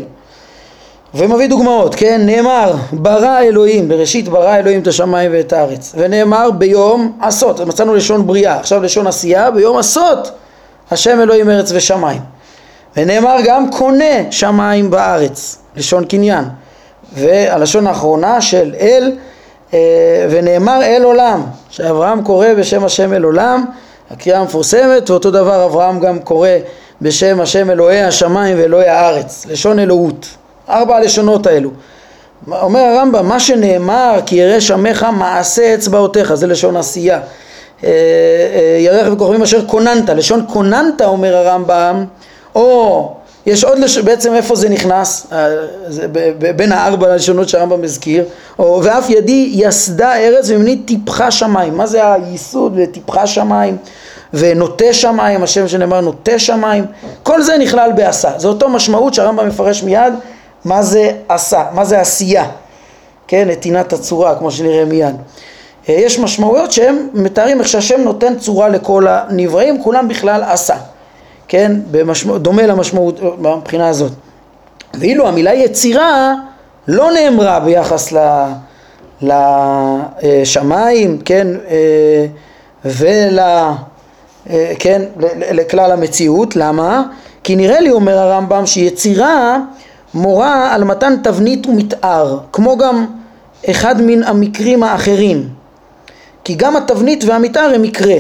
ומביא 1.15 1.49
דוגמאות, 1.49 1.95
כן? 1.95 2.21
נאמר 2.27 2.75
ברא 2.93 3.41
אלוהים, 3.41 3.89
בראשית 3.89 4.29
ברא 4.29 4.57
אלוהים 4.57 4.81
את 4.81 4.87
השמיים 4.87 5.31
ואת 5.35 5.53
הארץ 5.53 5.93
ונאמר 5.99 6.51
ביום 6.51 7.19
עשות, 7.21 7.61
מצאנו 7.61 7.95
לשון 7.95 8.27
בריאה, 8.27 8.57
עכשיו 8.57 8.83
לשון 8.83 9.07
עשייה, 9.07 9.51
ביום 9.51 9.79
עשות 9.79 10.31
השם 10.91 11.21
אלוהים 11.21 11.51
ארץ 11.51 11.73
ושמיים 11.75 12.21
ונאמר 12.97 13.37
גם 13.45 13.71
קונה 13.71 14.31
שמיים 14.31 14.91
בארץ, 14.91 15.59
לשון 15.77 16.05
קניין 16.05 16.45
והלשון 17.13 17.87
האחרונה 17.87 18.41
של 18.41 18.75
אל 18.81 19.13
אה, 19.75 19.79
ונאמר 20.31 20.83
אל 20.83 21.03
עולם, 21.05 21.43
שאברהם 21.71 22.23
קורא 22.23 22.55
בשם 22.59 22.85
השם 22.85 23.13
אל 23.13 23.23
עולם, 23.23 23.65
הקריאה 24.11 24.39
המפורסמת 24.39 25.11
ואותו 25.11 25.31
דבר 25.31 25.65
אברהם 25.65 26.01
גם 26.01 26.19
קורא 26.19 26.49
בשם 27.03 27.41
השם 27.41 27.71
אלוהי 27.71 28.03
השמיים 28.03 28.59
ואלוהי 28.59 28.89
הארץ, 28.89 29.47
לשון 29.51 29.79
אלוהות 29.79 30.27
ארבע 30.69 30.97
הלשונות 30.97 31.47
האלו. 31.47 31.71
אומר 32.49 32.81
הרמב"ם, 32.81 33.29
מה 33.29 33.41
שנאמר 33.41 34.21
כי 34.27 34.37
ירא 34.37 34.61
שמך 34.61 35.07
מעשה 35.13 35.75
אצבעותיך, 35.75 36.35
זה 36.35 36.47
לשון 36.47 36.77
עשייה. 36.77 37.21
אה, 37.85 37.91
אה, 37.91 38.77
ירח 38.81 39.13
וכוכבים 39.13 39.43
אשר 39.43 39.67
כוננת, 39.67 40.09
לשון 40.09 40.45
כוננת 40.49 41.03
אומר 41.03 41.37
הרמב"ם, 41.37 42.05
או 42.55 43.13
יש 43.47 43.65
עוד, 43.65 43.79
לש... 43.79 43.99
בעצם 43.99 44.35
איפה 44.35 44.57
זה 44.57 44.69
נכנס? 44.69 45.27
אה, 45.33 45.49
זה 45.89 46.07
בין 46.57 46.73
הארבע 46.73 47.13
הלשונות 47.13 47.49
שהרמב"ם 47.49 47.85
הזכיר, 47.85 48.25
או 48.59 48.81
ואף 48.85 49.11
ידי 49.11 49.51
יסדה 49.53 50.17
ארץ 50.17 50.51
וממני 50.51 50.77
טיפחה 50.77 51.31
שמיים, 51.31 51.77
מה 51.77 51.87
זה 51.87 52.13
הייסוד 52.13 52.73
וטיפחה 52.77 53.27
שמיים? 53.27 53.77
ונוטה 54.35 54.93
שמיים, 54.93 55.43
השם 55.43 55.69
שנאמר 55.69 56.01
נוטה 56.01 56.39
שמיים, 56.39 56.87
כל 57.23 57.43
זה 57.43 57.59
נכלל 57.59 57.91
בעשה, 57.97 58.31
זה 58.39 58.49
אותו 58.49 58.69
משמעות 58.69 59.15
שהרמב"ם 59.15 59.49
מפרש 59.49 59.83
מיד 59.83 60.13
מה 60.65 60.83
זה 60.83 61.13
עשה, 61.29 61.65
מה 61.75 61.85
זה 61.85 62.01
עשייה, 62.01 62.45
כן, 63.29 63.49
נתינת 63.49 63.93
הצורה, 63.93 64.35
כמו 64.35 64.51
שנראה 64.51 64.85
מיד. 64.85 65.17
אה, 65.89 65.95
יש 65.95 66.19
משמעויות 66.19 66.73
שהם 66.73 67.09
מתארים 67.15 67.61
איך 67.61 67.69
שהשם 67.69 68.01
נותן 68.01 68.39
צורה 68.39 68.69
לכל 68.69 69.07
הנבראים, 69.09 69.83
כולם 69.83 70.09
בכלל 70.09 70.43
עשה, 70.43 70.77
כן, 71.53 71.73
במשמע, 71.91 72.39
דומה 72.39 72.67
למשמעות 72.67 73.21
מבחינה 73.39 73.89
הזאת. 73.89 74.13
ואילו 74.95 75.29
המילה 75.29 75.55
יצירה 75.55 76.35
לא 76.89 77.11
נאמרה 77.13 77.61
ביחס 77.61 78.13
לשמיים, 79.23 81.19
כן, 81.25 81.47
אה, 81.69 82.27
ול... 82.85 83.39
אה, 83.39 84.73
כן, 84.79 85.03
לכלל 85.53 85.93
המציאות, 85.93 86.57
למה? 86.57 87.03
כי 87.45 87.57
נראה 87.57 87.81
לי, 87.81 87.91
אומר 87.91 88.19
הרמב"ם, 88.19 88.67
שיצירה 88.67 89.59
מורה 90.15 90.75
על 90.75 90.85
מתן 90.85 91.15
תבנית 91.23 91.67
ומתאר, 91.67 92.39
כמו 92.53 92.77
גם 92.77 93.07
אחד 93.71 94.03
מן 94.03 94.23
המקרים 94.23 94.83
האחרים. 94.83 95.49
כי 96.45 96.55
גם 96.55 96.77
התבנית 96.77 97.25
והמתאר 97.25 97.73
הם 97.75 97.83
מקרה. 97.83 98.17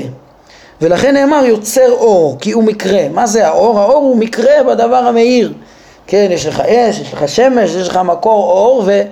ולכן 0.83 1.15
נאמר 1.15 1.45
יוצר 1.45 1.91
אור, 1.91 2.37
כי 2.41 2.53
הוא 2.53 2.65
מקרה. 2.65 3.09
מה 3.13 3.27
זה 3.27 3.47
האור? 3.47 3.81
האור 3.81 4.03
הוא 4.05 4.17
מקרה 4.17 4.63
בדבר 4.69 4.97
המאיר. 4.97 5.53
כן, 6.07 6.29
יש 6.31 6.47
לך 6.47 6.61
אש, 6.61 7.01
יש 7.01 7.13
לך 7.13 7.29
שמש, 7.29 7.71
יש 7.71 7.89
לך 7.89 7.97
מקור 7.97 8.51
אור, 8.51 8.83
ו, 8.87 9.03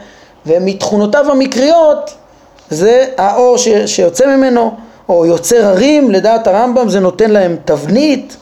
ומתכונותיו 0.47 1.31
המקריות 1.31 2.15
זה 2.71 3.05
האור 3.19 3.59
ש, 3.59 3.69
שיוצא 3.87 4.37
ממנו, 4.37 4.75
או 5.09 5.27
יוצר 5.27 5.67
הרים, 5.67 6.11
לדעת 6.11 6.47
הרמב"ם 6.47 6.89
זה 6.89 7.01
נותן 7.01 7.31
להם 7.31 7.57
תבנית, 7.65 8.37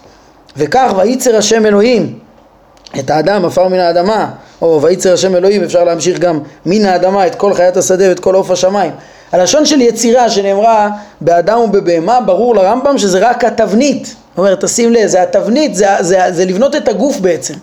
וכך 0.56 0.92
וייצר 0.96 1.36
השם 1.36 1.66
אלוהים. 1.66 2.18
את 2.98 3.10
האדם 3.10 3.44
עפר 3.44 3.68
מן 3.68 3.78
האדמה, 3.78 4.30
או 4.62 4.82
וייצר 4.82 5.12
השם 5.12 5.36
אלוהים, 5.36 5.64
אפשר 5.64 5.84
להמשיך 5.84 6.18
גם 6.18 6.40
מן 6.66 6.84
האדמה 6.84 7.26
את 7.26 7.34
כל 7.34 7.54
חיית 7.54 7.76
השדה 7.76 8.08
ואת 8.08 8.20
כל 8.20 8.34
עוף 8.34 8.50
השמיים. 8.50 8.92
הלשון 9.32 9.66
של 9.66 9.80
יצירה 9.80 10.30
שנאמרה 10.30 10.88
באדם 11.20 11.58
ובבהמה, 11.58 12.20
ברור 12.20 12.54
לרמב"ם 12.54 12.98
שזה 12.98 13.18
רק 13.18 13.44
התבנית. 13.44 14.06
זאת 14.06 14.38
אומרת, 14.38 14.64
תשים 14.64 14.92
לב, 14.92 15.06
זה 15.06 15.22
התבנית, 15.22 15.74
זה, 15.74 15.86
זה, 16.00 16.20
זה 16.30 16.44
לבנות 16.44 16.76
את 16.76 16.88
הגוף 16.88 17.20
בעצם. 17.20 17.54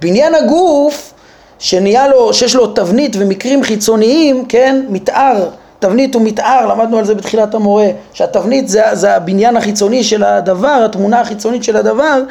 בניין 0.00 0.34
הגוף, 0.34 1.12
שנהיה 1.58 2.08
לו, 2.08 2.34
שיש 2.34 2.54
לו 2.54 2.66
תבנית 2.66 3.16
ומקרים 3.18 3.62
חיצוניים, 3.62 4.44
כן, 4.48 4.82
מתאר, 4.88 5.48
תבנית 5.78 6.16
ומתאר, 6.16 6.66
למדנו 6.66 6.98
על 6.98 7.04
זה 7.04 7.14
בתחילת 7.14 7.54
המורה, 7.54 7.88
שהתבנית 8.12 8.68
זה, 8.68 8.82
זה 8.92 9.16
הבניין 9.16 9.56
החיצוני 9.56 10.04
של 10.04 10.24
הדבר, 10.24 10.82
התמונה 10.84 11.20
החיצונית 11.20 11.64
של 11.64 11.76
הדבר, 11.76 12.22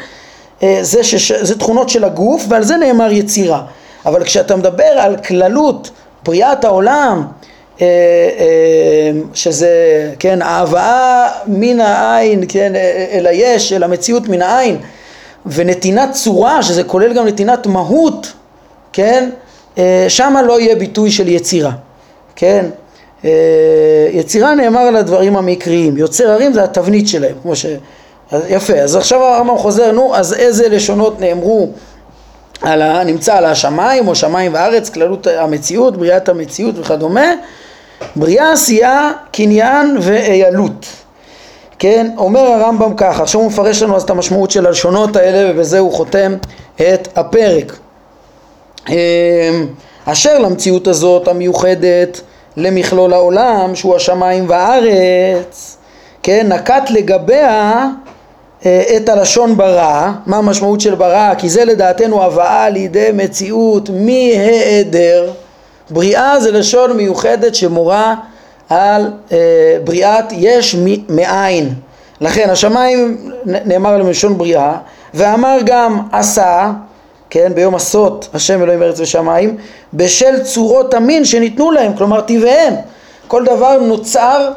אה, 0.64 0.80
זה, 0.82 1.04
שש, 1.04 1.32
זה 1.32 1.60
תכונות 1.60 1.90
של 1.90 2.04
הגוף 2.04 2.46
ועל 2.50 2.64
זה 2.64 2.78
נאמר 2.78 3.12
יצירה 3.12 3.62
אבל 4.06 4.24
כשאתה 4.24 4.56
מדבר 4.56 4.84
על 4.84 5.18
כללות 5.18 5.90
בריאת 6.24 6.66
העולם 6.66 7.28
שזה 9.34 9.70
כן 10.20 10.42
ההבאה 10.42 11.30
מן 11.48 11.80
העין 11.80 12.44
כן 12.48 12.74
אל 13.12 13.28
היש 13.28 13.74
אל 13.74 13.84
המציאות 13.84 14.28
מן 14.30 14.42
העין. 14.42 14.78
ונתינת 15.46 16.12
צורה 16.12 16.64
שזה 16.64 16.84
כולל 16.84 17.14
גם 17.14 17.28
נתינת 17.28 17.68
מהות 17.68 18.34
כן 18.94 19.30
שמה 20.08 20.42
לא 20.42 20.60
יהיה 20.60 20.76
ביטוי 20.76 21.12
של 21.12 21.28
יצירה 21.28 21.72
כן? 22.36 22.66
יצירה 24.12 24.56
נאמר 24.56 24.80
על 24.80 24.96
הדברים 24.96 25.36
המקריים. 25.38 25.98
יוצר 25.98 26.32
הרים 26.32 26.54
זה 26.54 26.64
התבנית 26.64 27.08
שלהם 27.08 27.36
כמו 27.42 27.56
ש... 27.56 27.66
אז 28.32 28.42
יפה, 28.50 28.74
אז 28.74 28.96
עכשיו 28.96 29.24
הרמב"ם 29.24 29.58
חוזר, 29.58 29.92
נו, 29.92 30.16
אז 30.16 30.34
איזה 30.34 30.70
לשונות 30.70 31.20
נאמרו 31.20 31.70
על 32.62 32.82
ה, 32.82 33.04
נמצא 33.04 33.38
על 33.38 33.46
השמיים 33.46 34.08
או 34.08 34.16
שמיים 34.16 34.54
וארץ, 34.54 34.90
כללות 34.90 35.28
המציאות, 35.28 35.98
בריאת 35.98 36.30
המציאות 36.30 36.76
וכדומה, 36.80 37.34
בריאה, 38.16 38.52
עשייה, 38.52 39.12
קניין 39.32 39.98
ואיילות. 40.02 40.86
כן, 41.80 42.12
אומר 42.18 42.40
הרמב"ם 42.40 42.94
ככה, 42.98 43.24
עכשיו 43.24 43.42
הוא 43.42 43.50
מפרש 43.50 43.84
לנו 43.84 43.96
אז 43.96 44.04
את 44.04 44.10
המשמעות 44.10 44.52
של 44.52 44.68
הלשונות 44.68 45.16
האלה 45.16 45.52
ובזה 45.52 45.80
הוא 45.80 45.94
חותם 45.94 46.36
את 46.76 47.18
הפרק. 47.18 47.78
אמ, 48.90 48.96
אשר 50.06 50.40
למציאות 50.40 50.88
הזאת 50.88 51.28
המיוחדת 51.28 52.22
למכלול 52.58 53.14
העולם 53.14 53.76
שהוא 53.76 53.96
השמיים 53.96 54.50
והארץ, 54.50 55.78
כן, 56.24 56.48
נקט 56.54 56.90
לגביה 56.90 57.88
אה, 58.66 58.84
את 58.98 59.10
הלשון 59.10 59.58
ברא, 59.58 60.12
מה 60.26 60.38
המשמעות 60.38 60.82
של 60.82 60.96
ברא? 60.96 61.34
כי 61.38 61.50
זה 61.50 61.66
לדעתנו 61.66 62.24
הבאה 62.24 62.70
לידי 62.70 63.10
מציאות 63.14 63.90
מהיעדר. 63.90 65.32
בריאה 65.90 66.40
זה 66.40 66.52
לשון 66.52 66.98
מיוחדת 66.98 67.56
שמורה 67.56 68.16
על 68.70 69.12
אה, 69.32 69.38
בריאת 69.84 70.26
יש 70.32 70.76
מאין. 71.10 71.74
לכן 72.22 72.50
השמיים 72.50 73.32
נאמר 73.46 73.98
למשון 73.98 74.38
בריאה, 74.38 74.78
ואמר 75.14 75.58
גם 75.66 76.00
עשה, 76.12 76.72
כן, 77.30 77.52
ביום 77.56 77.76
עשות 77.76 78.30
השם 78.34 78.64
אלוהים 78.64 78.84
ארץ 78.84 79.00
ושמיים, 79.00 79.58
בשל 79.94 80.44
צורות 80.44 80.94
המין 80.94 81.26
שניתנו 81.26 81.72
להם, 81.72 81.94
כלומר 81.94 82.22
טבעיהם. 82.22 82.74
כל 83.28 83.46
דבר 83.46 83.78
נוצר 83.78 84.52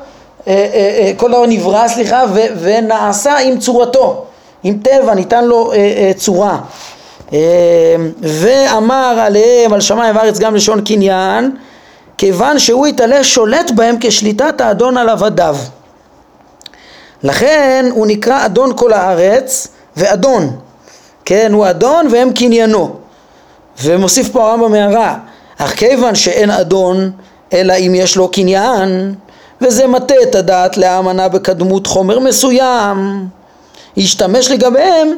אה, 0.47 0.53
אה, 0.53 0.99
אה, 0.99 1.13
כל 1.17 1.29
דבר 1.31 1.47
נברא, 1.47 1.89
סליחה, 1.89 2.25
ונעשה 2.61 3.39
עם 3.39 3.59
צורתו, 3.59 4.25
עם 4.63 4.79
טבע, 4.83 5.15
ניתן 5.15 5.45
לו 5.45 5.73
צורה. 6.17 6.59
ואמר 8.23 9.17
עליהם, 9.21 9.73
על 9.73 9.81
שמיים 9.81 10.17
וארץ 10.17 10.39
גם 10.39 10.55
לשון 10.55 10.85
קניין, 10.85 11.57
כיוון 12.19 12.59
שהוא 12.59 12.87
יתעלה 12.87 13.25
שולט 13.25 13.71
בהם 13.71 13.97
כשליטת 14.01 14.61
האדון 14.61 14.97
על 14.97 15.09
עבדיו. 15.09 15.57
לכן 17.23 17.87
הוא 17.91 18.07
נקרא 18.07 18.47
אדון 18.47 18.73
כל 18.77 18.93
הארץ 18.93 19.69
ואדון, 19.97 20.57
כן, 21.25 21.53
הוא 21.53 21.71
אדון 21.71 22.09
והם 22.13 22.33
קניינו. 22.33 22.97
ומוסיף 23.83 24.29
פה 24.29 24.51
הרמב"ם 24.51 24.75
הערה, 24.75 25.17
אך 25.59 25.75
כיוון 25.75 26.15
שאין 26.15 26.51
אדון 26.51 27.11
אלא 27.53 27.73
אם 27.73 27.95
יש 27.95 28.17
לו 28.17 28.29
קניין, 28.29 29.15
וזה 29.61 29.87
מטה 29.87 30.15
את 30.23 30.35
הדעת 30.35 30.77
להאמנה 30.77 31.29
בקדמות 31.29 31.87
חומר 31.87 32.19
מסוים, 32.19 33.27
ישתמש 33.97 34.51
לגביהם 34.51 35.15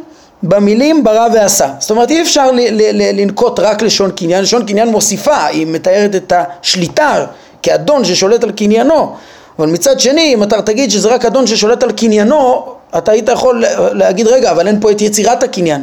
במילים 0.49 1.05
ברא 1.05 1.28
ועשה. 1.34 1.68
זאת 1.78 1.90
אומרת 1.90 2.11
אי 2.11 2.22
אפשר 2.22 2.51
ל- 2.51 2.61
ל- 2.61 3.03
ל- 3.03 3.20
לנקוט 3.20 3.61
רק 3.61 3.82
לשון 3.82 4.11
קניין, 4.11 4.42
לשון 4.42 4.66
קניין 4.66 4.88
מוסיפה, 4.88 5.45
היא 5.45 5.66
מתארת 5.66 6.14
את 6.14 6.32
השליטה, 6.36 7.26
כאדון 7.62 8.05
ששולט 8.05 8.45
על 8.45 8.53
קניינו. 8.53 9.12
אבל 9.59 9.68
מצד 9.68 10.01
שני 10.01 10.34
אם 10.34 10.42
אתה 10.42 10.62
תגיד 10.62 10.90
שזה 10.90 11.09
רק 11.09 11.24
אדון 11.24 11.47
ששולט 11.47 11.82
על 11.82 11.92
קניינו 11.92 12.66
אתה 12.99 13.12
היית 13.12 13.28
יכול 13.28 13.64
להגיד 13.92 14.26
רגע 14.26 14.51
אבל 14.51 14.66
אין 14.66 14.80
פה 14.80 14.90
את 14.90 15.01
יצירת 15.01 15.42
הקניין. 15.42 15.82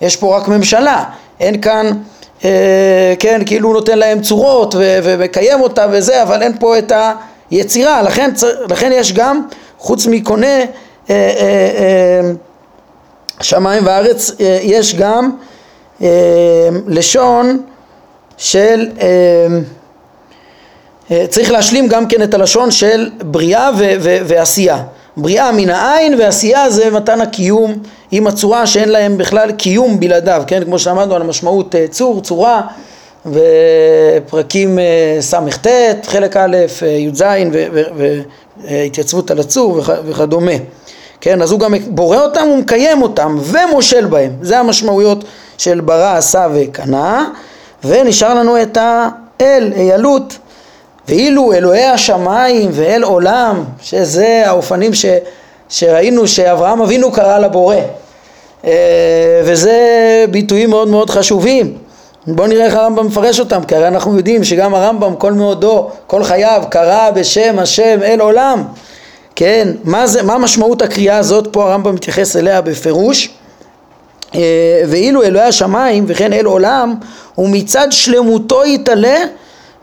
יש 0.00 0.16
פה 0.16 0.36
רק 0.36 0.48
ממשלה. 0.48 1.04
אין 1.40 1.60
כאן 1.60 1.90
אה, 2.44 3.14
כן 3.18 3.42
כאילו 3.46 3.72
נותן 3.72 3.98
להם 3.98 4.20
צורות 4.20 4.74
ומקיים 4.78 5.60
אותה 5.60 5.86
וזה 5.90 6.22
אבל 6.22 6.42
אין 6.42 6.52
פה 6.60 6.78
את 6.78 6.92
היצירה. 7.50 8.02
לכן, 8.02 8.30
לכן 8.70 8.90
יש 8.94 9.12
גם 9.12 9.42
חוץ 9.78 10.06
מקונה 10.06 10.46
אה, 10.46 10.64
אה, 11.10 11.10
אה, 11.10 12.30
שמיים 13.42 13.86
וארץ 13.86 14.30
אה, 14.40 14.58
יש 14.62 14.94
גם 14.94 15.30
אה, 16.02 16.08
לשון 16.86 17.62
של 18.36 18.88
אה, 19.00 19.46
צריך 21.28 21.50
להשלים 21.50 21.88
גם 21.88 22.08
כן 22.08 22.22
את 22.22 22.34
הלשון 22.34 22.70
של 22.70 23.10
בריאה 23.18 23.70
ו- 23.78 23.94
ו- 24.00 24.18
ועשייה 24.24 24.82
בריאה 25.16 25.52
מן 25.52 25.70
העין 25.70 26.14
ועשייה 26.20 26.70
זה 26.70 26.90
מתן 26.90 27.20
הקיום 27.20 27.74
עם 28.10 28.26
הצורה 28.26 28.66
שאין 28.66 28.88
להם 28.88 29.18
בכלל 29.18 29.52
קיום 29.52 30.00
בלעדיו, 30.00 30.42
כן? 30.46 30.64
כמו 30.64 30.78
שלמדנו 30.78 31.14
על 31.14 31.22
משמעות 31.22 31.74
צור, 31.90 32.20
צורה 32.20 32.62
ופרקים 33.26 34.78
ס"ט, 35.20 35.66
חלק 36.06 36.36
א', 36.36 36.56
י"ז 36.86 37.24
והתייצבות 38.64 39.30
על 39.30 39.38
הצור 39.38 39.80
וכדומה. 40.04 40.52
כן, 41.28 41.42
אז 41.42 41.52
הוא 41.52 41.60
גם 41.60 41.74
בורא 41.88 42.18
אותם 42.18 42.48
ומקיים 42.54 43.02
אותם 43.02 43.38
ומושל 43.42 44.04
בהם, 44.06 44.32
זה 44.42 44.58
המשמעויות 44.58 45.24
של 45.58 45.80
ברא, 45.80 46.16
עשה 46.16 46.46
וקנה 46.54 47.28
ונשאר 47.84 48.34
לנו 48.34 48.62
את 48.62 48.78
האל, 48.80 49.72
איילות 49.76 50.38
ואילו 51.08 51.52
אלוהי 51.52 51.84
השמיים 51.84 52.70
ואל 52.72 53.02
עולם, 53.02 53.64
שזה 53.82 54.42
האופנים 54.46 54.94
ש, 54.94 55.06
שראינו 55.68 56.28
שאברהם 56.28 56.80
אבינו 56.80 57.12
קרא 57.12 57.38
לבורא, 57.38 57.76
אה, 58.64 59.40
וזה 59.44 59.76
ביטויים 60.30 60.70
מאוד 60.70 60.88
מאוד 60.88 61.10
חשובים. 61.10 61.78
בואו 62.26 62.46
נראה 62.46 62.64
איך 62.66 62.74
הרמב"ם 62.74 63.06
מפרש 63.06 63.40
אותם, 63.40 63.64
כי 63.64 63.76
הרי 63.76 63.88
אנחנו 63.88 64.16
יודעים 64.16 64.44
שגם 64.44 64.74
הרמב"ם 64.74 65.16
כל 65.16 65.32
מאודו, 65.32 65.90
כל 66.06 66.24
חייו, 66.24 66.62
קרא 66.70 67.10
בשם 67.10 67.58
השם 67.58 67.98
אל 68.02 68.20
עולם. 68.20 68.64
כן, 69.38 69.68
מה, 69.84 70.06
זה, 70.06 70.22
מה 70.22 70.38
משמעות 70.38 70.82
הקריאה 70.82 71.18
הזאת? 71.18 71.48
פה 71.50 71.70
הרמב"ם 71.70 71.94
מתייחס 71.94 72.36
אליה 72.36 72.60
בפירוש. 72.60 73.30
אה, 74.34 74.40
ואילו 74.88 75.22
אלוהי 75.22 75.46
השמיים 75.46 76.04
וכן 76.08 76.32
אל 76.32 76.44
עולם, 76.44 76.94
ומצד 77.38 77.86
שלמותו 77.90 78.64
יתעלה 78.64 79.16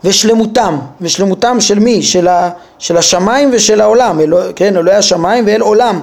ושלמותם, 0.04 0.78
ושלמותם 1.00 1.60
של 1.60 1.78
מי? 1.78 2.02
של, 2.02 2.28
ה, 2.28 2.50
של 2.78 2.96
השמיים 2.96 3.50
ושל 3.52 3.80
העולם, 3.80 4.20
אלוה, 4.20 4.52
כן, 4.56 4.76
אלוהי 4.76 4.96
השמיים 4.96 5.44
ואל 5.46 5.60
עולם. 5.60 6.00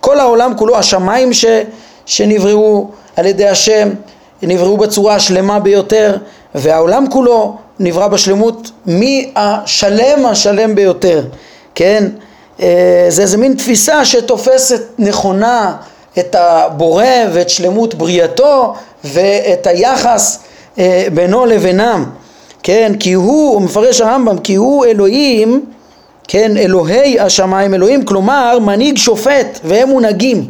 כל 0.00 0.20
העולם 0.20 0.52
כולו, 0.56 0.76
השמיים 0.76 1.32
ש, 1.32 1.44
שנבראו 2.06 2.90
על 3.16 3.26
ידי 3.26 3.48
השם, 3.48 3.88
נבראו 4.42 4.76
בצורה 4.76 5.14
השלמה 5.14 5.60
ביותר, 5.60 6.16
והעולם 6.54 7.10
כולו 7.10 7.58
נברא 7.78 8.08
בשלמות 8.08 8.70
מהשלם 8.86 10.26
השלם 10.26 10.74
ביותר, 10.74 11.22
כן? 11.74 12.04
אה, 12.62 13.06
זה 13.08 13.22
איזה 13.22 13.36
מין 13.36 13.54
תפיסה 13.54 14.04
שתופסת 14.04 14.82
נכונה 14.98 15.76
את 16.18 16.36
הבורא 16.38 17.04
ואת 17.32 17.50
שלמות 17.50 17.94
בריאתו 17.94 18.74
ואת 19.04 19.66
היחס 19.66 20.38
אה, 20.78 21.06
בינו 21.14 21.46
לבינם. 21.46 22.04
כן, 22.62 22.92
כי 23.00 23.12
הוא, 23.12 23.54
הוא 23.54 23.62
מפרש 23.62 24.00
הרמב"ם, 24.00 24.38
כי 24.38 24.54
הוא 24.54 24.84
אלוהים, 24.84 25.64
כן, 26.28 26.56
אלוהי 26.56 27.20
השמיים 27.20 27.74
אלוהים, 27.74 28.04
כלומר 28.04 28.58
מנהיג 28.58 28.96
שופט 28.96 29.60
והם 29.64 29.88
מונהגים. 29.88 30.48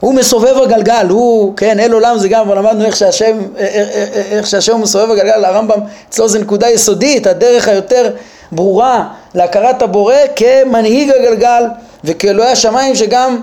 הוא 0.00 0.14
מסובב 0.14 0.56
הגלגל, 0.62 1.06
הוא, 1.08 1.56
כן, 1.56 1.80
אל 1.80 1.92
עולם 1.92 2.18
זה 2.18 2.28
גם, 2.28 2.40
אבל 2.40 2.58
למדנו 2.58 2.84
איך 2.84 2.96
שהשם, 2.96 3.38
איך 4.30 4.46
שהשם 4.46 4.80
מסובב 4.80 5.10
הגלגל, 5.10 5.44
הרמב"ם 5.44 5.78
אצלו 6.08 6.28
זה 6.28 6.38
נקודה 6.38 6.70
יסודית, 6.70 7.26
הדרך 7.26 7.68
היותר 7.68 8.10
ברורה 8.52 9.08
להכרת 9.34 9.82
הבורא 9.82 10.14
כמנהיג 10.36 11.10
הגלגל 11.10 11.64
וכאלוהי 12.04 12.52
השמיים 12.52 12.94
שגם 12.94 13.40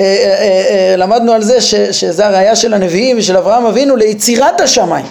אה, 0.00 0.04
אה, 0.04 0.90
אה, 0.90 0.96
למדנו 0.96 1.32
על 1.32 1.42
זה 1.42 1.60
ש, 1.60 1.74
שזה 1.74 2.26
הראייה 2.26 2.56
של 2.56 2.74
הנביאים 2.74 3.18
ושל 3.18 3.36
אברהם 3.36 3.66
אבינו 3.66 3.96
ליצירת 3.96 4.60
השמיים. 4.60 5.06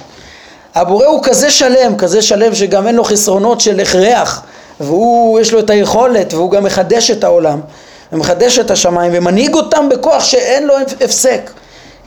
הבורא 0.76 1.06
הוא 1.06 1.24
כזה 1.24 1.52
שלם, 1.52 1.98
כזה 1.98 2.22
שלם 2.22 2.56
שגם 2.56 2.88
אין 2.88 2.96
לו 2.96 3.04
חסרונות 3.04 3.62
של 3.62 3.80
הכרח 3.80 4.42
והוא 4.80 5.40
יש 5.40 5.54
לו 5.54 5.60
את 5.60 5.70
היכולת 5.70 6.34
והוא 6.34 6.52
גם 6.52 6.64
מחדש 6.64 7.12
את 7.12 7.24
העולם 7.24 7.60
ומחדש 8.12 8.60
את 8.60 8.72
השמיים 8.72 9.12
ומנהיג 9.16 9.54
אותם 9.54 9.90
בכוח 9.90 10.24
שאין 10.24 10.68
לו 10.68 10.74
הפסק. 11.02 11.52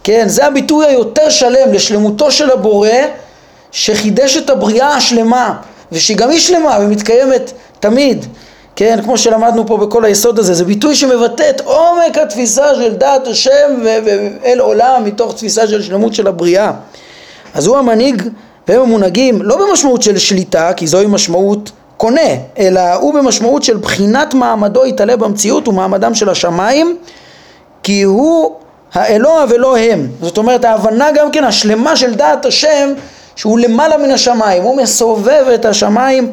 כן, 0.05 0.29
זה 0.29 0.47
הביטוי 0.47 0.87
היותר 0.87 1.31
שלם 1.31 1.73
לשלמותו 1.73 2.31
של 2.31 2.51
הבורא 2.51 2.89
שחידש 3.73 4.37
את 4.37 4.51
הבריאה 4.51 4.95
השלמה 4.95 5.55
ושגם 5.93 6.31
היא 6.31 6.41
שלמה 6.41 6.79
ומתקיימת 6.81 7.53
תמיד 7.91 8.27
כן, 8.77 8.99
כמו 9.05 9.19
שלמדנו 9.19 9.67
פה 9.67 9.77
בכל 9.77 10.05
היסוד 10.05 10.39
הזה, 10.39 10.55
זה 10.55 10.65
ביטוי 10.65 10.95
שמבטא 10.95 11.51
את 11.51 11.61
עומק 11.61 12.19
התפיסה 12.19 12.75
של 12.75 12.95
דעת 12.95 13.27
השם 13.27 13.81
ואל 13.85 14.61
עולם 14.61 15.05
מתוך 15.05 15.35
תפיסה 15.35 15.67
של 15.67 15.83
שלמות 15.83 16.15
של 16.15 16.27
הבריאה. 16.27 16.73
אז 17.55 17.67
הוא 17.67 17.77
המנהיג 17.77 18.23
והם 18.69 18.81
המונהגים 18.81 19.43
לא 19.43 19.57
במשמעות 19.57 20.03
של 20.03 20.19
שליטה, 20.19 20.73
כי 20.77 20.87
זוהי 20.87 21.07
משמעות 21.07 21.71
קונה, 21.97 22.31
אלא 22.59 22.81
הוא 22.95 23.15
במשמעות 23.15 23.63
של 23.63 23.77
בחינת 23.77 24.35
מעמדו 24.35 24.87
יתעלה 24.87 25.17
במציאות 25.17 25.69
ומעמדם 25.69 26.15
של 26.15 26.29
השמיים, 26.29 26.97
כי 27.83 28.03
הוא 28.03 28.55
האלוה 28.95 29.45
ולא 29.49 29.77
הם. 29.77 30.07
זאת 30.23 30.39
אומרת 30.39 30.65
ההבנה 30.65 31.13
גם 31.15 31.31
כן 31.31 31.45
השלמה 31.45 31.97
של 31.97 32.15
דעת 32.15 32.47
השם 32.47 32.93
שהוא 33.37 33.59
למעלה 33.59 33.97
מן 33.97 34.11
השמיים, 34.11 34.63
הוא 34.63 34.77
מסובב 34.77 35.45
את 35.55 35.65
השמיים 35.65 36.33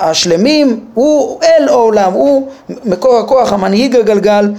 השלמים, 0.00 0.84
הוא 0.94 1.40
אל 1.42 1.68
העולם, 1.68 2.12
הוא 2.12 2.48
מקור 2.84 3.18
הכוח, 3.18 3.52
המנהיג 3.52 3.96
הגלגל 3.96 4.52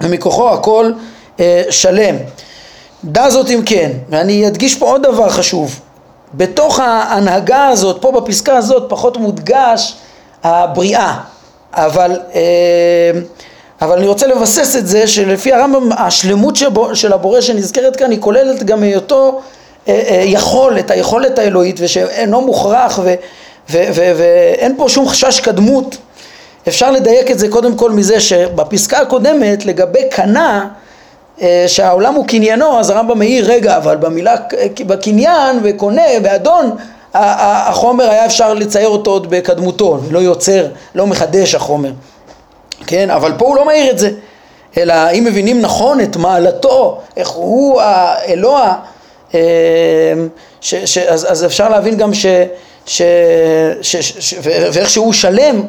ומכוחו 0.00 0.50
הכל 0.50 0.92
אה, 1.40 1.62
שלם. 1.70 2.16
דע 3.04 3.30
זאת 3.30 3.50
אם 3.50 3.62
כן, 3.66 3.90
ואני 4.08 4.46
אדגיש 4.46 4.74
פה 4.74 4.86
עוד 4.86 5.02
דבר 5.02 5.28
חשוב, 5.28 5.80
בתוך 6.34 6.80
ההנהגה 6.80 7.68
הזאת, 7.68 7.96
פה 8.00 8.12
בפסקה 8.12 8.56
הזאת 8.56 8.86
פחות 8.88 9.16
מודגש 9.16 9.96
הבריאה, 10.44 11.16
אבל, 11.72 12.20
אה, 12.34 13.20
אבל 13.82 13.98
אני 13.98 14.06
רוצה 14.06 14.26
לבסס 14.26 14.76
את 14.76 14.86
זה 14.86 15.06
שלפי 15.06 15.52
הרמב"ם 15.52 15.88
השלמות 15.98 16.56
של 16.94 17.12
הבורא 17.12 17.40
שנזכרת 17.40 17.96
כאן 17.96 18.10
היא 18.10 18.20
כוללת 18.20 18.62
גם 18.62 18.82
היותו 18.82 19.40
אה, 19.88 20.02
אה, 20.08 20.22
יכולת, 20.24 20.90
היכולת 20.90 21.38
האלוהית 21.38 21.76
ושאינו 21.80 22.40
מוכרח 22.40 23.00
ואין 23.68 24.74
פה 24.76 24.88
שום 24.88 25.08
חשש 25.08 25.40
קדמות. 25.40 25.96
אפשר 26.68 26.90
לדייק 26.90 27.30
את 27.30 27.38
זה 27.38 27.48
קודם 27.48 27.76
כל 27.76 27.90
מזה 27.90 28.20
שבפסקה 28.20 28.98
הקודמת 28.98 29.64
לגבי 29.64 30.08
קנה 30.10 30.68
אה, 31.42 31.64
שהעולם 31.66 32.14
הוא 32.14 32.26
קניינו, 32.26 32.80
אז 32.80 32.90
הרמב"ם 32.90 33.18
מעיר, 33.18 33.44
רגע, 33.44 33.76
אבל 33.76 33.96
במילה, 33.96 34.34
בקניין 34.86 35.60
וקונה, 35.62 36.02
באדון, 36.22 36.76
החומר 37.14 38.10
היה 38.10 38.26
אפשר 38.26 38.54
לצייר 38.54 38.88
אותו 38.88 39.10
עוד 39.10 39.30
בקדמותו, 39.30 39.98
לא 40.10 40.18
יוצר, 40.18 40.66
לא 40.94 41.06
מחדש 41.06 41.54
החומר, 41.54 41.90
כן, 42.86 43.10
אבל 43.10 43.32
פה 43.38 43.46
הוא 43.46 43.56
לא 43.56 43.64
מעיר 43.64 43.90
את 43.90 43.98
זה, 43.98 44.10
אלא 44.76 44.94
אם 45.12 45.24
מבינים 45.24 45.60
נכון 45.60 46.00
את 46.00 46.16
מעלתו, 46.16 47.00
איך 47.16 47.28
הוא 47.28 47.80
האלוה, 47.80 48.74
ש, 49.32 50.74
ש, 50.74 50.98
אז, 50.98 51.32
אז 51.32 51.44
אפשר 51.44 51.68
להבין 51.68 51.96
גם 51.96 52.14
ש... 52.14 52.26
ש, 52.86 53.02
ש, 53.82 53.96
ש, 53.96 54.12
ש, 54.18 54.34
ואיך 54.44 54.90
שהוא 54.90 55.12
שלם 55.12 55.62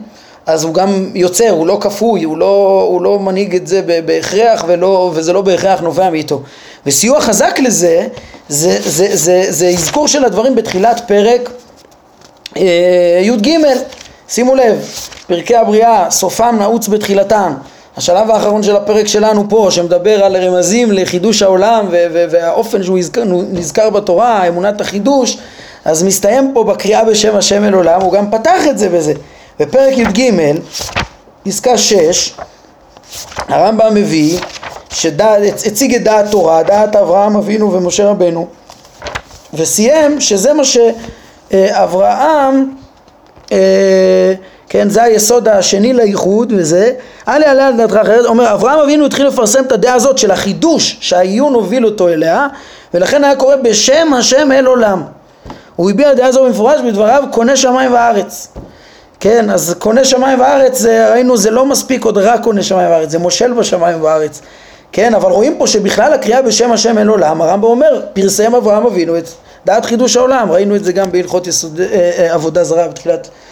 אז 0.47 0.63
הוא 0.63 0.73
גם 0.73 1.11
יוצר, 1.15 1.49
הוא 1.49 1.67
לא 1.67 1.77
כפוי, 1.81 2.23
הוא 2.23 2.37
לא, 2.37 2.85
הוא 2.89 3.01
לא 3.01 3.19
מנהיג 3.19 3.55
את 3.55 3.67
זה 3.67 4.01
בהכרח 4.05 4.63
ולא, 4.67 5.11
וזה 5.13 5.33
לא 5.33 5.41
בהכרח 5.41 5.79
נובע 5.81 6.09
מאיתו. 6.09 6.41
וסיוע 6.85 7.21
חזק 7.21 7.59
לזה, 7.59 8.07
זה, 8.49 8.79
זה, 8.81 8.89
זה, 8.89 9.15
זה, 9.15 9.45
זה 9.49 9.67
אזכור 9.67 10.07
של 10.07 10.25
הדברים 10.25 10.55
בתחילת 10.55 11.01
פרק 11.07 11.49
אה, 12.57 13.19
י"ג, 13.21 13.49
שימו 14.29 14.55
לב, 14.55 14.89
פרקי 15.27 15.55
הבריאה, 15.55 16.11
סופם 16.11 16.55
נעוץ 16.59 16.87
בתחילתם. 16.87 17.53
השלב 17.97 18.31
האחרון 18.31 18.63
של 18.63 18.75
הפרק 18.75 19.07
שלנו 19.07 19.49
פה, 19.49 19.67
שמדבר 19.71 20.23
על 20.23 20.37
רמזים 20.37 20.91
לחידוש 20.91 21.41
העולם 21.41 21.85
והאופן 22.11 22.83
שהוא 22.83 22.97
נזכר, 22.97 23.23
נזכר 23.51 23.89
בתורה, 23.89 24.47
אמונת 24.47 24.81
החידוש, 24.81 25.37
אז 25.85 26.03
מסתיים 26.03 26.51
פה 26.53 26.63
בקריאה 26.63 27.05
בשם 27.05 27.35
השם 27.35 27.63
אל 27.63 27.73
עולם, 27.73 28.01
הוא 28.01 28.13
גם 28.13 28.31
פתח 28.31 28.67
את 28.69 28.77
זה 28.77 28.89
בזה. 28.89 29.13
בפרק 29.59 29.97
י"ג, 29.97 30.31
פסקה 31.43 31.77
6, 31.77 32.33
הרמב"ם 33.47 33.93
מביא, 33.93 34.39
שהציג 34.89 35.95
את 35.95 36.03
דעת 36.03 36.31
תורה, 36.31 36.63
דעת 36.63 36.95
אברהם 36.95 37.35
אבינו 37.35 37.73
ומשה 37.73 38.05
רבנו, 38.09 38.47
וסיים 39.53 40.21
שזה 40.21 40.53
מה 40.53 40.63
שאברהם 41.51 42.65
כן, 44.77 44.89
זה 44.89 45.03
היסוד 45.03 45.47
השני 45.47 45.93
לייחוד 45.93 46.53
וזה, 46.57 46.91
אל 47.27 47.41
יעלה 47.41 47.67
על 47.67 47.77
דעתך 47.77 47.95
אחרת, 47.95 48.25
אומר 48.25 48.53
אברהם 48.53 48.79
אבינו 48.79 49.05
התחיל 49.05 49.27
לפרסם 49.27 49.63
את 49.63 49.71
הדעה 49.71 49.93
הזאת 49.93 50.17
של 50.17 50.31
החידוש 50.31 50.97
שהעיון 50.99 51.53
הוביל 51.53 51.85
אותו 51.85 52.07
אליה 52.07 52.47
ולכן 52.93 53.23
היה 53.23 53.35
קורא 53.35 53.55
בשם 53.55 54.13
השם 54.13 54.51
אל 54.51 54.65
עולם. 54.65 55.03
הוא 55.75 55.89
הביע 55.89 56.13
דעה 56.13 56.31
זו 56.31 56.45
במפורש 56.45 56.81
בדבריו 56.81 57.23
קונה 57.31 57.55
שמיים 57.55 57.93
וארץ 57.93 58.47
כן, 59.19 59.49
אז 59.49 59.75
קונה 59.79 60.05
שמיים 60.05 60.39
וארץ, 60.39 60.85
ראינו 60.85 61.37
זה 61.37 61.51
לא 61.51 61.65
מספיק 61.65 62.05
עוד 62.05 62.17
רק 62.17 62.43
קונה 62.43 62.63
שמיים 62.63 62.91
וארץ, 62.91 63.09
זה 63.09 63.19
מושל 63.19 63.53
בשמיים 63.53 64.03
וארץ. 64.03 64.41
כן, 64.91 65.15
אבל 65.15 65.31
רואים 65.31 65.55
פה 65.57 65.67
שבכלל 65.67 66.13
הקריאה 66.13 66.41
בשם 66.41 66.71
השם 66.71 66.97
אל 66.97 67.07
עולם, 67.07 67.41
הרמב"ם 67.41 67.63
אומר, 67.63 68.01
פרסם 68.13 68.55
אברהם 68.55 68.85
אבינו 68.85 69.17
את 69.17 69.27
דעת 69.65 69.85
חידוש 69.85 70.17
העולם, 70.17 70.51
ראינו 70.51 70.75
את 70.75 70.83
זה 70.83 70.93
גם 70.93 71.11
בהלכות 71.11 71.47
יסוד, 71.47 71.81
אה, 71.81 72.11
אה, 72.17 72.33
עבודה 72.33 72.63
זרה 72.63 72.87
בתחילת, 72.87 73.27
אה, 73.27 73.46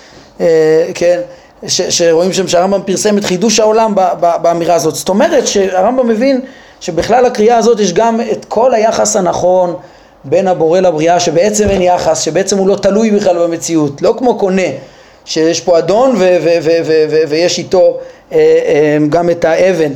כן, 0.94 1.20
ש, 1.68 1.82
שרואים 1.82 2.34
שם 2.34 2.48
שהרמב"ם 2.48 2.82
פרסם 2.86 3.18
את 3.18 3.26
חידוש 3.26 3.60
העולם 3.60 3.96
ב, 3.96 4.02
ב, 4.20 4.32
באמירה 4.42 4.76
הזאת, 4.76 4.96
זאת 4.96 5.10
אומרת 5.10 5.48
שהרמב"ם 5.48 6.08
מבין 6.08 6.42
שבכלל 6.80 7.26
הקריאה 7.26 7.58
הזאת 7.58 7.80
יש 7.80 7.94
גם 7.94 8.22
את 8.32 8.46
כל 8.46 8.74
היחס 8.74 9.16
הנכון 9.16 9.76
בין 10.24 10.48
הבורא 10.48 10.80
לבריאה, 10.80 11.20
שבעצם 11.20 11.70
אין 11.70 11.82
יחס, 11.82 12.22
שבעצם 12.22 12.58
הוא 12.58 12.68
לא 12.68 12.76
תלוי 12.76 13.12
בכלל 13.12 13.38
במציאות, 13.38 14.02
לא 14.02 14.16
כמו 14.18 14.38
קונה, 14.38 14.62
שיש 15.26 15.62
פה 15.62 15.78
אדון 15.78 16.16
ו- 16.20 16.38
ו- 16.44 16.80
ו- 16.86 17.24
ויש 17.30 17.58
איתו 17.58 17.98
אה, 18.32 18.38
אה, 18.38 18.98
גם 19.10 19.30
את 19.30 19.46
האבן, 19.46 19.92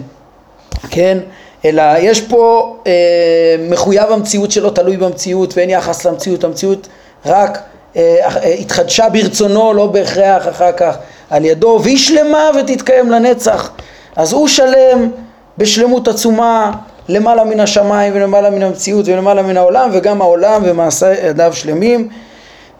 כן? 0.89 1.17
אלא 1.65 1.83
יש 1.99 2.21
פה 2.21 2.75
אה, 2.87 3.55
מחויב 3.69 4.11
המציאות 4.11 4.51
שלו 4.51 4.69
תלוי 4.69 4.97
במציאות 4.97 5.57
ואין 5.57 5.69
יחס 5.69 6.05
למציאות, 6.05 6.43
המציאות 6.43 6.87
רק 7.25 7.57
אה, 7.57 7.63
אה, 7.63 7.78
התחדשה 8.60 9.10
ברצונו, 9.10 9.74
לא 9.74 9.88
בהכרח 9.88 10.47
אחר 10.47 10.72
כך 10.72 10.97
על 11.30 11.45
ידו, 11.45 11.80
והיא 11.84 11.97
שלמה 11.97 12.50
ותתקיים 12.60 13.12
לנצח. 13.12 13.72
אז 14.16 14.34
הוא 14.34 14.47
שלם 14.47 15.10
בשלמות 15.58 16.08
עצומה 16.08 16.72
למעלה 17.10 17.43
מן 17.43 17.60
השמיים 17.60 18.14
ולמעלה 18.16 18.50
מן 18.50 18.64
המציאות 18.64 19.08
ולמעלה 19.08 19.41
מן 19.41 19.58
העולם 19.58 19.89
וגם 19.93 20.22
העולם 20.22 20.62
ומעשה 20.66 21.14
ידיו 21.28 21.54
שלמים. 21.54 22.10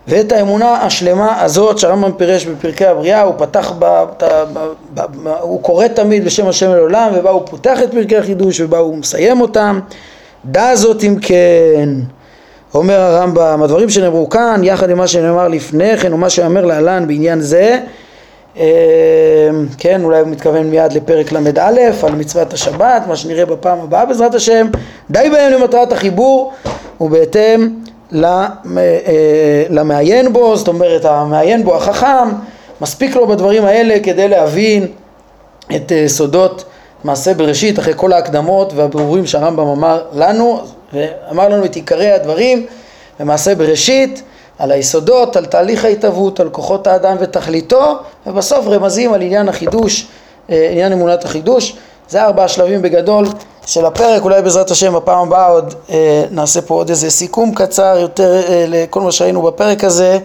ואת 0.08 0.32
האמונה 0.32 0.74
השלמה 0.74 1.42
הזאת 1.42 1.80
שהרמב"ם 1.80 2.12
פירש 2.12 2.46
בפרקי 2.46 2.86
הבריאה 2.86 3.22
הוא 3.22 3.34
פתח, 3.38 3.74
ב, 3.80 3.86
ב, 4.20 4.26
ב, 4.54 4.60
ב, 4.94 5.02
ב, 5.24 5.28
הוא 5.28 5.64
קורא 5.64 5.88
תמיד 5.88 6.26
בשם 6.26 6.48
השם 6.48 6.70
לעולם 6.72 7.12
ובה 7.16 7.30
הוא 7.30 7.42
פותח 7.46 7.80
את 7.84 7.92
פרקי 7.92 8.18
החידוש 8.18 8.60
ובה 8.60 8.78
הוא 8.78 8.98
מסיים 8.98 9.42
אותם. 9.42 9.80
דע 10.46 10.76
זאת 10.76 11.04
אם 11.04 11.16
כן 11.22 11.90
אומר 12.74 13.02
הרמב"ם 13.02 13.64
הדברים 13.64 13.90
שנאמרו 13.90 14.30
כאן 14.30 14.62
יחד 14.64 14.90
עם 14.90 14.98
מה 14.98 15.08
שנאמר 15.08 15.48
לפני 15.48 15.98
כן 15.98 16.14
ומה 16.14 16.30
שאומר 16.30 16.66
להלן 16.66 17.08
בעניין 17.08 17.42
זה 17.42 17.80
אה, 18.58 19.50
כן 19.78 20.04
אולי 20.04 20.20
הוא 20.20 20.28
מתכוון 20.28 20.70
מיד 20.70 20.94
לפרק 20.94 21.32
ל"א 21.32 21.72
על 22.04 22.16
מצוות 22.16 22.54
השבת 22.54 23.04
מה 23.08 23.16
שנראה 23.16 23.46
בפעם 23.46 23.80
הבאה 23.80 24.06
בעזרת 24.06 24.36
השם. 24.36 24.68
די 25.12 25.30
בהם 25.32 25.52
למטרת 25.52 25.92
החיבור 25.92 26.54
ובהתאם 27.02 27.70
אה, 28.24 28.48
למעיין 29.70 30.34
בו, 30.34 30.58
זאת 30.58 30.68
אומרת 30.68 31.06
המעיין 31.06 31.64
בו 31.64 31.76
החכם, 31.76 32.30
מספיק 32.82 33.16
לו 33.16 33.28
בדברים 33.28 33.66
האלה 33.66 34.00
כדי 34.04 34.28
להבין 34.28 34.88
את 35.76 35.92
אה, 35.92 36.08
סודות 36.08 36.66
מעשה 37.04 37.34
בראשית 37.34 37.80
אחרי 37.80 37.94
כל 37.96 38.14
ההקדמות 38.14 38.74
והבירורים 38.74 39.26
שהרמב"ם 39.26 39.68
אמר 39.68 40.04
לנו 40.14 40.62
ואמר 40.94 41.50
לנו 41.50 41.66
את 41.66 41.76
עיקרי 41.76 42.12
הדברים 42.12 42.66
במעשה 43.20 43.56
בראשית 43.56 44.24
על 44.60 44.72
היסודות, 44.72 45.36
על 45.36 45.46
תהליך 45.46 45.86
ההתהוות, 45.86 46.40
על 46.40 46.50
כוחות 46.50 46.88
האדם 46.88 47.18
ותכליתו 47.20 47.96
ובסוף 48.28 48.68
רמזים 48.68 49.14
על 49.14 49.22
עניין 49.22 49.50
החידוש, 49.50 50.08
אה, 50.50 50.70
עניין 50.72 50.92
אמונת 50.92 51.26
החידוש. 51.26 51.76
זה 52.10 52.24
ארבעה 52.24 52.48
שלבים 52.48 52.82
בגדול 52.82 53.28
של 53.66 53.86
הפרק, 53.86 54.24
אולי 54.24 54.42
בעזרת 54.42 54.72
השם 54.72 54.94
בפעם 54.94 55.28
הבאה 55.28 55.48
עוד 55.48 55.74
אה, 55.90 56.24
נעשה 56.32 56.62
פה 56.62 56.74
עוד 56.74 56.90
איזה 56.90 57.10
סיכום 57.10 57.54
קצר 57.54 57.98
יותר 58.00 58.42
אה, 58.48 58.66
לכל 58.68 59.02
מה 59.02 59.12
שראינו 59.12 59.42
בפרק 59.42 59.84
הזה, 59.84 60.20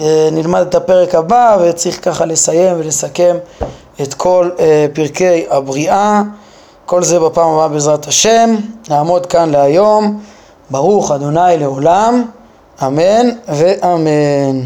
אה, 0.00 0.28
נלמד 0.32 0.60
את 0.60 0.74
הפרק 0.74 1.14
הבא 1.14 1.58
וצריך 1.62 2.04
ככה 2.04 2.24
לסיים 2.24 2.76
ולסכם 2.78 3.36
את 4.02 4.14
כל 4.14 4.50
אה, 4.58 4.86
פרקי 4.92 5.44
הבריאה, 5.50 6.22
כל 6.86 7.02
זה 7.02 7.20
בפעם 7.20 7.50
הבאה 7.50 7.68
בעזרת 7.68 8.06
השם, 8.06 8.54
נעמוד 8.88 9.26
כאן 9.26 9.50
להיום, 9.50 10.20
ברוך 10.70 11.10
אדוני 11.10 11.58
לעולם, 11.58 12.24
אמן 12.82 13.26
ואמן. 13.48 14.60